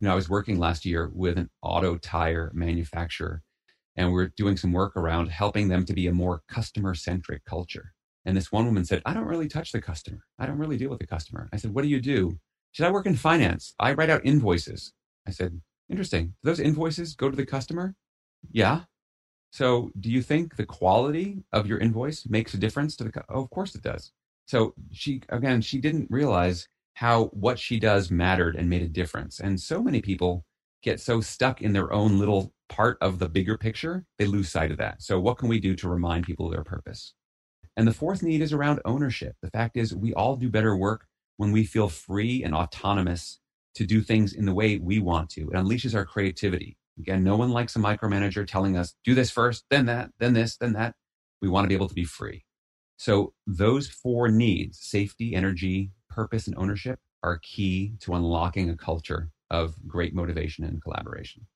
You 0.00 0.06
know, 0.06 0.12
I 0.12 0.16
was 0.16 0.28
working 0.28 0.58
last 0.58 0.84
year 0.84 1.10
with 1.14 1.38
an 1.38 1.50
auto 1.62 1.96
tire 1.96 2.52
manufacturer, 2.54 3.42
and 3.96 4.12
we're 4.12 4.28
doing 4.36 4.56
some 4.56 4.72
work 4.72 4.96
around 4.96 5.30
helping 5.30 5.68
them 5.68 5.84
to 5.86 5.94
be 5.94 6.06
a 6.06 6.12
more 6.12 6.42
customer 6.48 6.94
centric 6.94 7.44
culture. 7.44 7.92
And 8.24 8.36
this 8.36 8.52
one 8.52 8.66
woman 8.66 8.84
said, 8.84 9.02
I 9.06 9.14
don't 9.14 9.24
really 9.24 9.48
touch 9.48 9.72
the 9.72 9.80
customer. 9.80 10.20
I 10.38 10.46
don't 10.46 10.58
really 10.58 10.76
deal 10.76 10.90
with 10.90 10.98
the 10.98 11.06
customer. 11.06 11.48
I 11.52 11.56
said, 11.56 11.72
What 11.72 11.82
do 11.82 11.88
you 11.88 12.00
do? 12.00 12.38
She 12.76 12.82
said, 12.82 12.88
I 12.88 12.92
work 12.92 13.06
in 13.06 13.16
finance. 13.16 13.74
I 13.80 13.94
write 13.94 14.10
out 14.10 14.26
invoices. 14.26 14.92
I 15.26 15.30
said, 15.30 15.62
Interesting. 15.88 16.26
Do 16.26 16.50
those 16.50 16.60
invoices 16.60 17.14
go 17.14 17.30
to 17.30 17.36
the 17.36 17.46
customer? 17.46 17.94
Yeah. 18.50 18.82
So 19.50 19.92
do 19.98 20.10
you 20.10 20.20
think 20.20 20.56
the 20.56 20.66
quality 20.66 21.42
of 21.54 21.66
your 21.66 21.78
invoice 21.78 22.28
makes 22.28 22.52
a 22.52 22.58
difference 22.58 22.94
to 22.96 23.04
the? 23.04 23.24
oh, 23.30 23.44
of 23.44 23.48
course 23.48 23.74
it 23.74 23.80
does. 23.80 24.12
So 24.44 24.74
she, 24.92 25.22
again, 25.30 25.62
she 25.62 25.80
didn't 25.80 26.10
realize 26.10 26.68
how 26.92 27.28
what 27.28 27.58
she 27.58 27.80
does 27.80 28.10
mattered 28.10 28.56
and 28.56 28.68
made 28.68 28.82
a 28.82 28.88
difference. 28.88 29.40
And 29.40 29.58
so 29.58 29.82
many 29.82 30.02
people 30.02 30.44
get 30.82 31.00
so 31.00 31.22
stuck 31.22 31.62
in 31.62 31.72
their 31.72 31.90
own 31.94 32.18
little 32.18 32.52
part 32.68 32.98
of 33.00 33.18
the 33.18 33.28
bigger 33.30 33.56
picture, 33.56 34.04
they 34.18 34.26
lose 34.26 34.50
sight 34.50 34.70
of 34.70 34.76
that. 34.76 35.00
So, 35.00 35.18
what 35.18 35.38
can 35.38 35.48
we 35.48 35.60
do 35.60 35.74
to 35.76 35.88
remind 35.88 36.26
people 36.26 36.44
of 36.44 36.52
their 36.52 36.62
purpose? 36.62 37.14
And 37.74 37.88
the 37.88 37.94
fourth 37.94 38.22
need 38.22 38.42
is 38.42 38.52
around 38.52 38.80
ownership. 38.84 39.34
The 39.40 39.50
fact 39.50 39.78
is, 39.78 39.94
we 39.94 40.12
all 40.12 40.36
do 40.36 40.50
better 40.50 40.76
work 40.76 41.06
when 41.36 41.52
we 41.52 41.64
feel 41.64 41.88
free 41.88 42.42
and 42.42 42.54
autonomous 42.54 43.40
to 43.74 43.86
do 43.86 44.00
things 44.00 44.32
in 44.32 44.46
the 44.46 44.54
way 44.54 44.78
we 44.78 44.98
want 44.98 45.30
to. 45.30 45.42
It 45.42 45.52
unleashes 45.52 45.94
our 45.94 46.04
creativity. 46.04 46.76
Again, 46.98 47.22
no 47.22 47.36
one 47.36 47.50
likes 47.50 47.76
a 47.76 47.78
micromanager 47.78 48.46
telling 48.46 48.76
us, 48.76 48.94
do 49.04 49.14
this 49.14 49.30
first, 49.30 49.64
then 49.70 49.86
that, 49.86 50.10
then 50.18 50.32
this, 50.32 50.56
then 50.56 50.72
that. 50.72 50.94
We 51.42 51.48
want 51.48 51.64
to 51.64 51.68
be 51.68 51.74
able 51.74 51.88
to 51.88 51.94
be 51.94 52.04
free. 52.04 52.44
So, 52.96 53.34
those 53.46 53.88
four 53.88 54.28
needs 54.28 54.78
safety, 54.80 55.34
energy, 55.34 55.90
purpose, 56.08 56.46
and 56.46 56.56
ownership 56.56 56.98
are 57.22 57.38
key 57.42 57.92
to 58.00 58.14
unlocking 58.14 58.70
a 58.70 58.76
culture 58.76 59.30
of 59.50 59.74
great 59.86 60.14
motivation 60.14 60.64
and 60.64 60.82
collaboration. 60.82 61.46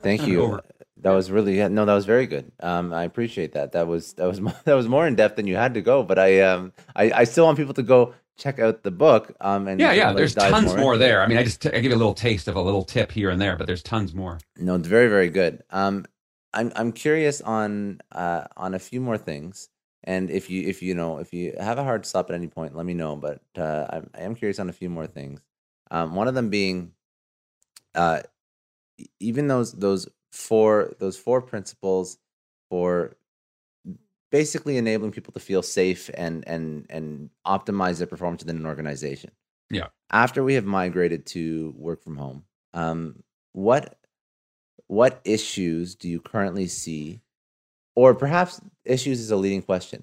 Thank 0.00 0.26
you. 0.26 0.60
That 0.98 1.10
was 1.10 1.30
really 1.30 1.56
no, 1.68 1.84
that 1.84 1.94
was 1.94 2.04
very 2.04 2.26
good. 2.26 2.52
Um, 2.60 2.92
I 2.92 3.04
appreciate 3.04 3.52
that. 3.52 3.72
That 3.72 3.88
was 3.88 4.12
that 4.14 4.26
was 4.26 4.40
that 4.64 4.74
was 4.74 4.86
more 4.86 5.06
in 5.06 5.16
depth 5.16 5.36
than 5.36 5.46
you 5.46 5.56
had 5.56 5.74
to 5.74 5.80
go. 5.80 6.04
But 6.04 6.18
I 6.18 6.40
um 6.42 6.72
I, 6.94 7.10
I 7.10 7.24
still 7.24 7.46
want 7.46 7.58
people 7.58 7.74
to 7.74 7.82
go 7.82 8.14
check 8.36 8.58
out 8.58 8.82
the 8.82 8.90
book. 8.90 9.34
Um, 9.40 9.68
and 9.68 9.80
yeah, 9.80 9.92
yeah. 9.92 10.12
There's 10.12 10.34
tons 10.34 10.74
more, 10.74 10.94
into 10.94 10.98
there. 10.98 11.22
I 11.22 11.26
mean, 11.26 11.38
I 11.38 11.44
just 11.44 11.62
t- 11.62 11.68
I 11.68 11.80
give 11.80 11.84
you 11.90 11.94
a 11.94 11.96
little 11.96 12.14
taste 12.14 12.48
of 12.48 12.56
a 12.56 12.62
little 12.62 12.84
tip 12.84 13.12
here 13.12 13.30
and 13.30 13.40
there, 13.40 13.56
but 13.56 13.66
there's 13.66 13.82
tons 13.82 14.14
more. 14.14 14.38
No, 14.56 14.74
it's 14.74 14.88
very, 14.88 15.08
very 15.08 15.30
good. 15.30 15.62
Um, 15.70 16.06
I'm 16.52 16.72
I'm 16.76 16.92
curious 16.92 17.40
on 17.40 18.00
uh 18.12 18.44
on 18.56 18.74
a 18.74 18.78
few 18.78 19.00
more 19.00 19.18
things, 19.18 19.68
and 20.04 20.30
if 20.30 20.50
you 20.50 20.66
if 20.68 20.82
you 20.82 20.94
know 20.94 21.18
if 21.18 21.32
you 21.32 21.54
have 21.58 21.78
a 21.78 21.84
hard 21.84 22.06
stop 22.06 22.30
at 22.30 22.36
any 22.36 22.48
point, 22.48 22.76
let 22.76 22.86
me 22.86 22.94
know. 22.94 23.16
But 23.16 23.40
uh, 23.56 23.86
I'm, 23.90 24.10
I 24.14 24.22
am 24.22 24.34
curious 24.34 24.58
on 24.58 24.68
a 24.68 24.72
few 24.72 24.88
more 24.88 25.06
things. 25.06 25.40
Um, 25.90 26.14
one 26.14 26.28
of 26.28 26.34
them 26.34 26.50
being, 26.50 26.92
uh, 27.94 28.22
even 29.20 29.48
those 29.48 29.72
those 29.72 30.08
four 30.32 30.92
those 30.98 31.16
four 31.16 31.42
principles 31.42 32.18
for 32.68 33.16
basically 34.34 34.76
enabling 34.78 35.12
people 35.12 35.32
to 35.32 35.38
feel 35.38 35.62
safe 35.62 36.10
and 36.14 36.42
and 36.48 36.86
and 36.90 37.30
optimize 37.46 37.98
their 37.98 38.08
performance 38.08 38.42
within 38.42 38.56
an 38.56 38.66
organization. 38.66 39.30
Yeah. 39.70 39.86
After 40.10 40.42
we 40.42 40.54
have 40.54 40.64
migrated 40.64 41.24
to 41.26 41.72
work 41.76 42.02
from 42.02 42.16
home, 42.16 42.42
um, 42.72 43.22
what 43.52 43.96
what 44.88 45.20
issues 45.24 45.94
do 45.94 46.08
you 46.08 46.20
currently 46.20 46.66
see, 46.66 47.20
or 47.94 48.12
perhaps 48.12 48.60
issues 48.84 49.20
is 49.20 49.30
a 49.30 49.36
leading 49.36 49.62
question. 49.62 50.02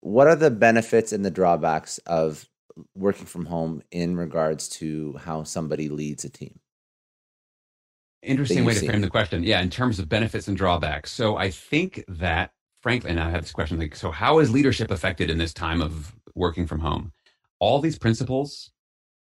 What 0.00 0.28
are 0.28 0.36
the 0.36 0.52
benefits 0.52 1.12
and 1.12 1.24
the 1.24 1.30
drawbacks 1.32 1.98
of 2.06 2.48
working 2.94 3.26
from 3.26 3.46
home 3.46 3.82
in 3.90 4.16
regards 4.16 4.68
to 4.68 5.18
how 5.24 5.42
somebody 5.42 5.88
leads 5.88 6.24
a 6.24 6.30
team? 6.30 6.60
Interesting 8.22 8.64
way 8.64 8.74
to 8.74 8.86
frame 8.86 9.00
the 9.00 9.10
question. 9.10 9.42
Yeah, 9.42 9.60
in 9.60 9.70
terms 9.70 9.98
of 9.98 10.08
benefits 10.08 10.46
and 10.46 10.56
drawbacks. 10.56 11.10
So 11.10 11.36
I 11.36 11.50
think 11.50 12.04
that, 12.06 12.52
frankly, 12.84 13.10
and 13.12 13.18
I 13.18 13.30
have 13.30 13.40
this 13.40 13.52
question 13.52 13.78
like, 13.78 13.96
so 13.96 14.10
how 14.10 14.40
is 14.40 14.50
leadership 14.50 14.90
affected 14.90 15.30
in 15.30 15.38
this 15.38 15.54
time 15.54 15.80
of 15.80 16.14
working 16.34 16.66
from 16.66 16.80
home? 16.80 17.12
All 17.58 17.80
these 17.80 17.98
principles, 17.98 18.72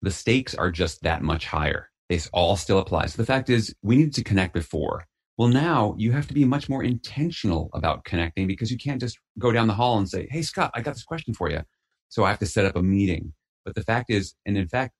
the 0.02 0.10
stakes 0.10 0.52
are 0.56 0.72
just 0.72 1.00
that 1.04 1.22
much 1.22 1.46
higher. 1.46 1.88
They 2.08 2.16
s- 2.16 2.28
all 2.32 2.56
still 2.56 2.80
apply. 2.80 3.06
So 3.06 3.22
the 3.22 3.26
fact 3.26 3.48
is, 3.50 3.72
we 3.80 3.96
needed 3.96 4.14
to 4.14 4.24
connect 4.24 4.52
before. 4.52 5.06
Well, 5.38 5.46
now 5.46 5.94
you 5.96 6.10
have 6.10 6.26
to 6.26 6.34
be 6.34 6.44
much 6.44 6.68
more 6.68 6.82
intentional 6.82 7.70
about 7.72 8.04
connecting 8.04 8.48
because 8.48 8.72
you 8.72 8.78
can't 8.78 9.00
just 9.00 9.16
go 9.38 9.52
down 9.52 9.68
the 9.68 9.74
hall 9.74 9.96
and 9.96 10.10
say, 10.10 10.26
Hey, 10.28 10.42
Scott, 10.42 10.72
I 10.74 10.80
got 10.80 10.94
this 10.94 11.04
question 11.04 11.32
for 11.32 11.48
you. 11.48 11.60
So 12.08 12.24
I 12.24 12.30
have 12.30 12.40
to 12.40 12.46
set 12.46 12.66
up 12.66 12.74
a 12.74 12.82
meeting. 12.82 13.32
But 13.64 13.76
the 13.76 13.84
fact 13.84 14.10
is, 14.10 14.34
and 14.44 14.58
in 14.58 14.66
fact, 14.66 14.92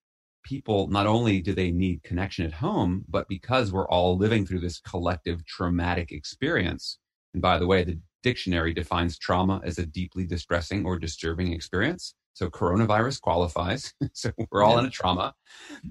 people 0.44 0.86
not 0.86 1.08
only 1.08 1.42
do 1.42 1.52
they 1.52 1.72
need 1.72 2.04
connection 2.04 2.46
at 2.46 2.52
home, 2.52 3.04
but 3.08 3.26
because 3.28 3.72
we're 3.72 3.88
all 3.88 4.16
living 4.16 4.46
through 4.46 4.60
this 4.60 4.78
collective 4.78 5.44
traumatic 5.46 6.12
experience. 6.12 7.00
And 7.34 7.42
by 7.42 7.58
the 7.58 7.66
way, 7.66 7.84
the 7.84 7.98
dictionary 8.22 8.72
defines 8.72 9.18
trauma 9.18 9.60
as 9.64 9.78
a 9.78 9.86
deeply 9.86 10.26
distressing 10.26 10.84
or 10.84 10.98
disturbing 10.98 11.52
experience. 11.52 12.14
So 12.34 12.48
coronavirus 12.48 13.20
qualifies. 13.20 13.92
so 14.12 14.30
we're 14.50 14.62
all 14.62 14.78
in 14.78 14.86
a 14.86 14.90
trauma. 14.90 15.34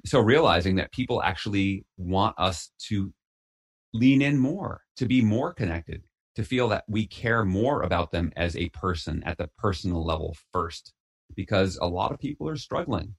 So 0.06 0.20
realizing 0.20 0.76
that 0.78 0.92
people 0.92 1.22
actually 1.22 1.86
want 1.98 2.36
us 2.40 2.72
to 2.88 3.14
lean 3.94 4.22
in 4.22 4.38
more, 4.38 4.82
to 4.98 5.06
be 5.06 5.22
more 5.22 5.54
connected, 5.54 6.04
to 6.36 6.44
feel 6.44 6.70
that 6.70 6.86
we 6.88 7.06
care 7.06 7.44
more 7.46 7.84
about 7.84 8.12
them 8.12 8.32
as 8.38 8.56
a 8.56 8.70
person 8.70 9.22
at 9.26 9.38
the 9.38 9.50
personal 9.58 10.06
level 10.06 10.36
first, 10.52 10.94
because 11.36 11.78
a 11.82 11.88
lot 11.88 12.12
of 12.12 12.20
people 12.20 12.48
are 12.48 12.56
struggling 12.56 13.16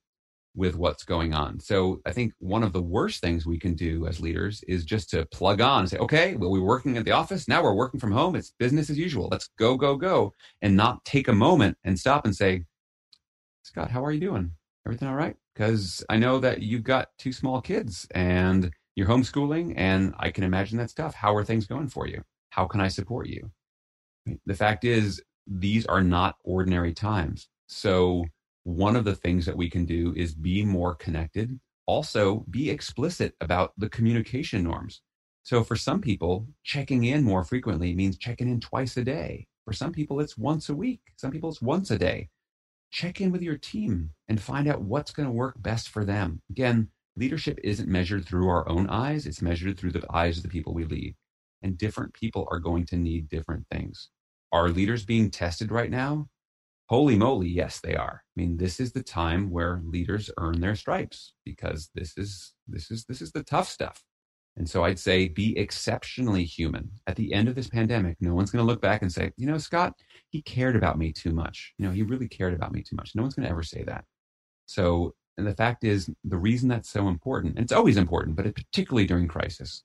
with 0.55 0.77
what's 0.77 1.05
going 1.05 1.33
on. 1.33 1.59
So 1.61 2.01
I 2.05 2.13
think 2.13 2.35
one 2.39 2.63
of 2.63 2.73
the 2.73 2.83
worst 2.83 3.21
things 3.21 3.47
we 3.47 3.59
can 3.59 3.75
do 3.75 4.07
as 4.07 4.21
leaders 4.21 4.63
is 4.69 4.85
just 4.85 5.09
to 5.11 5.25
plug 5.27 5.61
on 5.61 5.81
and 5.81 5.89
say, 5.89 5.99
okay, 5.99 6.37
well, 6.37 6.51
we're 6.51 6.61
working 6.61 6.97
at 6.97 7.05
the 7.05 7.13
office. 7.13 7.49
Now 7.49 7.63
we're 7.63 7.75
working 7.75 8.01
from 8.01 8.13
home. 8.13 8.37
It's 8.37 8.53
business 8.59 8.91
as 8.91 8.99
usual. 8.99 9.29
Let's 9.31 9.49
go, 9.59 9.77
go, 9.77 9.97
go. 9.97 10.35
And 10.61 10.77
not 10.77 11.05
take 11.05 11.29
a 11.29 11.33
moment 11.33 11.79
and 11.85 11.99
stop 11.99 12.27
and 12.27 12.37
say, 12.37 12.65
Scott, 13.63 13.91
how 13.91 14.05
are 14.05 14.13
you 14.13 14.21
doing? 14.21 14.53
Everything 14.87 15.09
all 15.09 15.15
right? 15.15 15.37
Because 15.55 16.05
I 16.11 16.17
know 16.17 16.39
that 16.41 16.63
you've 16.63 16.83
got 16.83 17.09
two 17.19 17.33
small 17.33 17.61
kids 17.61 18.07
and 18.15 18.71
you're 18.95 19.09
homeschooling, 19.09 19.75
and 19.77 20.15
I 20.19 20.31
can 20.31 20.45
imagine 20.45 20.77
that's 20.77 20.93
tough. 20.93 21.15
How 21.15 21.35
are 21.35 21.45
things 21.45 21.67
going 21.67 21.89
for 21.89 22.07
you? 22.07 22.23
How 22.51 22.67
can 22.67 22.81
I 22.81 22.89
support 22.89 23.27
you? 23.27 23.51
The 24.45 24.55
fact 24.55 24.85
is, 24.85 25.23
these 25.47 25.87
are 25.87 26.03
not 26.03 26.37
ordinary 26.45 26.93
times. 26.93 27.49
So, 27.69 28.27
one 28.65 28.97
of 28.97 29.05
the 29.05 29.15
things 29.15 29.47
that 29.47 29.57
we 29.57 29.69
can 29.69 29.85
do 29.85 30.13
is 30.17 30.35
be 30.35 30.65
more 30.65 30.95
connected. 30.95 31.59
Also, 31.87 32.45
be 32.51 32.71
explicit 32.71 33.35
about 33.41 33.73
the 33.77 33.89
communication 33.89 34.63
norms. 34.63 35.03
So, 35.43 35.65
for 35.65 35.77
some 35.77 36.01
people, 36.01 36.47
checking 36.63 37.05
in 37.05 37.25
more 37.25 37.43
frequently 37.43 37.95
means 37.95 38.19
checking 38.19 38.49
in 38.49 38.61
twice 38.61 38.97
a 38.97 39.05
day. 39.05 39.47
For 39.65 39.73
some 39.73 39.93
people, 39.93 40.21
it's 40.21 40.39
once 40.39 40.69
a 40.69 40.75
week. 40.75 41.01
Some 41.17 41.33
people, 41.33 41.51
it's 41.51 41.63
once 41.63 41.91
a 41.91 41.99
day 41.99 42.29
check 42.93 43.21
in 43.21 43.33
with 43.33 43.43
your 43.43 43.57
team 43.57 44.11
and 44.29 44.41
find 44.41 44.69
out 44.69 44.83
what's 44.83 45.13
going 45.13 45.27
to 45.27 45.33
work 45.33 45.61
best 45.61 45.89
for 45.89 46.05
them. 46.05 46.41
Again, 46.51 46.89
leadership 47.17 47.59
isn't 47.65 47.89
measured 47.89 48.27
through 48.27 48.49
our 48.49 48.69
own 48.69 48.89
eyes, 48.89 49.27
it's 49.27 49.43
measured 49.43 49.79
through 49.79 49.93
the 49.93 50.05
eyes 50.13 50.37
of 50.37 50.43
the 50.43 50.49
people 50.49 50.75
we 50.75 50.85
lead. 50.85 51.17
And 51.63 51.79
different 51.79 52.13
people 52.13 52.47
are 52.51 52.59
going 52.59 52.85
to 52.87 52.97
need 52.97 53.29
different 53.29 53.67
things. 53.71 54.11
Are 54.53 54.69
leaders 54.69 55.05
being 55.05 55.31
tested 55.31 55.73
right 55.73 55.91
now? 55.91 56.29
Holy 56.93 57.17
moly, 57.17 57.49
yes, 57.49 57.81
they 57.81 57.97
are. 57.97 58.23
I 58.23 58.33
mean, 58.37 58.59
this 58.59 58.79
is 58.79 58.93
the 58.93 59.03
time 59.03 59.49
where 59.49 59.81
leaders 59.83 60.31
earn 60.37 60.61
their 60.61 60.77
stripes 60.77 61.33
because 61.43 61.89
this 61.95 62.13
is 62.19 62.53
this 62.69 62.91
is 62.91 63.07
this 63.07 63.23
is 63.23 63.33
the 63.33 63.43
tough 63.45 63.67
stuff. 63.67 64.05
And 64.59 64.69
so 64.69 64.85
I'd 64.85 64.99
say 64.99 65.29
be 65.29 65.57
exceptionally 65.57 66.45
human. 66.45 66.91
At 67.07 67.17
the 67.17 67.33
end 67.33 67.49
of 67.49 67.55
this 67.55 67.69
pandemic, 67.69 68.19
no 68.21 68.35
one's 68.35 68.51
going 68.51 68.63
to 68.63 68.71
look 68.71 68.83
back 68.83 69.01
and 69.01 69.11
say, 69.11 69.33
you 69.39 69.47
know, 69.47 69.57
Scott, 69.57 69.95
he 70.29 70.43
cared 70.43 70.77
about 70.77 70.99
me 70.99 71.15
too 71.15 71.33
much. 71.33 71.73
You 71.79 71.87
know, 71.87 71.93
he 71.93 72.03
really 72.03 72.29
cared 72.29 72.53
about 72.53 72.73
me 72.75 72.83
too 72.83 72.97
much. 72.97 73.13
No 73.15 73.23
one's 73.23 73.35
going 73.35 73.45
to 73.45 73.51
ever 73.51 73.63
say 73.63 73.85
that. 73.85 74.05
So, 74.67 75.15
and 75.39 75.47
the 75.47 75.55
fact 75.55 75.85
is, 75.85 76.11
the 76.25 76.37
reason 76.37 76.69
that's 76.69 76.91
so 76.91 77.09
important, 77.09 77.55
and 77.55 77.65
it's 77.65 77.73
always 77.73 77.97
important, 77.97 78.37
but 78.37 78.55
particularly 78.55 79.07
during 79.07 79.29
crisis, 79.29 79.83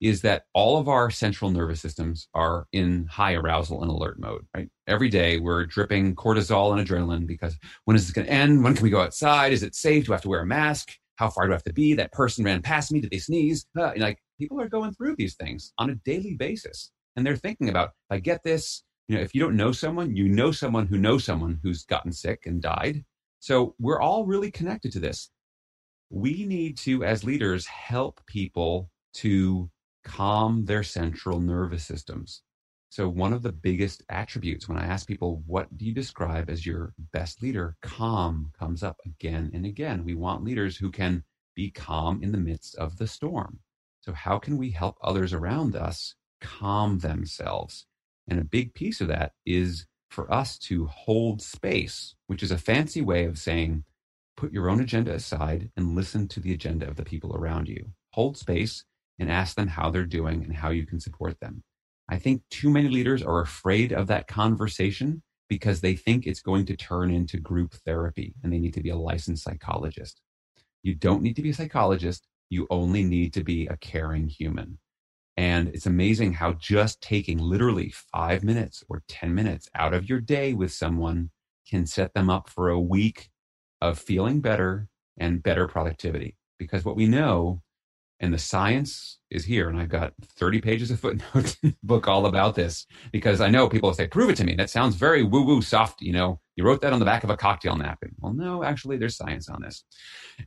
is 0.00 0.22
that 0.22 0.44
all 0.52 0.78
of 0.78 0.88
our 0.88 1.10
central 1.10 1.50
nervous 1.50 1.80
systems 1.80 2.28
are 2.34 2.66
in 2.72 3.06
high 3.06 3.34
arousal 3.34 3.82
and 3.82 3.90
alert 3.90 4.18
mode, 4.18 4.46
right? 4.54 4.68
Every 4.86 5.08
day 5.08 5.38
we're 5.38 5.64
dripping 5.66 6.14
cortisol 6.14 6.76
and 6.76 6.86
adrenaline 6.86 7.26
because 7.26 7.56
when 7.84 7.96
is 7.96 8.06
this 8.06 8.12
going 8.12 8.26
to 8.26 8.32
end? 8.32 8.62
When 8.62 8.74
can 8.74 8.82
we 8.82 8.90
go 8.90 9.00
outside? 9.00 9.52
Is 9.52 9.62
it 9.62 9.74
safe? 9.74 10.06
Do 10.06 10.12
I 10.12 10.16
have 10.16 10.22
to 10.22 10.28
wear 10.28 10.40
a 10.40 10.46
mask? 10.46 10.92
How 11.16 11.30
far 11.30 11.46
do 11.46 11.52
I 11.52 11.54
have 11.54 11.64
to 11.64 11.72
be? 11.72 11.94
That 11.94 12.12
person 12.12 12.44
ran 12.44 12.60
past 12.60 12.92
me. 12.92 13.00
Did 13.00 13.10
they 13.10 13.18
sneeze? 13.18 13.66
Uh, 13.78 13.92
like 13.96 14.18
people 14.38 14.60
are 14.60 14.68
going 14.68 14.92
through 14.92 15.16
these 15.16 15.34
things 15.34 15.72
on 15.78 15.90
a 15.90 15.94
daily 16.04 16.34
basis. 16.34 16.90
And 17.16 17.26
they're 17.26 17.36
thinking 17.36 17.70
about, 17.70 17.88
if 17.88 18.16
I 18.16 18.18
get 18.18 18.42
this, 18.44 18.82
you 19.08 19.16
know, 19.16 19.22
if 19.22 19.34
you 19.34 19.40
don't 19.40 19.56
know 19.56 19.72
someone, 19.72 20.14
you 20.14 20.28
know 20.28 20.52
someone 20.52 20.86
who 20.86 20.98
knows 20.98 21.24
someone 21.24 21.58
who's 21.62 21.84
gotten 21.84 22.12
sick 22.12 22.42
and 22.44 22.60
died. 22.60 23.02
So 23.40 23.74
we're 23.78 24.00
all 24.00 24.26
really 24.26 24.50
connected 24.50 24.92
to 24.92 25.00
this. 25.00 25.30
We 26.10 26.44
need 26.44 26.76
to, 26.78 27.04
as 27.04 27.24
leaders, 27.24 27.66
help 27.66 28.20
people 28.26 28.90
to 29.14 29.70
calm 30.06 30.64
their 30.64 30.84
central 30.84 31.40
nervous 31.40 31.84
systems. 31.84 32.42
So, 32.88 33.08
one 33.08 33.32
of 33.32 33.42
the 33.42 33.52
biggest 33.52 34.04
attributes 34.08 34.68
when 34.68 34.78
I 34.78 34.86
ask 34.86 35.06
people, 35.06 35.42
what 35.46 35.76
do 35.76 35.84
you 35.84 35.92
describe 35.92 36.48
as 36.48 36.64
your 36.64 36.94
best 37.12 37.42
leader? 37.42 37.76
Calm 37.82 38.52
comes 38.58 38.82
up 38.82 38.98
again 39.04 39.50
and 39.52 39.66
again. 39.66 40.04
We 40.04 40.14
want 40.14 40.44
leaders 40.44 40.76
who 40.76 40.90
can 40.90 41.24
be 41.56 41.70
calm 41.70 42.22
in 42.22 42.30
the 42.32 42.38
midst 42.38 42.76
of 42.76 42.96
the 42.98 43.08
storm. 43.08 43.58
So, 44.00 44.12
how 44.12 44.38
can 44.38 44.56
we 44.56 44.70
help 44.70 44.96
others 45.02 45.32
around 45.32 45.74
us 45.74 46.14
calm 46.40 47.00
themselves? 47.00 47.86
And 48.28 48.38
a 48.38 48.44
big 48.44 48.74
piece 48.74 49.00
of 49.00 49.08
that 49.08 49.32
is 49.44 49.86
for 50.08 50.32
us 50.32 50.56
to 50.58 50.86
hold 50.86 51.42
space, 51.42 52.14
which 52.28 52.42
is 52.44 52.52
a 52.52 52.58
fancy 52.58 53.02
way 53.02 53.24
of 53.24 53.38
saying, 53.38 53.84
put 54.36 54.52
your 54.52 54.70
own 54.70 54.80
agenda 54.80 55.12
aside 55.12 55.70
and 55.76 55.96
listen 55.96 56.28
to 56.28 56.40
the 56.40 56.52
agenda 56.52 56.86
of 56.86 56.96
the 56.96 57.04
people 57.04 57.34
around 57.34 57.68
you. 57.68 57.86
Hold 58.12 58.36
space 58.36 58.84
and 59.18 59.30
ask 59.30 59.56
them 59.56 59.68
how 59.68 59.90
they're 59.90 60.04
doing 60.04 60.44
and 60.44 60.54
how 60.54 60.70
you 60.70 60.86
can 60.86 61.00
support 61.00 61.38
them. 61.40 61.62
I 62.08 62.18
think 62.18 62.42
too 62.50 62.70
many 62.70 62.88
leaders 62.88 63.22
are 63.22 63.40
afraid 63.40 63.92
of 63.92 64.06
that 64.08 64.28
conversation 64.28 65.22
because 65.48 65.80
they 65.80 65.94
think 65.94 66.26
it's 66.26 66.42
going 66.42 66.66
to 66.66 66.76
turn 66.76 67.10
into 67.10 67.38
group 67.38 67.74
therapy 67.84 68.34
and 68.42 68.52
they 68.52 68.58
need 68.58 68.74
to 68.74 68.82
be 68.82 68.90
a 68.90 68.96
licensed 68.96 69.44
psychologist. 69.44 70.20
You 70.82 70.94
don't 70.94 71.22
need 71.22 71.36
to 71.36 71.42
be 71.42 71.50
a 71.50 71.54
psychologist. 71.54 72.26
You 72.50 72.66
only 72.70 73.02
need 73.02 73.32
to 73.34 73.44
be 73.44 73.66
a 73.66 73.76
caring 73.76 74.28
human. 74.28 74.78
And 75.36 75.68
it's 75.68 75.86
amazing 75.86 76.32
how 76.32 76.54
just 76.54 77.02
taking 77.02 77.38
literally 77.38 77.92
five 78.12 78.42
minutes 78.42 78.82
or 78.88 79.02
10 79.08 79.34
minutes 79.34 79.68
out 79.74 79.92
of 79.92 80.08
your 80.08 80.20
day 80.20 80.54
with 80.54 80.72
someone 80.72 81.30
can 81.68 81.86
set 81.86 82.14
them 82.14 82.30
up 82.30 82.48
for 82.48 82.70
a 82.70 82.80
week 82.80 83.28
of 83.80 83.98
feeling 83.98 84.40
better 84.40 84.88
and 85.18 85.42
better 85.42 85.66
productivity. 85.66 86.36
Because 86.58 86.84
what 86.84 86.96
we 86.96 87.06
know 87.06 87.62
and 88.20 88.32
the 88.32 88.38
science 88.38 89.18
is 89.30 89.44
here 89.44 89.68
and 89.68 89.78
i've 89.78 89.88
got 89.88 90.12
30 90.22 90.60
pages 90.60 90.90
of 90.90 91.00
footnotes 91.00 91.56
book 91.82 92.08
all 92.08 92.26
about 92.26 92.54
this 92.54 92.86
because 93.12 93.40
i 93.40 93.48
know 93.48 93.68
people 93.68 93.92
say 93.92 94.06
prove 94.06 94.30
it 94.30 94.36
to 94.36 94.44
me. 94.44 94.54
That 94.54 94.70
sounds 94.70 94.96
very 94.96 95.22
woo 95.22 95.44
woo 95.44 95.62
soft 95.62 96.00
you 96.00 96.12
know? 96.12 96.40
You 96.56 96.64
wrote 96.64 96.80
that 96.80 96.92
on 96.92 96.98
the 96.98 97.04
back 97.04 97.24
of 97.24 97.30
a 97.30 97.36
cocktail 97.36 97.76
napkin. 97.76 98.12
Well 98.18 98.32
no 98.32 98.64
actually 98.64 98.96
there's 98.96 99.16
science 99.16 99.48
on 99.48 99.62
this. 99.62 99.84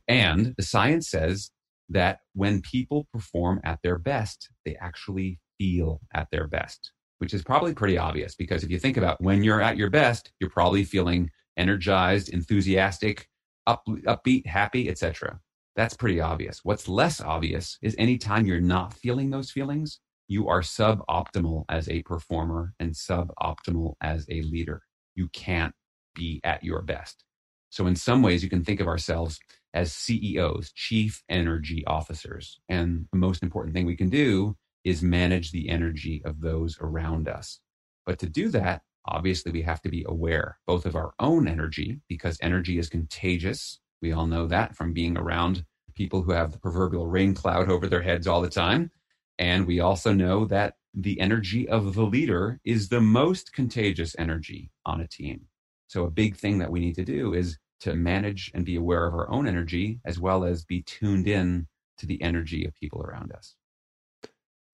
And 0.08 0.54
the 0.56 0.62
science 0.62 1.08
says 1.08 1.50
that 1.88 2.20
when 2.34 2.62
people 2.62 3.06
perform 3.12 3.60
at 3.64 3.80
their 3.82 3.98
best 3.98 4.50
they 4.64 4.76
actually 4.76 5.38
feel 5.58 6.00
at 6.14 6.28
their 6.30 6.46
best 6.46 6.92
which 7.18 7.34
is 7.34 7.42
probably 7.42 7.74
pretty 7.74 7.98
obvious 7.98 8.34
because 8.34 8.64
if 8.64 8.70
you 8.70 8.78
think 8.78 8.96
about 8.96 9.20
when 9.20 9.42
you're 9.42 9.60
at 9.60 9.76
your 9.76 9.90
best 9.90 10.32
you're 10.40 10.50
probably 10.50 10.84
feeling 10.84 11.30
energized, 11.56 12.30
enthusiastic, 12.30 13.28
up, 13.66 13.82
upbeat, 13.86 14.46
happy, 14.46 14.88
etc. 14.88 15.38
That's 15.76 15.96
pretty 15.96 16.20
obvious. 16.20 16.60
What's 16.62 16.88
less 16.88 17.20
obvious 17.20 17.78
is 17.80 17.94
anytime 17.98 18.46
you're 18.46 18.60
not 18.60 18.94
feeling 18.94 19.30
those 19.30 19.50
feelings, 19.50 20.00
you 20.28 20.48
are 20.48 20.60
suboptimal 20.60 21.64
as 21.68 21.88
a 21.88 22.02
performer 22.02 22.74
and 22.78 22.92
suboptimal 22.92 23.94
as 24.00 24.26
a 24.28 24.42
leader. 24.42 24.82
You 25.14 25.28
can't 25.28 25.74
be 26.14 26.40
at 26.44 26.62
your 26.64 26.82
best. 26.82 27.24
So, 27.70 27.86
in 27.86 27.96
some 27.96 28.22
ways, 28.22 28.42
you 28.42 28.50
can 28.50 28.64
think 28.64 28.80
of 28.80 28.88
ourselves 28.88 29.38
as 29.74 29.92
CEOs, 29.92 30.72
chief 30.72 31.22
energy 31.28 31.84
officers. 31.86 32.60
And 32.68 33.06
the 33.12 33.18
most 33.18 33.42
important 33.42 33.74
thing 33.74 33.86
we 33.86 33.96
can 33.96 34.10
do 34.10 34.56
is 34.84 35.02
manage 35.02 35.52
the 35.52 35.68
energy 35.68 36.22
of 36.24 36.40
those 36.40 36.78
around 36.80 37.28
us. 37.28 37.60
But 38.06 38.18
to 38.20 38.28
do 38.28 38.48
that, 38.50 38.82
obviously, 39.06 39.52
we 39.52 39.62
have 39.62 39.80
to 39.82 39.88
be 39.88 40.04
aware 40.08 40.58
both 40.66 40.86
of 40.86 40.96
our 40.96 41.12
own 41.20 41.46
energy, 41.46 42.00
because 42.08 42.38
energy 42.42 42.78
is 42.78 42.88
contagious. 42.88 43.80
We 44.02 44.12
all 44.12 44.26
know 44.26 44.46
that 44.46 44.76
from 44.76 44.92
being 44.92 45.16
around 45.16 45.64
people 45.94 46.22
who 46.22 46.32
have 46.32 46.52
the 46.52 46.58
proverbial 46.58 47.06
rain 47.06 47.34
cloud 47.34 47.68
over 47.70 47.86
their 47.86 48.02
heads 48.02 48.26
all 48.26 48.40
the 48.40 48.48
time. 48.48 48.90
And 49.38 49.66
we 49.66 49.80
also 49.80 50.12
know 50.12 50.44
that 50.46 50.74
the 50.94 51.20
energy 51.20 51.68
of 51.68 51.94
the 51.94 52.02
leader 52.02 52.60
is 52.64 52.88
the 52.88 53.00
most 53.00 53.52
contagious 53.52 54.16
energy 54.18 54.70
on 54.84 55.00
a 55.00 55.08
team. 55.08 55.42
So, 55.86 56.04
a 56.04 56.10
big 56.10 56.36
thing 56.36 56.58
that 56.58 56.70
we 56.70 56.80
need 56.80 56.94
to 56.96 57.04
do 57.04 57.34
is 57.34 57.58
to 57.80 57.94
manage 57.94 58.50
and 58.54 58.64
be 58.64 58.76
aware 58.76 59.06
of 59.06 59.14
our 59.14 59.30
own 59.30 59.46
energy 59.46 60.00
as 60.04 60.18
well 60.18 60.44
as 60.44 60.64
be 60.64 60.82
tuned 60.82 61.26
in 61.26 61.66
to 61.98 62.06
the 62.06 62.20
energy 62.22 62.64
of 62.64 62.74
people 62.74 63.02
around 63.02 63.32
us. 63.32 63.54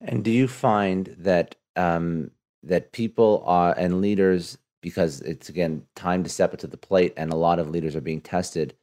And 0.00 0.24
do 0.24 0.30
you 0.30 0.48
find 0.48 1.14
that 1.18 1.54
um, 1.76 2.30
that 2.62 2.92
people 2.92 3.42
are 3.46 3.74
and 3.78 4.00
leaders, 4.00 4.58
because 4.82 5.20
it's 5.20 5.48
again 5.48 5.82
time 5.94 6.24
to 6.24 6.30
step 6.30 6.52
up 6.52 6.58
to 6.60 6.66
the 6.66 6.76
plate, 6.76 7.14
and 7.16 7.32
a 7.32 7.36
lot 7.36 7.58
of 7.58 7.70
leaders 7.70 7.94
are 7.94 8.00
being 8.00 8.20
tested. 8.20 8.74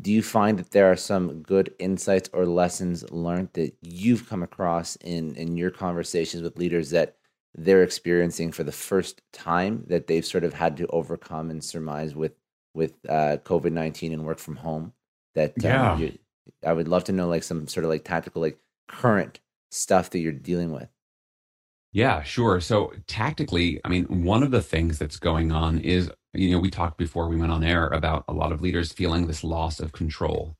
Do 0.00 0.12
you 0.12 0.22
find 0.22 0.58
that 0.58 0.72
there 0.72 0.90
are 0.90 0.96
some 0.96 1.42
good 1.42 1.72
insights 1.78 2.28
or 2.32 2.44
lessons 2.44 3.08
learned 3.10 3.50
that 3.52 3.74
you've 3.80 4.28
come 4.28 4.42
across 4.42 4.96
in 4.96 5.34
in 5.36 5.56
your 5.56 5.70
conversations 5.70 6.42
with 6.42 6.58
leaders 6.58 6.90
that 6.90 7.16
they're 7.54 7.82
experiencing 7.82 8.52
for 8.52 8.64
the 8.64 8.72
first 8.72 9.22
time 9.32 9.84
that 9.86 10.08
they've 10.08 10.26
sort 10.26 10.44
of 10.44 10.52
had 10.52 10.76
to 10.76 10.86
overcome 10.88 11.50
and 11.50 11.62
surmise 11.62 12.14
with 12.14 12.32
with 12.74 12.94
uh, 13.08 13.38
COVID 13.44 13.72
nineteen 13.72 14.12
and 14.12 14.24
work 14.24 14.38
from 14.38 14.56
home. 14.56 14.92
That 15.34 15.52
um, 15.64 15.70
yeah, 15.70 15.96
you, 15.96 16.18
I 16.64 16.72
would 16.72 16.88
love 16.88 17.04
to 17.04 17.12
know 17.12 17.28
like 17.28 17.42
some 17.42 17.68
sort 17.68 17.84
of 17.84 17.90
like 17.90 18.04
tactical 18.04 18.42
like 18.42 18.58
current 18.88 19.40
stuff 19.70 20.10
that 20.10 20.18
you're 20.18 20.32
dealing 20.32 20.72
with. 20.72 20.88
Yeah, 21.92 22.22
sure. 22.22 22.60
So 22.60 22.92
tactically, 23.06 23.80
I 23.84 23.88
mean, 23.88 24.24
one 24.24 24.42
of 24.42 24.50
the 24.50 24.60
things 24.60 24.98
that's 24.98 25.18
going 25.18 25.50
on 25.50 25.78
is, 25.80 26.10
you 26.36 26.50
know, 26.50 26.58
we 26.58 26.70
talked 26.70 26.98
before 26.98 27.28
we 27.28 27.36
went 27.36 27.52
on 27.52 27.64
air 27.64 27.88
about 27.88 28.24
a 28.28 28.32
lot 28.32 28.52
of 28.52 28.60
leaders 28.60 28.92
feeling 28.92 29.26
this 29.26 29.44
loss 29.44 29.80
of 29.80 29.92
control. 29.92 30.56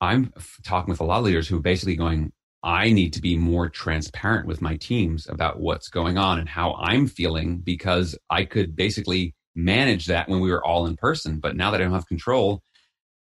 I'm 0.00 0.32
talking 0.64 0.90
with 0.90 1.00
a 1.00 1.04
lot 1.04 1.18
of 1.18 1.24
leaders 1.24 1.48
who 1.48 1.56
are 1.56 1.60
basically 1.62 1.96
going, 1.96 2.32
I 2.62 2.92
need 2.92 3.12
to 3.14 3.22
be 3.22 3.36
more 3.36 3.68
transparent 3.68 4.46
with 4.46 4.60
my 4.60 4.76
teams 4.76 5.28
about 5.28 5.60
what's 5.60 5.88
going 5.88 6.18
on 6.18 6.38
and 6.38 6.48
how 6.48 6.74
I'm 6.74 7.06
feeling 7.06 7.58
because 7.58 8.18
I 8.28 8.44
could 8.44 8.76
basically 8.76 9.34
manage 9.54 10.06
that 10.06 10.28
when 10.28 10.40
we 10.40 10.50
were 10.50 10.64
all 10.64 10.86
in 10.86 10.96
person. 10.96 11.38
But 11.38 11.56
now 11.56 11.70
that 11.70 11.80
I 11.80 11.84
don't 11.84 11.92
have 11.92 12.08
control, 12.08 12.62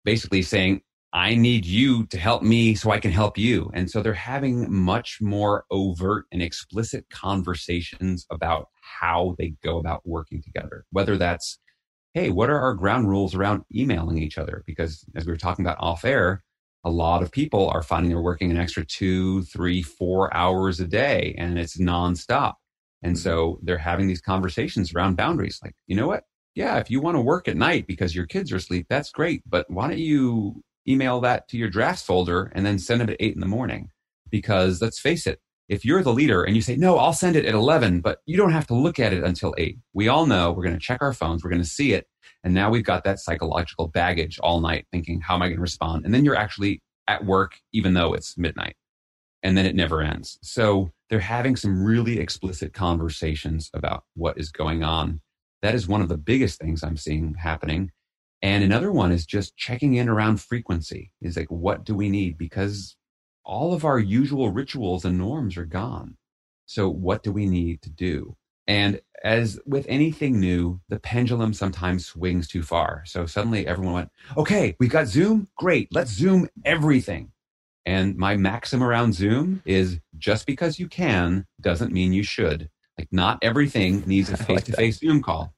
basically 0.03 0.41
saying, 0.41 0.81
I 1.13 1.35
need 1.35 1.65
you 1.65 2.05
to 2.07 2.17
help 2.17 2.43
me 2.43 2.75
so 2.75 2.91
I 2.91 2.99
can 2.99 3.11
help 3.11 3.37
you. 3.37 3.71
And 3.73 3.89
so 3.89 4.01
they're 4.01 4.13
having 4.13 4.71
much 4.71 5.19
more 5.21 5.65
overt 5.71 6.25
and 6.31 6.41
explicit 6.41 7.05
conversations 7.09 8.25
about 8.29 8.67
how 8.99 9.35
they 9.37 9.53
go 9.63 9.77
about 9.77 10.01
working 10.05 10.41
together, 10.41 10.85
whether 10.91 11.17
that's, 11.17 11.59
hey, 12.13 12.29
what 12.29 12.49
are 12.49 12.59
our 12.59 12.73
ground 12.73 13.09
rules 13.09 13.35
around 13.35 13.63
emailing 13.73 14.17
each 14.17 14.37
other? 14.37 14.63
Because 14.65 15.05
as 15.15 15.25
we 15.25 15.31
were 15.31 15.37
talking 15.37 15.65
about 15.65 15.77
off 15.79 16.05
air, 16.05 16.43
a 16.83 16.89
lot 16.89 17.21
of 17.21 17.31
people 17.31 17.69
are 17.69 17.83
finding 17.83 18.09
they're 18.09 18.21
working 18.21 18.51
an 18.51 18.57
extra 18.57 18.85
two, 18.85 19.43
three, 19.43 19.81
four 19.81 20.33
hours 20.35 20.79
a 20.79 20.87
day 20.87 21.35
and 21.37 21.59
it's 21.59 21.77
nonstop. 21.77 22.53
And 23.03 23.15
mm-hmm. 23.15 23.21
so 23.21 23.59
they're 23.61 23.77
having 23.77 24.07
these 24.07 24.21
conversations 24.21 24.93
around 24.93 25.17
boundaries 25.17 25.59
like, 25.63 25.75
you 25.85 25.95
know 25.95 26.07
what? 26.07 26.23
Yeah, 26.55 26.77
if 26.77 26.89
you 26.89 27.01
want 27.01 27.15
to 27.15 27.21
work 27.21 27.47
at 27.47 27.57
night 27.57 27.85
because 27.85 28.15
your 28.15 28.25
kids 28.25 28.51
are 28.51 28.55
asleep, 28.55 28.87
that's 28.89 29.11
great. 29.11 29.43
But 29.45 29.69
why 29.69 29.89
don't 29.89 29.99
you 29.99 30.63
email 30.87 31.19
that 31.21 31.47
to 31.49 31.57
your 31.57 31.69
drafts 31.69 32.03
folder 32.03 32.51
and 32.55 32.65
then 32.65 32.79
send 32.79 33.01
it 33.01 33.09
at 33.11 33.17
eight 33.19 33.35
in 33.35 33.41
the 33.41 33.47
morning? 33.47 33.91
Because 34.29 34.81
let's 34.81 34.99
face 34.99 35.27
it, 35.27 35.39
if 35.69 35.83
you're 35.83 36.03
the 36.03 36.13
leader 36.13 36.43
and 36.43 36.55
you 36.55 36.61
say, 36.61 36.75
no, 36.75 36.97
I'll 36.97 37.13
send 37.13 37.35
it 37.35 37.45
at 37.45 37.53
11, 37.53 37.99
but 38.01 38.19
you 38.25 38.37
don't 38.37 38.51
have 38.51 38.67
to 38.67 38.73
look 38.73 38.99
at 38.99 39.13
it 39.13 39.23
until 39.23 39.53
eight. 39.57 39.77
We 39.93 40.07
all 40.07 40.25
know 40.25 40.51
we're 40.51 40.63
going 40.63 40.75
to 40.75 40.81
check 40.81 41.01
our 41.01 41.13
phones. 41.13 41.43
We're 41.43 41.49
going 41.49 41.61
to 41.61 41.67
see 41.67 41.93
it. 41.93 42.07
And 42.43 42.53
now 42.53 42.69
we've 42.69 42.83
got 42.83 43.03
that 43.03 43.19
psychological 43.19 43.87
baggage 43.87 44.39
all 44.39 44.61
night 44.61 44.85
thinking, 44.91 45.21
how 45.21 45.35
am 45.35 45.41
I 45.41 45.47
going 45.47 45.57
to 45.57 45.61
respond? 45.61 46.05
And 46.05 46.13
then 46.13 46.23
you're 46.23 46.35
actually 46.35 46.81
at 47.07 47.25
work, 47.25 47.59
even 47.73 47.93
though 47.93 48.13
it's 48.13 48.37
midnight. 48.37 48.75
And 49.43 49.57
then 49.57 49.65
it 49.65 49.75
never 49.75 50.01
ends. 50.01 50.39
So 50.41 50.91
they're 51.09 51.19
having 51.19 51.55
some 51.55 51.83
really 51.83 52.19
explicit 52.19 52.73
conversations 52.73 53.69
about 53.73 54.03
what 54.15 54.37
is 54.37 54.51
going 54.51 54.83
on. 54.83 55.21
That 55.61 55.75
is 55.75 55.87
one 55.87 56.01
of 56.01 56.09
the 56.09 56.17
biggest 56.17 56.59
things 56.59 56.83
I'm 56.83 56.97
seeing 56.97 57.35
happening. 57.35 57.91
And 58.41 58.63
another 58.63 58.91
one 58.91 59.11
is 59.11 59.25
just 59.25 59.57
checking 59.57 59.95
in 59.95 60.09
around 60.09 60.41
frequency. 60.41 61.11
Is 61.21 61.37
like, 61.37 61.49
what 61.49 61.85
do 61.85 61.95
we 61.95 62.09
need? 62.09 62.37
Because 62.37 62.96
all 63.47 63.73
of 63.73 63.85
our 63.85 63.97
usual 63.97 64.51
rituals 64.51 65.05
and 65.05 65.17
norms 65.17 65.57
are 65.57 65.65
gone. 65.65 66.17
So 66.67 66.89
what 66.89 67.23
do 67.23 67.31
we 67.31 67.47
need 67.47 67.81
to 67.83 67.89
do? 67.89 68.35
And 68.67 68.99
as 69.23 69.59
with 69.65 69.85
anything 69.87 70.39
new, 70.39 70.81
the 70.89 70.99
pendulum 70.99 71.53
sometimes 71.53 72.05
swings 72.05 72.47
too 72.47 72.61
far. 72.61 73.03
So 73.05 73.25
suddenly 73.25 73.65
everyone 73.65 73.93
went, 73.93 74.11
okay, 74.35 74.75
we've 74.79 74.91
got 74.91 75.07
Zoom. 75.07 75.47
Great. 75.57 75.87
Let's 75.91 76.11
Zoom 76.11 76.49
everything. 76.65 77.31
And 77.85 78.17
my 78.17 78.35
maxim 78.35 78.83
around 78.83 79.15
Zoom 79.15 79.61
is 79.65 79.99
just 80.17 80.45
because 80.45 80.77
you 80.77 80.89
can 80.89 81.47
doesn't 81.61 81.93
mean 81.93 82.11
you 82.11 82.23
should. 82.23 82.69
Like, 82.97 83.07
not 83.11 83.39
everything 83.41 84.03
needs 84.05 84.29
a 84.29 84.35
face 84.35 84.63
to 84.63 84.73
face 84.73 84.99
Zoom 84.99 85.23
call. 85.23 85.53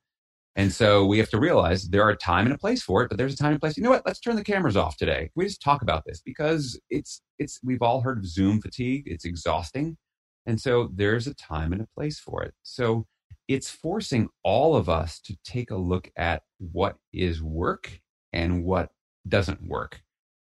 And 0.56 0.72
so 0.72 1.06
we 1.06 1.20
have 1.20 1.30
to 1.30 1.40
realize 1.40 1.88
there 1.88 2.04
are 2.04 2.10
a 2.10 2.18
time 2.18 2.46
and 2.46 2.54
a 2.54 2.58
place 2.58 2.82
for 2.82 3.02
it, 3.04 3.10
but 3.10 3.18
there's 3.18 3.34
a 3.34 3.38
time 3.38 3.52
and 3.52 3.62
place. 3.62 3.78
You 3.78 3.84
know 3.84 3.92
what? 3.92 4.06
Let's 4.06 4.20
turn 4.20 4.36
the 4.36 4.44
cameras 4.44 4.76
off 4.76 4.98
today. 4.98 5.30
We 5.36 5.46
just 5.46 5.62
talk 5.62 5.82
about 5.82 6.04
this 6.06 6.22
because 6.22 6.80
it's 6.90 7.22
it's 7.38 7.60
we've 7.64 7.82
all 7.82 8.02
heard 8.02 8.18
of 8.18 8.26
Zoom 8.26 8.62
fatigue. 8.62 9.04
It's 9.06 9.26
exhausting. 9.26 9.98
And 10.46 10.60
so 10.60 10.90
there's 10.94 11.28
a 11.28 11.36
time 11.36 11.74
and 11.74 11.82
a 11.82 11.88
place 11.96 12.20
for 12.20 12.44
it. 12.44 12.54
So 12.64 13.06
it's 13.48 13.70
forcing 13.70 14.30
all 14.44 14.76
of 14.76 14.90
us 14.90 15.20
to 15.22 15.38
take 15.44 15.72
a 15.72 15.76
look 15.76 16.10
at 16.18 16.44
what 16.58 16.98
is 17.14 17.42
work 17.42 18.00
and 18.34 18.64
what 18.64 18.90
doesn't 19.28 19.68
work 19.68 20.02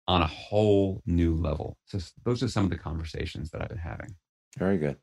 on 0.09 0.23
a 0.23 0.27
whole 0.27 1.03
new 1.07 1.35
level. 1.35 1.77
So 1.87 1.99
those 2.25 2.43
are 2.43 2.49
some 2.49 2.65
of 2.65 2.71
the 2.71 2.79
conversations 2.79 3.51
that 3.51 3.63
I've 3.63 3.69
been 3.69 3.79
having. 3.79 4.15
Very 4.57 4.79
good. 4.79 4.97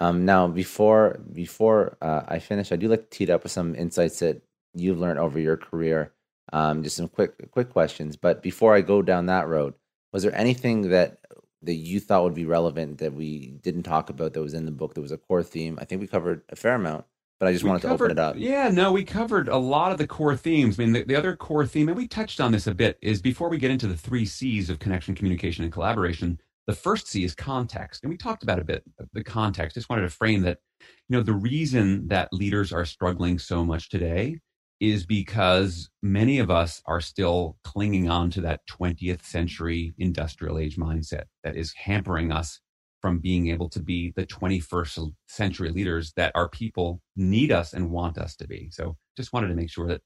Um, 0.00 0.24
now, 0.24 0.48
before 0.48 1.20
before 1.32 1.96
uh, 2.02 2.22
I 2.26 2.38
finish, 2.38 2.72
I 2.72 2.76
do 2.76 2.88
like 2.88 3.10
to 3.10 3.26
tee 3.26 3.32
up 3.32 3.42
with 3.42 3.52
some 3.52 3.74
insights 3.74 4.18
that 4.20 4.42
you've 4.74 4.98
learned 4.98 5.18
over 5.18 5.38
your 5.38 5.56
career. 5.56 6.12
Um, 6.52 6.82
just 6.82 6.96
some 6.96 7.08
quick 7.08 7.50
quick 7.52 7.70
questions. 7.70 8.16
But 8.16 8.42
before 8.42 8.74
I 8.74 8.80
go 8.80 9.02
down 9.02 9.26
that 9.26 9.48
road, 9.48 9.74
was 10.12 10.22
there 10.22 10.34
anything 10.34 10.90
that 10.90 11.18
that 11.62 11.74
you 11.74 12.00
thought 12.00 12.24
would 12.24 12.34
be 12.34 12.44
relevant 12.44 12.98
that 12.98 13.14
we 13.14 13.48
didn't 13.62 13.84
talk 13.84 14.10
about 14.10 14.32
that 14.34 14.42
was 14.42 14.54
in 14.54 14.66
the 14.66 14.70
book 14.70 14.94
that 14.94 15.00
was 15.00 15.12
a 15.12 15.18
core 15.18 15.42
theme? 15.42 15.78
I 15.80 15.84
think 15.84 16.00
we 16.00 16.06
covered 16.06 16.42
a 16.50 16.56
fair 16.56 16.74
amount 16.74 17.06
but 17.44 17.48
I 17.48 17.52
just 17.52 17.64
we 17.64 17.70
wanted 17.70 17.82
covered, 17.82 18.08
to 18.08 18.14
open 18.14 18.18
it 18.18 18.20
up. 18.20 18.36
Yeah, 18.38 18.70
no, 18.70 18.92
we 18.92 19.04
covered 19.04 19.48
a 19.48 19.56
lot 19.56 19.92
of 19.92 19.98
the 19.98 20.06
core 20.06 20.36
themes. 20.36 20.78
I 20.78 20.84
mean, 20.84 20.92
the, 20.92 21.04
the, 21.04 21.16
other 21.16 21.36
core 21.36 21.66
theme, 21.66 21.88
and 21.88 21.96
we 21.96 22.06
touched 22.06 22.40
on 22.40 22.52
this 22.52 22.66
a 22.66 22.74
bit, 22.74 22.98
is 23.02 23.20
before 23.20 23.48
we 23.48 23.58
get 23.58 23.70
into 23.70 23.86
the 23.86 23.96
three 23.96 24.24
C's 24.24 24.70
of 24.70 24.78
connection, 24.78 25.14
communication, 25.14 25.64
and 25.64 25.72
collaboration, 25.72 26.40
the 26.66 26.74
first 26.74 27.08
C 27.08 27.24
is 27.24 27.34
context. 27.34 28.02
And 28.02 28.10
we 28.10 28.16
talked 28.16 28.42
about 28.42 28.58
a 28.58 28.64
bit 28.64 28.82
the 29.12 29.24
context. 29.24 29.74
Just 29.74 29.88
wanted 29.88 30.02
to 30.02 30.10
frame 30.10 30.42
that, 30.42 30.58
you 30.80 31.16
know, 31.16 31.22
the 31.22 31.32
reason 31.32 32.08
that 32.08 32.32
leaders 32.32 32.72
are 32.72 32.84
struggling 32.84 33.38
so 33.38 33.64
much 33.64 33.90
today 33.90 34.38
is 34.80 35.06
because 35.06 35.90
many 36.02 36.38
of 36.38 36.50
us 36.50 36.82
are 36.86 37.00
still 37.00 37.56
clinging 37.64 38.10
on 38.10 38.30
to 38.30 38.40
that 38.40 38.60
20th 38.68 39.22
century 39.24 39.94
industrial 39.98 40.58
age 40.58 40.76
mindset 40.76 41.24
that 41.42 41.56
is 41.56 41.72
hampering 41.74 42.32
us 42.32 42.60
from 43.00 43.18
being 43.18 43.48
able 43.50 43.68
to 43.68 43.80
be 43.80 44.12
the 44.16 44.26
21st 44.26 45.12
century 45.28 45.70
leaders 45.70 46.12
that 46.16 46.32
our 46.34 46.48
people 46.48 47.00
need 47.16 47.52
us 47.52 47.74
and 47.74 47.90
want 47.90 48.18
us 48.18 48.34
to 48.34 48.48
be. 48.48 48.68
So 48.72 48.96
just 49.16 49.32
wanted 49.32 49.48
to 49.48 49.54
make 49.54 49.70
sure 49.70 49.86
that, 49.88 50.00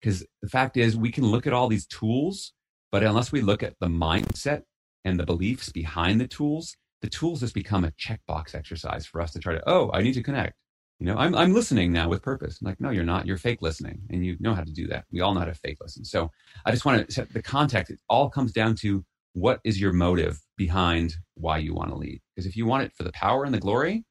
because 0.00 0.24
the 0.42 0.48
fact 0.48 0.76
is, 0.76 0.96
we 0.96 1.10
can 1.10 1.24
look 1.24 1.46
at 1.46 1.52
all 1.52 1.68
these 1.68 1.86
tools, 1.86 2.52
but 2.90 3.02
unless 3.02 3.32
we 3.32 3.40
look 3.40 3.62
at 3.62 3.74
the 3.80 3.86
mindset 3.86 4.62
and 5.04 5.18
the 5.18 5.26
beliefs 5.26 5.70
behind 5.70 6.20
the 6.20 6.28
tools, 6.28 6.76
the 7.00 7.08
tools 7.08 7.40
just 7.40 7.54
become 7.54 7.84
a 7.84 7.90
checkbox 7.92 8.54
exercise 8.54 9.06
for 9.06 9.20
us 9.20 9.32
to 9.32 9.38
try 9.38 9.54
to, 9.54 9.62
oh, 9.68 9.90
I 9.92 10.02
need 10.02 10.14
to 10.14 10.22
connect. 10.22 10.54
You 11.00 11.06
know, 11.06 11.16
I'm, 11.16 11.34
I'm 11.34 11.52
listening 11.52 11.92
now 11.92 12.08
with 12.08 12.22
purpose. 12.22 12.58
I'm 12.60 12.66
like, 12.66 12.80
no, 12.80 12.90
you're 12.90 13.02
not. 13.02 13.26
You're 13.26 13.36
fake 13.36 13.60
listening. 13.60 14.02
And 14.10 14.24
you 14.24 14.36
know 14.38 14.54
how 14.54 14.62
to 14.62 14.72
do 14.72 14.86
that. 14.88 15.04
We 15.10 15.20
all 15.20 15.34
know 15.34 15.40
how 15.40 15.46
to 15.46 15.54
fake 15.54 15.78
listen. 15.80 16.04
So 16.04 16.30
I 16.64 16.70
just 16.70 16.84
want 16.84 17.04
to 17.04 17.12
set 17.12 17.32
the 17.32 17.42
context. 17.42 17.90
It 17.90 17.98
all 18.08 18.30
comes 18.30 18.52
down 18.52 18.76
to 18.76 19.04
what 19.32 19.60
is 19.64 19.80
your 19.80 19.92
motive 19.92 20.38
behind 20.56 21.16
why 21.34 21.58
you 21.58 21.74
want 21.74 21.90
to 21.90 21.96
lead? 21.96 22.20
Because 22.34 22.46
if 22.46 22.56
you 22.56 22.66
want 22.66 22.84
it 22.84 22.92
for 22.96 23.02
the 23.02 23.12
power 23.12 23.44
and 23.44 23.52
the 23.52 23.58
glory, 23.58 24.04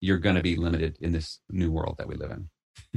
you're 0.00 0.18
going 0.18 0.36
to 0.36 0.42
be 0.42 0.56
limited 0.56 0.98
in 1.00 1.12
this 1.12 1.40
new 1.48 1.70
world 1.70 1.96
that 1.98 2.08
we 2.08 2.16
live 2.16 2.30
in. 2.30 2.50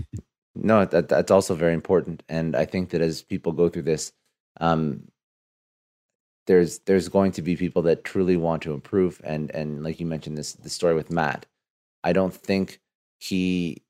No, 0.61 0.83
that 0.83 1.07
that's 1.07 1.31
also 1.31 1.55
very 1.55 1.73
important, 1.73 2.23
and 2.27 2.55
I 2.55 2.65
think 2.65 2.89
that 2.89 3.01
as 3.01 3.21
people 3.21 3.53
go 3.53 3.69
through 3.69 3.83
this, 3.83 4.11
um, 4.59 5.07
there's 6.49 6.79
there's 6.79 7.09
going 7.09 7.31
to 7.33 7.43
be 7.43 7.55
people 7.55 7.83
that 7.83 8.03
truly 8.03 8.35
want 8.35 8.63
to 8.63 8.73
improve, 8.73 9.21
and 9.23 9.51
and 9.51 9.83
like 9.83 9.99
you 9.99 10.07
mentioned 10.07 10.35
this 10.35 10.53
the 10.53 10.69
story 10.69 10.95
with 10.95 11.11
Matt, 11.11 11.45
I 12.03 12.11
don't 12.11 12.33
think 12.33 12.81
he 13.19 13.83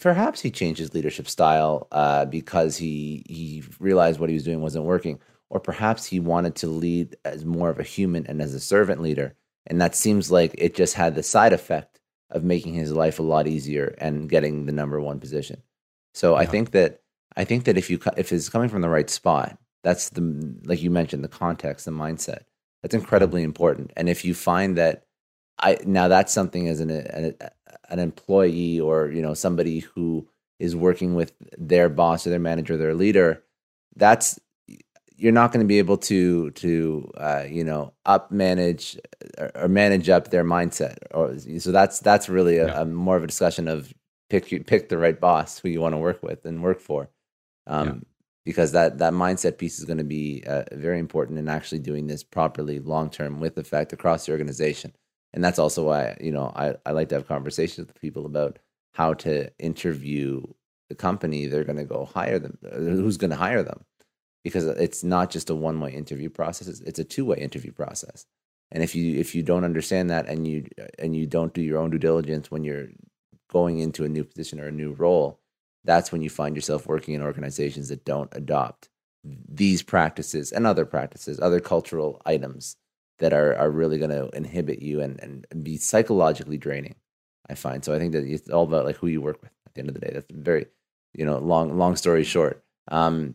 perhaps 0.00 0.40
he 0.40 0.50
changed 0.50 0.80
his 0.80 0.94
leadership 0.94 1.28
style 1.28 1.86
uh, 1.92 2.24
because 2.24 2.76
he 2.76 3.24
he 3.28 3.62
realized 3.78 4.18
what 4.18 4.30
he 4.30 4.34
was 4.34 4.42
doing 4.42 4.60
wasn't 4.60 4.84
working, 4.84 5.20
or 5.48 5.60
perhaps 5.60 6.04
he 6.04 6.18
wanted 6.18 6.56
to 6.56 6.66
lead 6.66 7.16
as 7.24 7.44
more 7.44 7.70
of 7.70 7.78
a 7.78 7.84
human 7.84 8.26
and 8.26 8.42
as 8.42 8.52
a 8.52 8.58
servant 8.58 9.00
leader, 9.00 9.36
and 9.68 9.80
that 9.80 9.94
seems 9.94 10.28
like 10.32 10.52
it 10.58 10.74
just 10.74 10.94
had 10.94 11.14
the 11.14 11.22
side 11.22 11.52
effect 11.52 12.00
of 12.30 12.42
making 12.42 12.74
his 12.74 12.90
life 12.90 13.20
a 13.20 13.22
lot 13.22 13.46
easier 13.46 13.94
and 13.98 14.28
getting 14.28 14.66
the 14.66 14.72
number 14.72 15.00
one 15.00 15.20
position. 15.20 15.62
So 16.14 16.32
yeah. 16.32 16.40
I 16.40 16.46
think 16.46 16.72
that 16.72 17.00
I 17.36 17.44
think 17.44 17.62
that 17.66 17.78
if 17.78 17.90
you 17.90 18.00
if 18.16 18.32
it's 18.32 18.48
coming 18.48 18.68
from 18.68 18.82
the 18.82 18.88
right 18.88 19.08
spot, 19.08 19.56
that's 19.82 20.10
the 20.10 20.56
like 20.64 20.82
you 20.82 20.90
mentioned 20.90 21.24
the 21.24 21.28
context, 21.28 21.84
the 21.84 21.90
mindset. 21.90 22.44
That's 22.82 22.94
incredibly 22.94 23.42
important. 23.42 23.92
And 23.96 24.08
if 24.08 24.24
you 24.24 24.34
find 24.34 24.76
that 24.78 25.06
I 25.58 25.78
now 25.84 26.08
that's 26.08 26.32
something 26.32 26.68
as 26.68 26.80
an, 26.80 26.90
an 26.90 27.34
an 27.88 27.98
employee 27.98 28.80
or 28.80 29.10
you 29.10 29.22
know 29.22 29.34
somebody 29.34 29.80
who 29.80 30.28
is 30.58 30.76
working 30.76 31.14
with 31.14 31.32
their 31.58 31.88
boss 31.88 32.26
or 32.26 32.30
their 32.30 32.38
manager, 32.38 32.74
or 32.74 32.78
their 32.78 32.94
leader, 32.94 33.42
that's 33.96 34.38
you're 35.16 35.32
not 35.32 35.52
going 35.52 35.64
to 35.64 35.68
be 35.68 35.78
able 35.78 35.96
to 35.96 36.50
to 36.52 37.10
uh, 37.16 37.44
you 37.48 37.64
know 37.64 37.92
up 38.06 38.30
manage 38.30 38.98
or 39.54 39.68
manage 39.68 40.08
up 40.08 40.30
their 40.30 40.44
mindset 40.44 40.98
or 41.12 41.38
so 41.60 41.70
that's 41.70 42.00
that's 42.00 42.28
really 42.28 42.58
a, 42.58 42.66
yeah. 42.66 42.80
a, 42.80 42.84
more 42.84 43.16
of 43.16 43.24
a 43.24 43.26
discussion 43.26 43.68
of 43.68 43.92
pick 44.30 44.66
pick 44.66 44.88
the 44.88 44.98
right 44.98 45.20
boss 45.20 45.58
who 45.58 45.68
you 45.68 45.80
want 45.80 45.92
to 45.92 45.98
work 45.98 46.22
with 46.22 46.44
and 46.44 46.62
work 46.62 46.80
for 46.80 47.08
um. 47.66 48.04
Because 48.44 48.72
that 48.72 48.98
that 48.98 49.12
mindset 49.12 49.58
piece 49.58 49.78
is 49.78 49.84
going 49.84 49.98
to 49.98 50.04
be 50.04 50.42
uh, 50.46 50.64
very 50.72 50.98
important 50.98 51.38
in 51.38 51.48
actually 51.48 51.78
doing 51.78 52.06
this 52.06 52.24
properly 52.24 52.78
long 52.80 53.10
term 53.10 53.40
with 53.40 53.58
effect 53.58 53.92
across 53.92 54.26
the 54.26 54.32
organization. 54.32 54.92
And 55.32 55.42
that's 55.42 55.58
also 55.58 55.84
why 55.84 56.16
you 56.20 56.32
know 56.32 56.52
I, 56.54 56.74
I 56.84 56.92
like 56.92 57.08
to 57.10 57.14
have 57.16 57.28
conversations 57.28 57.86
with 57.86 58.00
people 58.00 58.26
about 58.26 58.58
how 58.94 59.14
to 59.14 59.50
interview 59.58 60.42
the 60.88 60.94
company 60.94 61.46
they're 61.46 61.64
going 61.64 61.78
to 61.78 61.84
go 61.84 62.04
hire 62.04 62.38
them 62.38 62.58
who's 62.72 63.16
going 63.16 63.30
to 63.30 63.36
hire 63.36 63.62
them. 63.62 63.84
Because 64.44 64.66
it's 64.66 65.04
not 65.04 65.30
just 65.30 65.50
a 65.50 65.54
one 65.54 65.80
way 65.80 65.92
interview 65.92 66.28
process 66.28 66.66
it's, 66.66 66.80
it's 66.80 66.98
a 66.98 67.04
two 67.04 67.24
way 67.24 67.38
interview 67.38 67.72
process. 67.72 68.26
And 68.72 68.82
if 68.82 68.94
you 68.94 69.18
if 69.18 69.34
you 69.34 69.42
don't 69.42 69.64
understand 69.64 70.10
that 70.10 70.26
and 70.26 70.46
you 70.48 70.66
and 70.98 71.14
you 71.14 71.26
don't 71.26 71.54
do 71.54 71.62
your 71.62 71.78
own 71.78 71.90
due 71.90 71.98
diligence 71.98 72.50
when 72.50 72.64
you're 72.64 72.88
going 73.48 73.78
into 73.78 74.04
a 74.04 74.08
new 74.08 74.24
position 74.24 74.58
or 74.58 74.68
a 74.68 74.72
new 74.72 74.92
role 74.92 75.41
that's 75.84 76.12
when 76.12 76.22
you 76.22 76.30
find 76.30 76.56
yourself 76.56 76.86
working 76.86 77.14
in 77.14 77.22
organizations 77.22 77.88
that 77.88 78.04
don't 78.04 78.30
adopt 78.32 78.88
these 79.24 79.82
practices 79.82 80.52
and 80.52 80.66
other 80.66 80.84
practices 80.84 81.38
other 81.40 81.60
cultural 81.60 82.20
items 82.26 82.76
that 83.18 83.32
are 83.32 83.54
are 83.56 83.70
really 83.70 83.98
going 83.98 84.10
to 84.10 84.28
inhibit 84.36 84.82
you 84.82 85.00
and 85.00 85.20
and 85.20 85.64
be 85.64 85.76
psychologically 85.76 86.58
draining 86.58 86.96
i 87.48 87.54
find 87.54 87.84
so 87.84 87.94
i 87.94 87.98
think 87.98 88.12
that 88.12 88.24
it's 88.24 88.50
all 88.50 88.64
about 88.64 88.84
like 88.84 88.96
who 88.96 89.06
you 89.06 89.20
work 89.20 89.40
with 89.40 89.52
at 89.66 89.74
the 89.74 89.80
end 89.80 89.88
of 89.88 89.94
the 89.94 90.00
day 90.00 90.10
that's 90.12 90.26
very 90.30 90.66
you 91.14 91.24
know 91.24 91.38
long 91.38 91.78
long 91.78 91.94
story 91.94 92.24
short 92.24 92.64
um 92.88 93.34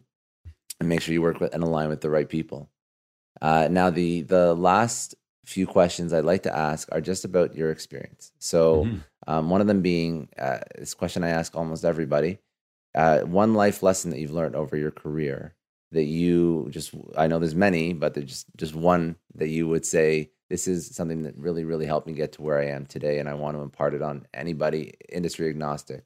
and 0.79 0.89
make 0.89 1.01
sure 1.01 1.13
you 1.13 1.21
work 1.21 1.39
with 1.39 1.53
and 1.53 1.63
align 1.63 1.89
with 1.89 2.01
the 2.01 2.09
right 2.09 2.27
people. 2.27 2.69
Uh, 3.41 3.67
now, 3.69 3.89
the 3.89 4.21
the 4.21 4.53
last 4.53 5.15
few 5.47 5.65
questions 5.65 6.13
I'd 6.13 6.25
like 6.25 6.43
to 6.43 6.55
ask 6.55 6.89
are 6.91 7.01
just 7.01 7.25
about 7.25 7.55
your 7.55 7.71
experience. 7.71 8.31
So, 8.37 8.83
mm-hmm. 8.83 8.97
um, 9.27 9.49
one 9.49 9.61
of 9.61 9.67
them 9.67 9.81
being 9.81 10.29
uh, 10.37 10.59
this 10.77 10.93
question 10.93 11.23
I 11.23 11.29
ask 11.29 11.55
almost 11.55 11.85
everybody: 11.85 12.39
uh, 12.93 13.21
one 13.21 13.53
life 13.53 13.81
lesson 13.81 14.11
that 14.11 14.19
you've 14.19 14.31
learned 14.31 14.55
over 14.55 14.75
your 14.75 14.91
career 14.91 15.55
that 15.91 16.03
you 16.03 16.67
just 16.69 16.93
I 17.17 17.27
know 17.27 17.39
there's 17.39 17.55
many, 17.55 17.93
but 17.93 18.13
there's 18.13 18.27
just 18.27 18.45
just 18.57 18.75
one 18.75 19.15
that 19.35 19.47
you 19.47 19.67
would 19.67 19.85
say 19.85 20.31
this 20.49 20.67
is 20.67 20.95
something 20.95 21.23
that 21.23 21.37
really 21.37 21.63
really 21.63 21.85
helped 21.85 22.07
me 22.07 22.13
get 22.13 22.33
to 22.33 22.41
where 22.41 22.59
I 22.59 22.67
am 22.67 22.85
today, 22.85 23.19
and 23.19 23.29
I 23.29 23.33
want 23.33 23.57
to 23.57 23.61
impart 23.61 23.93
it 23.93 24.01
on 24.01 24.27
anybody, 24.33 24.93
industry 25.09 25.49
agnostic. 25.49 26.03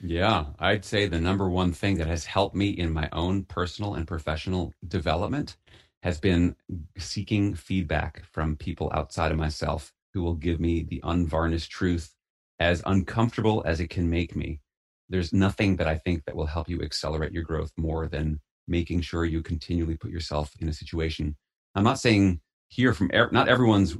Yeah, 0.00 0.46
I'd 0.60 0.84
say 0.84 1.08
the 1.08 1.20
number 1.20 1.48
one 1.50 1.72
thing 1.72 1.96
that 1.96 2.06
has 2.06 2.24
helped 2.24 2.54
me 2.54 2.68
in 2.68 2.92
my 2.92 3.08
own 3.12 3.42
personal 3.42 3.94
and 3.94 4.06
professional 4.06 4.72
development 4.86 5.56
has 6.02 6.18
been 6.18 6.54
seeking 6.96 7.54
feedback 7.54 8.24
from 8.32 8.56
people 8.56 8.90
outside 8.94 9.32
of 9.32 9.38
myself 9.38 9.92
who 10.14 10.22
will 10.22 10.34
give 10.34 10.60
me 10.60 10.82
the 10.82 11.00
unvarnished 11.04 11.70
truth 11.70 12.14
as 12.60 12.82
uncomfortable 12.86 13.62
as 13.66 13.80
it 13.80 13.90
can 13.90 14.08
make 14.08 14.34
me. 14.34 14.60
There's 15.08 15.32
nothing 15.32 15.76
that 15.76 15.88
I 15.88 15.96
think 15.96 16.24
that 16.24 16.36
will 16.36 16.46
help 16.46 16.68
you 16.68 16.80
accelerate 16.82 17.32
your 17.32 17.42
growth 17.42 17.72
more 17.76 18.06
than 18.06 18.40
making 18.66 19.00
sure 19.00 19.24
you 19.24 19.42
continually 19.42 19.96
put 19.96 20.10
yourself 20.10 20.52
in 20.60 20.68
a 20.68 20.72
situation. 20.72 21.36
I'm 21.74 21.84
not 21.84 21.98
saying 21.98 22.40
hear 22.68 22.92
from 22.92 23.10
not 23.32 23.48
everyone's 23.48 23.96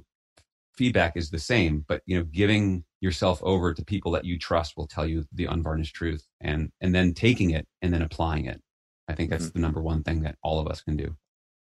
feedback 0.76 1.16
is 1.16 1.30
the 1.30 1.38
same, 1.38 1.84
but 1.88 2.03
you 2.07 2.18
know, 2.18 2.24
giving 2.24 2.84
yourself 3.01 3.40
over 3.42 3.72
to 3.72 3.84
people 3.84 4.12
that 4.12 4.24
you 4.24 4.38
trust 4.38 4.76
will 4.76 4.86
tell 4.86 5.07
you 5.07 5.24
the 5.32 5.46
unvarnished 5.46 5.94
truth 5.94 6.26
and 6.40 6.70
and 6.80 6.94
then 6.94 7.14
taking 7.14 7.51
it 7.51 7.66
and 7.82 7.92
then 7.92 8.03
applying 8.03 8.46
it 8.46 8.61
i 9.09 9.14
think 9.14 9.30
that's 9.30 9.46
mm-hmm. 9.46 9.59
the 9.59 9.62
number 9.62 9.80
one 9.80 10.03
thing 10.03 10.22
that 10.22 10.36
all 10.42 10.59
of 10.59 10.66
us 10.66 10.80
can 10.80 10.96
do 10.96 11.14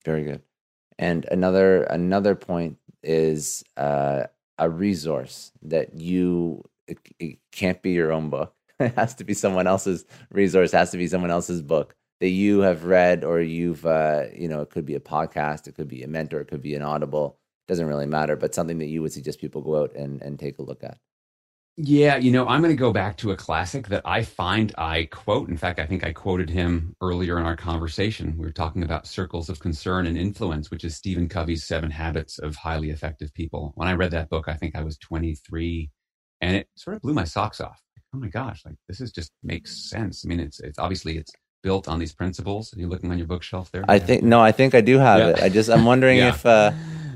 very 0.02 0.24
good. 0.24 0.42
And 0.98 1.26
another 1.30 1.84
another 1.84 2.34
point 2.34 2.78
is 3.02 3.64
uh, 3.76 4.24
a 4.58 4.70
resource 4.70 5.52
that 5.62 5.94
you 5.94 6.64
it, 6.86 6.98
it 7.18 7.38
can't 7.50 7.82
be 7.82 7.92
your 7.92 8.12
own 8.12 8.30
book. 8.30 8.54
It 8.80 8.96
has 8.96 9.14
to 9.16 9.24
be 9.24 9.34
someone 9.34 9.68
else's 9.68 10.04
resource. 10.30 10.72
It 10.72 10.76
has 10.76 10.90
to 10.90 10.98
be 10.98 11.06
someone 11.06 11.30
else's 11.30 11.62
book 11.62 11.94
that 12.22 12.28
you 12.28 12.60
have 12.60 12.84
read 12.84 13.24
or 13.24 13.40
you've 13.40 13.84
uh, 13.84 14.26
you 14.32 14.46
know 14.46 14.60
it 14.60 14.70
could 14.70 14.86
be 14.86 14.94
a 14.94 15.00
podcast 15.00 15.66
it 15.66 15.74
could 15.74 15.88
be 15.88 16.04
a 16.04 16.06
mentor 16.06 16.40
it 16.40 16.46
could 16.46 16.62
be 16.62 16.76
an 16.76 16.82
audible 16.82 17.36
doesn't 17.66 17.88
really 17.88 18.06
matter 18.06 18.36
but 18.36 18.54
something 18.54 18.78
that 18.78 18.86
you 18.86 19.02
would 19.02 19.12
suggest 19.12 19.40
people 19.40 19.60
go 19.60 19.82
out 19.82 19.92
and, 19.96 20.22
and 20.22 20.38
take 20.38 20.60
a 20.60 20.62
look 20.62 20.84
at 20.84 20.98
yeah, 21.76 22.16
you 22.16 22.30
know, 22.30 22.46
I'm 22.46 22.60
going 22.60 22.74
to 22.74 22.80
go 22.80 22.92
back 22.92 23.16
to 23.18 23.30
a 23.30 23.36
classic 23.36 23.88
that 23.88 24.02
I 24.04 24.22
find 24.22 24.74
I 24.76 25.08
quote. 25.10 25.48
In 25.48 25.56
fact, 25.56 25.78
I 25.78 25.86
think 25.86 26.04
I 26.04 26.12
quoted 26.12 26.50
him 26.50 26.94
earlier 27.00 27.38
in 27.38 27.46
our 27.46 27.56
conversation. 27.56 28.36
We 28.36 28.44
were 28.44 28.52
talking 28.52 28.82
about 28.82 29.06
circles 29.06 29.48
of 29.48 29.58
concern 29.58 30.06
and 30.06 30.18
influence, 30.18 30.70
which 30.70 30.84
is 30.84 30.96
Stephen 30.96 31.30
Covey's 31.30 31.64
Seven 31.64 31.90
Habits 31.90 32.38
of 32.38 32.56
Highly 32.56 32.90
Effective 32.90 33.32
People. 33.32 33.72
When 33.74 33.88
I 33.88 33.94
read 33.94 34.10
that 34.10 34.28
book, 34.28 34.48
I 34.48 34.54
think 34.54 34.76
I 34.76 34.82
was 34.82 34.98
23, 34.98 35.90
and 36.42 36.56
it 36.56 36.68
sort 36.76 36.96
of 36.96 37.02
blew 37.02 37.14
my 37.14 37.24
socks 37.24 37.60
off. 37.60 37.80
Oh 38.14 38.18
my 38.18 38.28
gosh, 38.28 38.62
like 38.66 38.76
this 38.86 39.00
is 39.00 39.10
just 39.10 39.32
makes 39.42 39.88
sense. 39.88 40.26
I 40.26 40.28
mean, 40.28 40.40
it's 40.40 40.60
it's 40.60 40.78
obviously 40.78 41.16
it's 41.16 41.32
built 41.62 41.88
on 41.88 41.98
these 41.98 42.12
principles. 42.12 42.76
Are 42.76 42.80
you 42.80 42.88
looking 42.88 43.10
on 43.10 43.16
your 43.16 43.26
bookshelf 43.26 43.70
there? 43.70 43.86
I 43.88 43.98
think 43.98 44.22
no, 44.22 44.40
I 44.40 44.52
think 44.52 44.74
I 44.74 44.82
do 44.82 44.98
have 44.98 45.20
yeah. 45.20 45.28
it. 45.28 45.42
I 45.42 45.48
just 45.48 45.70
I'm 45.70 45.86
wondering 45.86 46.18
yeah. 46.18 46.28
if. 46.28 46.44
uh 46.44 46.72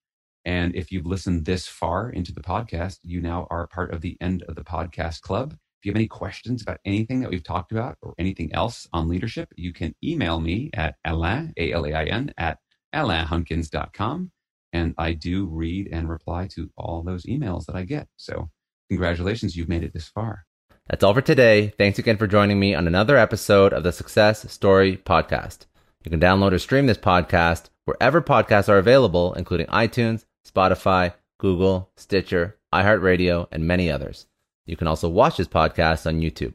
And 0.46 0.76
if 0.76 0.92
you've 0.92 1.06
listened 1.06 1.46
this 1.46 1.68
far 1.68 2.10
into 2.10 2.34
the 2.34 2.42
podcast, 2.42 3.00
you 3.04 3.22
now 3.22 3.48
are 3.50 3.68
part 3.68 3.94
of 3.94 4.02
the 4.02 4.18
end 4.22 4.44
of 4.48 4.56
the 4.56 4.64
podcast 4.64 5.22
club. 5.22 5.54
If 5.54 5.86
you 5.86 5.92
have 5.92 5.98
any 5.98 6.08
questions 6.08 6.62
about 6.62 6.80
anything 6.86 7.22
that 7.22 7.30
we've 7.30 7.44
talked 7.44 7.72
about 7.72 7.98
or 8.02 8.14
anything 8.18 8.54
else 8.54 8.88
on 8.92 9.08
leadership, 9.08 9.50
you 9.56 9.72
can 9.74 9.96
email 10.04 10.40
me 10.40 10.70
at 10.74 10.96
Alain, 11.06 11.54
A-L-A-I-N, 11.58 12.34
at 12.38 12.58
alainhunkins.com. 12.94 14.32
And 14.74 14.94
I 14.98 15.14
do 15.14 15.46
read 15.46 15.90
and 15.92 16.10
reply 16.10 16.48
to 16.56 16.70
all 16.78 17.02
those 17.02 17.26
emails 17.26 17.66
that 17.66 17.76
I 17.76 17.84
get. 17.84 18.08
So 18.18 18.50
congratulations, 18.90 19.56
you've 19.56 19.70
made 19.70 19.84
it 19.84 19.94
this 19.94 20.08
far. 20.08 20.46
That's 20.90 21.04
all 21.04 21.14
for 21.14 21.22
today. 21.22 21.74
Thanks 21.78 22.00
again 22.00 22.18
for 22.18 22.28
joining 22.28 22.60
me 22.60 22.74
on 22.74 22.88
another 22.88 23.16
episode 23.16 23.74
of 23.74 23.84
the 23.84 23.92
Success 23.92 24.52
Story 24.52 24.98
Podcast. 24.98 25.66
You 26.04 26.12
can 26.12 26.20
download 26.20 26.52
or 26.52 26.60
stream 26.60 26.88
this 26.88 26.98
podcast 26.98 27.70
wherever 27.86 28.22
podcasts 28.22 28.70
are 28.70 28.78
available, 28.78 29.34
including 29.34 29.68
iTunes, 29.68 30.26
Spotify, 30.50 31.14
Google, 31.38 31.90
Stitcher, 31.96 32.58
iHeartRadio, 32.74 33.48
and 33.52 33.68
many 33.68 33.92
others. 33.92 34.28
You 34.66 34.76
can 34.76 34.88
also 34.88 35.10
watch 35.10 35.38
this 35.38 35.48
podcast 35.48 36.06
on 36.06 36.22
YouTube. 36.22 36.54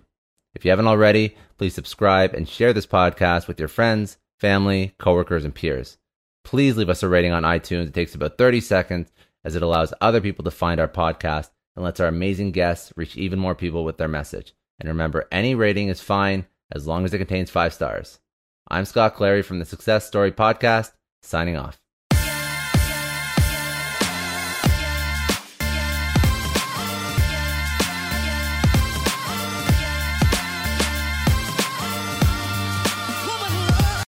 If 0.55 0.65
you 0.65 0.71
haven't 0.71 0.87
already, 0.87 1.37
please 1.59 1.75
subscribe 1.75 2.35
and 2.35 2.49
share 2.49 2.73
this 2.73 2.87
podcast 2.87 3.49
with 3.49 3.59
your 3.59 3.69
friends, 3.69 4.19
family, 4.39 4.95
coworkers, 4.99 5.45
and 5.45 5.55
peers. 5.55 5.99
Please 6.45 6.77
leave 6.77 6.91
us 6.91 7.03
a 7.03 7.09
rating 7.09 7.33
on 7.33 7.43
iTunes. 7.43 7.89
It 7.89 7.95
takes 7.95 8.15
about 8.15 8.39
30 8.39 8.61
seconds 8.61 9.13
as 9.45 9.57
it 9.57 9.63
allows 9.63 9.95
other 10.01 10.21
people 10.21 10.45
to 10.45 10.51
find 10.51 10.81
our 10.81 10.89
podcast 10.89 11.51
and 11.75 11.85
lets 11.85 12.01
our 12.01 12.09
amazing 12.09 12.53
guests 12.53 12.93
reach 12.97 13.17
even 13.17 13.39
more 13.39 13.55
people 13.55 13.85
with 13.85 13.99
their 13.99 14.09
message. 14.09 14.55
And 14.79 14.89
remember, 14.89 15.27
any 15.33 15.55
rating 15.55 15.89
is 15.89 16.01
fine 16.01 16.47
as 16.71 16.87
long 16.87 17.05
as 17.05 17.15
it 17.15 17.19
contains 17.19 17.51
five 17.51 17.75
stars. 17.75 18.21
I'm 18.69 18.85
Scott 18.85 19.15
Clary 19.15 19.43
from 19.43 19.59
the 19.59 19.65
Success 19.65 20.07
Story 20.07 20.33
Podcast, 20.33 20.93
signing 21.23 21.57
off. 21.57 21.84